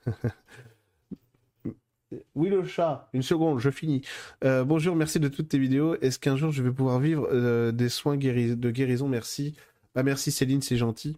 oui, 2.34 2.48
le 2.48 2.64
chat. 2.64 3.08
Une 3.12 3.22
seconde, 3.22 3.60
je 3.60 3.70
finis. 3.70 4.02
Euh, 4.42 4.64
bonjour, 4.64 4.96
merci 4.96 5.20
de 5.20 5.28
toutes 5.28 5.48
tes 5.48 5.60
vidéos. 5.60 5.94
Est-ce 6.00 6.18
qu'un 6.18 6.36
jour 6.36 6.50
je 6.50 6.60
vais 6.60 6.72
pouvoir 6.72 6.98
vivre 6.98 7.28
euh, 7.30 7.70
des 7.70 7.88
soins 7.88 8.16
de 8.16 8.70
guérison? 8.70 9.06
Merci. 9.06 9.54
Bah, 9.94 10.02
merci 10.02 10.32
Céline, 10.32 10.60
c'est 10.60 10.76
gentil. 10.76 11.16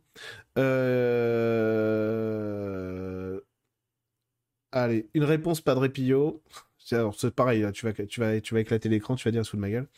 Allez, 4.72 5.08
une 5.14 5.24
réponse 5.24 5.62
Padre 5.62 5.88
Pio. 5.88 6.42
C'est 6.76 7.34
pareil, 7.34 7.66
tu 7.72 7.86
vas, 7.86 7.94
tu 7.94 8.20
vas, 8.20 8.38
tu 8.38 8.52
vas 8.52 8.60
éclater 8.60 8.90
l'écran, 8.90 9.16
tu 9.16 9.26
vas 9.26 9.32
dire 9.32 9.46
sous 9.46 9.56
de 9.56 9.62
ma 9.62 9.70
gueule. 9.70 9.88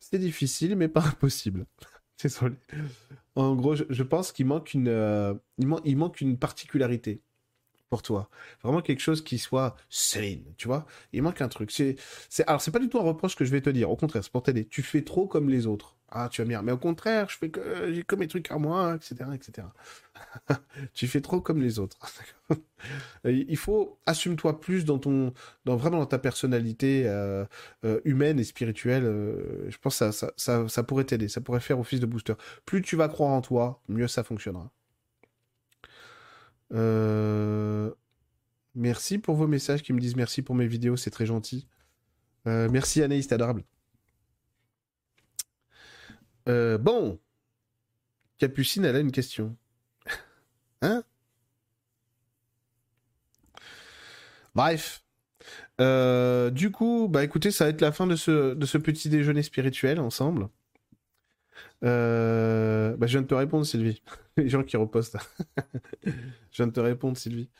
C'est 0.00 0.18
difficile, 0.18 0.76
mais 0.76 0.88
pas 0.88 1.04
impossible. 1.06 1.66
Désolé. 2.22 2.56
En 3.34 3.54
gros, 3.54 3.76
je, 3.76 4.02
pense 4.02 4.32
qu'il 4.32 4.46
manque 4.46 4.74
euh, 4.74 5.34
il, 5.58 5.96
manque 5.96 6.20
une 6.20 6.36
particularité 6.36 7.22
pour 7.90 8.02
toi. 8.02 8.28
Vraiment 8.62 8.82
quelque 8.82 9.00
chose 9.00 9.22
qui 9.22 9.38
soit 9.38 9.76
saine, 9.88 10.44
tu 10.56 10.68
vois. 10.68 10.86
Il 11.12 11.22
manque 11.22 11.40
un 11.40 11.48
truc. 11.48 11.70
C'est, 11.70 11.96
c'est, 12.28 12.46
alors 12.46 12.60
c'est 12.60 12.70
pas 12.70 12.78
du 12.78 12.88
tout 12.88 12.98
un 12.98 13.02
reproche 13.02 13.36
que 13.36 13.44
je 13.44 13.50
vais 13.50 13.60
te 13.60 13.70
dire. 13.70 13.90
Au 13.90 13.96
contraire, 13.96 14.22
c'est 14.24 14.32
pour 14.32 14.42
t'aider. 14.42 14.66
Tu 14.66 14.82
fais 14.82 15.02
trop 15.02 15.26
comme 15.26 15.48
les 15.48 15.66
autres. 15.66 15.96
Ah, 16.10 16.28
tu 16.30 16.40
vas 16.40 16.46
me 16.46 16.50
dire, 16.50 16.62
mais 16.62 16.72
au 16.72 16.78
contraire, 16.78 17.28
je 17.28 17.36
fais 17.36 17.50
que 17.50 17.92
j'ai 17.92 18.02
comme 18.02 18.20
mes 18.20 18.28
trucs 18.28 18.50
à 18.50 18.56
moi, 18.56 18.94
etc., 18.96 19.30
etc. 19.34 19.68
tu 20.94 21.06
fais 21.06 21.20
trop 21.20 21.42
comme 21.42 21.60
les 21.60 21.78
autres. 21.78 21.98
Il 23.24 23.56
faut 23.58 23.98
assume-toi 24.06 24.58
plus 24.60 24.86
dans 24.86 24.98
ton, 24.98 25.34
dans 25.66 25.76
vraiment 25.76 25.98
dans 25.98 26.06
ta 26.06 26.18
personnalité 26.18 27.02
euh, 27.06 27.44
euh, 27.84 28.00
humaine 28.04 28.40
et 28.40 28.44
spirituelle. 28.44 29.04
Euh, 29.04 29.70
je 29.70 29.76
pense 29.78 29.98
que 29.98 30.10
ça, 30.12 30.32
ça, 30.36 30.68
ça, 30.68 30.82
pourrait 30.82 31.04
t'aider, 31.04 31.28
ça 31.28 31.42
pourrait 31.42 31.60
faire 31.60 31.78
office 31.78 32.00
de 32.00 32.06
booster. 32.06 32.34
Plus 32.64 32.80
tu 32.80 32.96
vas 32.96 33.08
croire 33.08 33.32
en 33.32 33.42
toi, 33.42 33.82
mieux 33.88 34.08
ça 34.08 34.24
fonctionnera. 34.24 34.70
Merci 38.74 39.18
pour 39.18 39.36
vos 39.36 39.46
messages 39.46 39.82
qui 39.82 39.92
me 39.92 40.00
disent 40.00 40.16
merci 40.16 40.42
pour 40.42 40.54
mes 40.54 40.66
vidéos, 40.66 40.96
c'est 40.96 41.10
très 41.10 41.26
gentil. 41.26 41.66
merci 42.44 43.02
Anaïs, 43.02 43.30
adorable. 43.32 43.64
Euh, 46.48 46.78
bon. 46.78 47.18
Capucine, 48.38 48.84
elle 48.84 48.96
a 48.96 49.00
une 49.00 49.12
question. 49.12 49.56
hein? 50.82 51.02
Bref. 54.54 55.04
Euh, 55.80 56.50
du 56.50 56.70
coup, 56.70 57.08
bah 57.08 57.22
écoutez, 57.24 57.50
ça 57.50 57.64
va 57.64 57.70
être 57.70 57.80
la 57.80 57.92
fin 57.92 58.06
de 58.06 58.16
ce 58.16 58.78
petit 58.78 59.08
déjeuner 59.08 59.42
spirituel 59.42 60.00
ensemble. 60.00 60.48
Euh, 61.84 62.96
bah, 62.96 63.06
je 63.06 63.12
viens 63.12 63.22
de 63.22 63.26
te 63.26 63.34
répondre, 63.34 63.64
Sylvie. 63.64 64.02
Les 64.36 64.48
gens 64.48 64.62
qui 64.62 64.76
repostent. 64.76 65.16
je 66.04 66.12
viens 66.56 66.66
de 66.66 66.72
te 66.72 66.80
répondre, 66.80 67.16
Sylvie. 67.16 67.50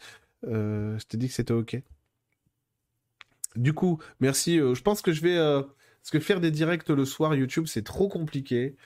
je 0.43 1.05
t'ai 1.07 1.17
dit 1.17 1.29
que 1.29 1.35
c'était 1.35 1.55
OK. 1.55 1.81
Du 3.57 3.73
coup, 3.73 3.99
merci. 4.21 4.59
je 4.59 4.83
pense 4.83 5.03
que 5.03 5.13
je 5.13 5.23
vais 5.23 5.37
parce 5.37 6.11
que 6.11 6.21
faire 6.21 6.41
des 6.41 6.51
directs 6.51 6.89
le 6.89 7.05
soir 7.05 7.35
YouTube, 7.35 7.67
c'est 7.67 7.83
trop 7.83 8.09
compliqué. 8.09 8.77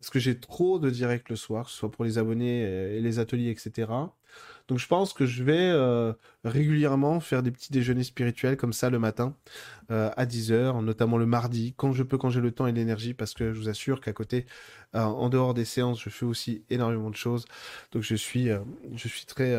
Parce 0.00 0.10
que 0.10 0.18
j'ai 0.18 0.40
trop 0.40 0.78
de 0.78 0.90
directs 0.90 1.28
le 1.28 1.36
soir, 1.36 1.66
que 1.66 1.70
ce 1.70 1.76
soit 1.76 1.90
pour 1.90 2.04
les 2.04 2.18
abonnés 2.18 2.62
et 2.62 3.00
les 3.00 3.18
ateliers, 3.18 3.50
etc. 3.50 3.86
Donc 4.70 4.78
je 4.78 4.86
pense 4.86 5.12
que 5.12 5.26
je 5.26 5.42
vais 5.42 5.58
euh, 5.58 6.12
régulièrement 6.44 7.18
faire 7.18 7.42
des 7.42 7.50
petits 7.50 7.72
déjeuners 7.72 8.04
spirituels 8.04 8.56
comme 8.56 8.72
ça 8.72 8.88
le 8.88 9.00
matin 9.00 9.34
euh, 9.90 10.10
à 10.16 10.26
10h, 10.26 10.84
notamment 10.84 11.18
le 11.18 11.26
mardi, 11.26 11.74
quand 11.76 11.92
je 11.92 12.04
peux, 12.04 12.18
quand 12.18 12.30
j'ai 12.30 12.40
le 12.40 12.52
temps 12.52 12.68
et 12.68 12.72
l'énergie, 12.72 13.12
parce 13.12 13.34
que 13.34 13.52
je 13.52 13.58
vous 13.58 13.68
assure 13.68 14.00
qu'à 14.00 14.12
côté, 14.12 14.46
euh, 14.94 15.00
en 15.00 15.28
dehors 15.28 15.54
des 15.54 15.64
séances, 15.64 16.00
je 16.00 16.08
fais 16.08 16.24
aussi 16.24 16.64
énormément 16.70 17.10
de 17.10 17.16
choses. 17.16 17.46
Donc 17.90 18.02
je 18.04 18.14
suis, 18.14 18.48
je 18.94 19.08
suis 19.08 19.26
très 19.26 19.56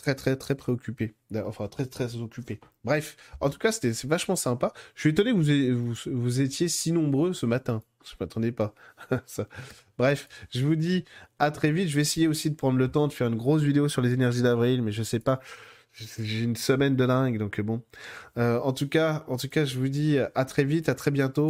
très 0.00 0.14
très 0.14 0.36
très 0.36 0.54
préoccupé. 0.54 1.14
Enfin 1.44 1.68
très 1.68 1.86
très 1.86 2.16
occupé. 2.16 2.58
Bref, 2.84 3.16
en 3.40 3.50
tout 3.50 3.58
cas 3.58 3.70
c'était 3.70 3.92
vachement 4.06 4.36
sympa. 4.36 4.72
Je 4.94 5.00
suis 5.00 5.10
étonné 5.10 5.32
que 5.32 5.72
vous, 5.72 5.94
vous, 6.06 6.40
étiez 6.40 6.68
si 6.68 6.92
nombreux 6.92 7.34
ce 7.34 7.46
matin. 7.46 7.82
Je 8.04 8.14
m'attendais 8.18 8.52
pas. 8.52 8.74
Ça. 9.26 9.46
Bref, 9.98 10.28
je 10.50 10.64
vous 10.64 10.76
dis 10.76 11.04
à 11.38 11.50
très 11.50 11.70
vite. 11.70 11.88
Je 11.88 11.96
vais 11.96 12.02
essayer 12.02 12.28
aussi 12.28 12.50
de 12.50 12.56
prendre 12.56 12.78
le 12.78 12.90
temps 12.90 13.08
de 13.08 13.12
faire 13.12 13.28
une 13.28 13.36
grosse 13.36 13.62
vidéo 13.62 13.88
sur 13.88 14.00
les 14.00 14.14
énergies 14.14 14.42
d'avril, 14.42 14.82
mais 14.82 14.92
je 14.92 15.02
sais 15.02 15.20
pas. 15.20 15.40
J'ai 15.92 16.44
une 16.44 16.56
semaine 16.56 16.94
de 16.96 17.04
dingue, 17.04 17.36
donc 17.36 17.60
bon. 17.60 17.82
Euh, 18.38 18.60
en 18.60 18.72
tout 18.72 18.88
cas, 18.88 19.24
en 19.26 19.36
tout 19.36 19.48
cas, 19.48 19.64
je 19.64 19.76
vous 19.76 19.88
dis 19.88 20.18
à 20.34 20.44
très 20.44 20.64
vite, 20.64 20.88
à 20.88 20.94
très 20.94 21.10
bientôt. 21.10 21.48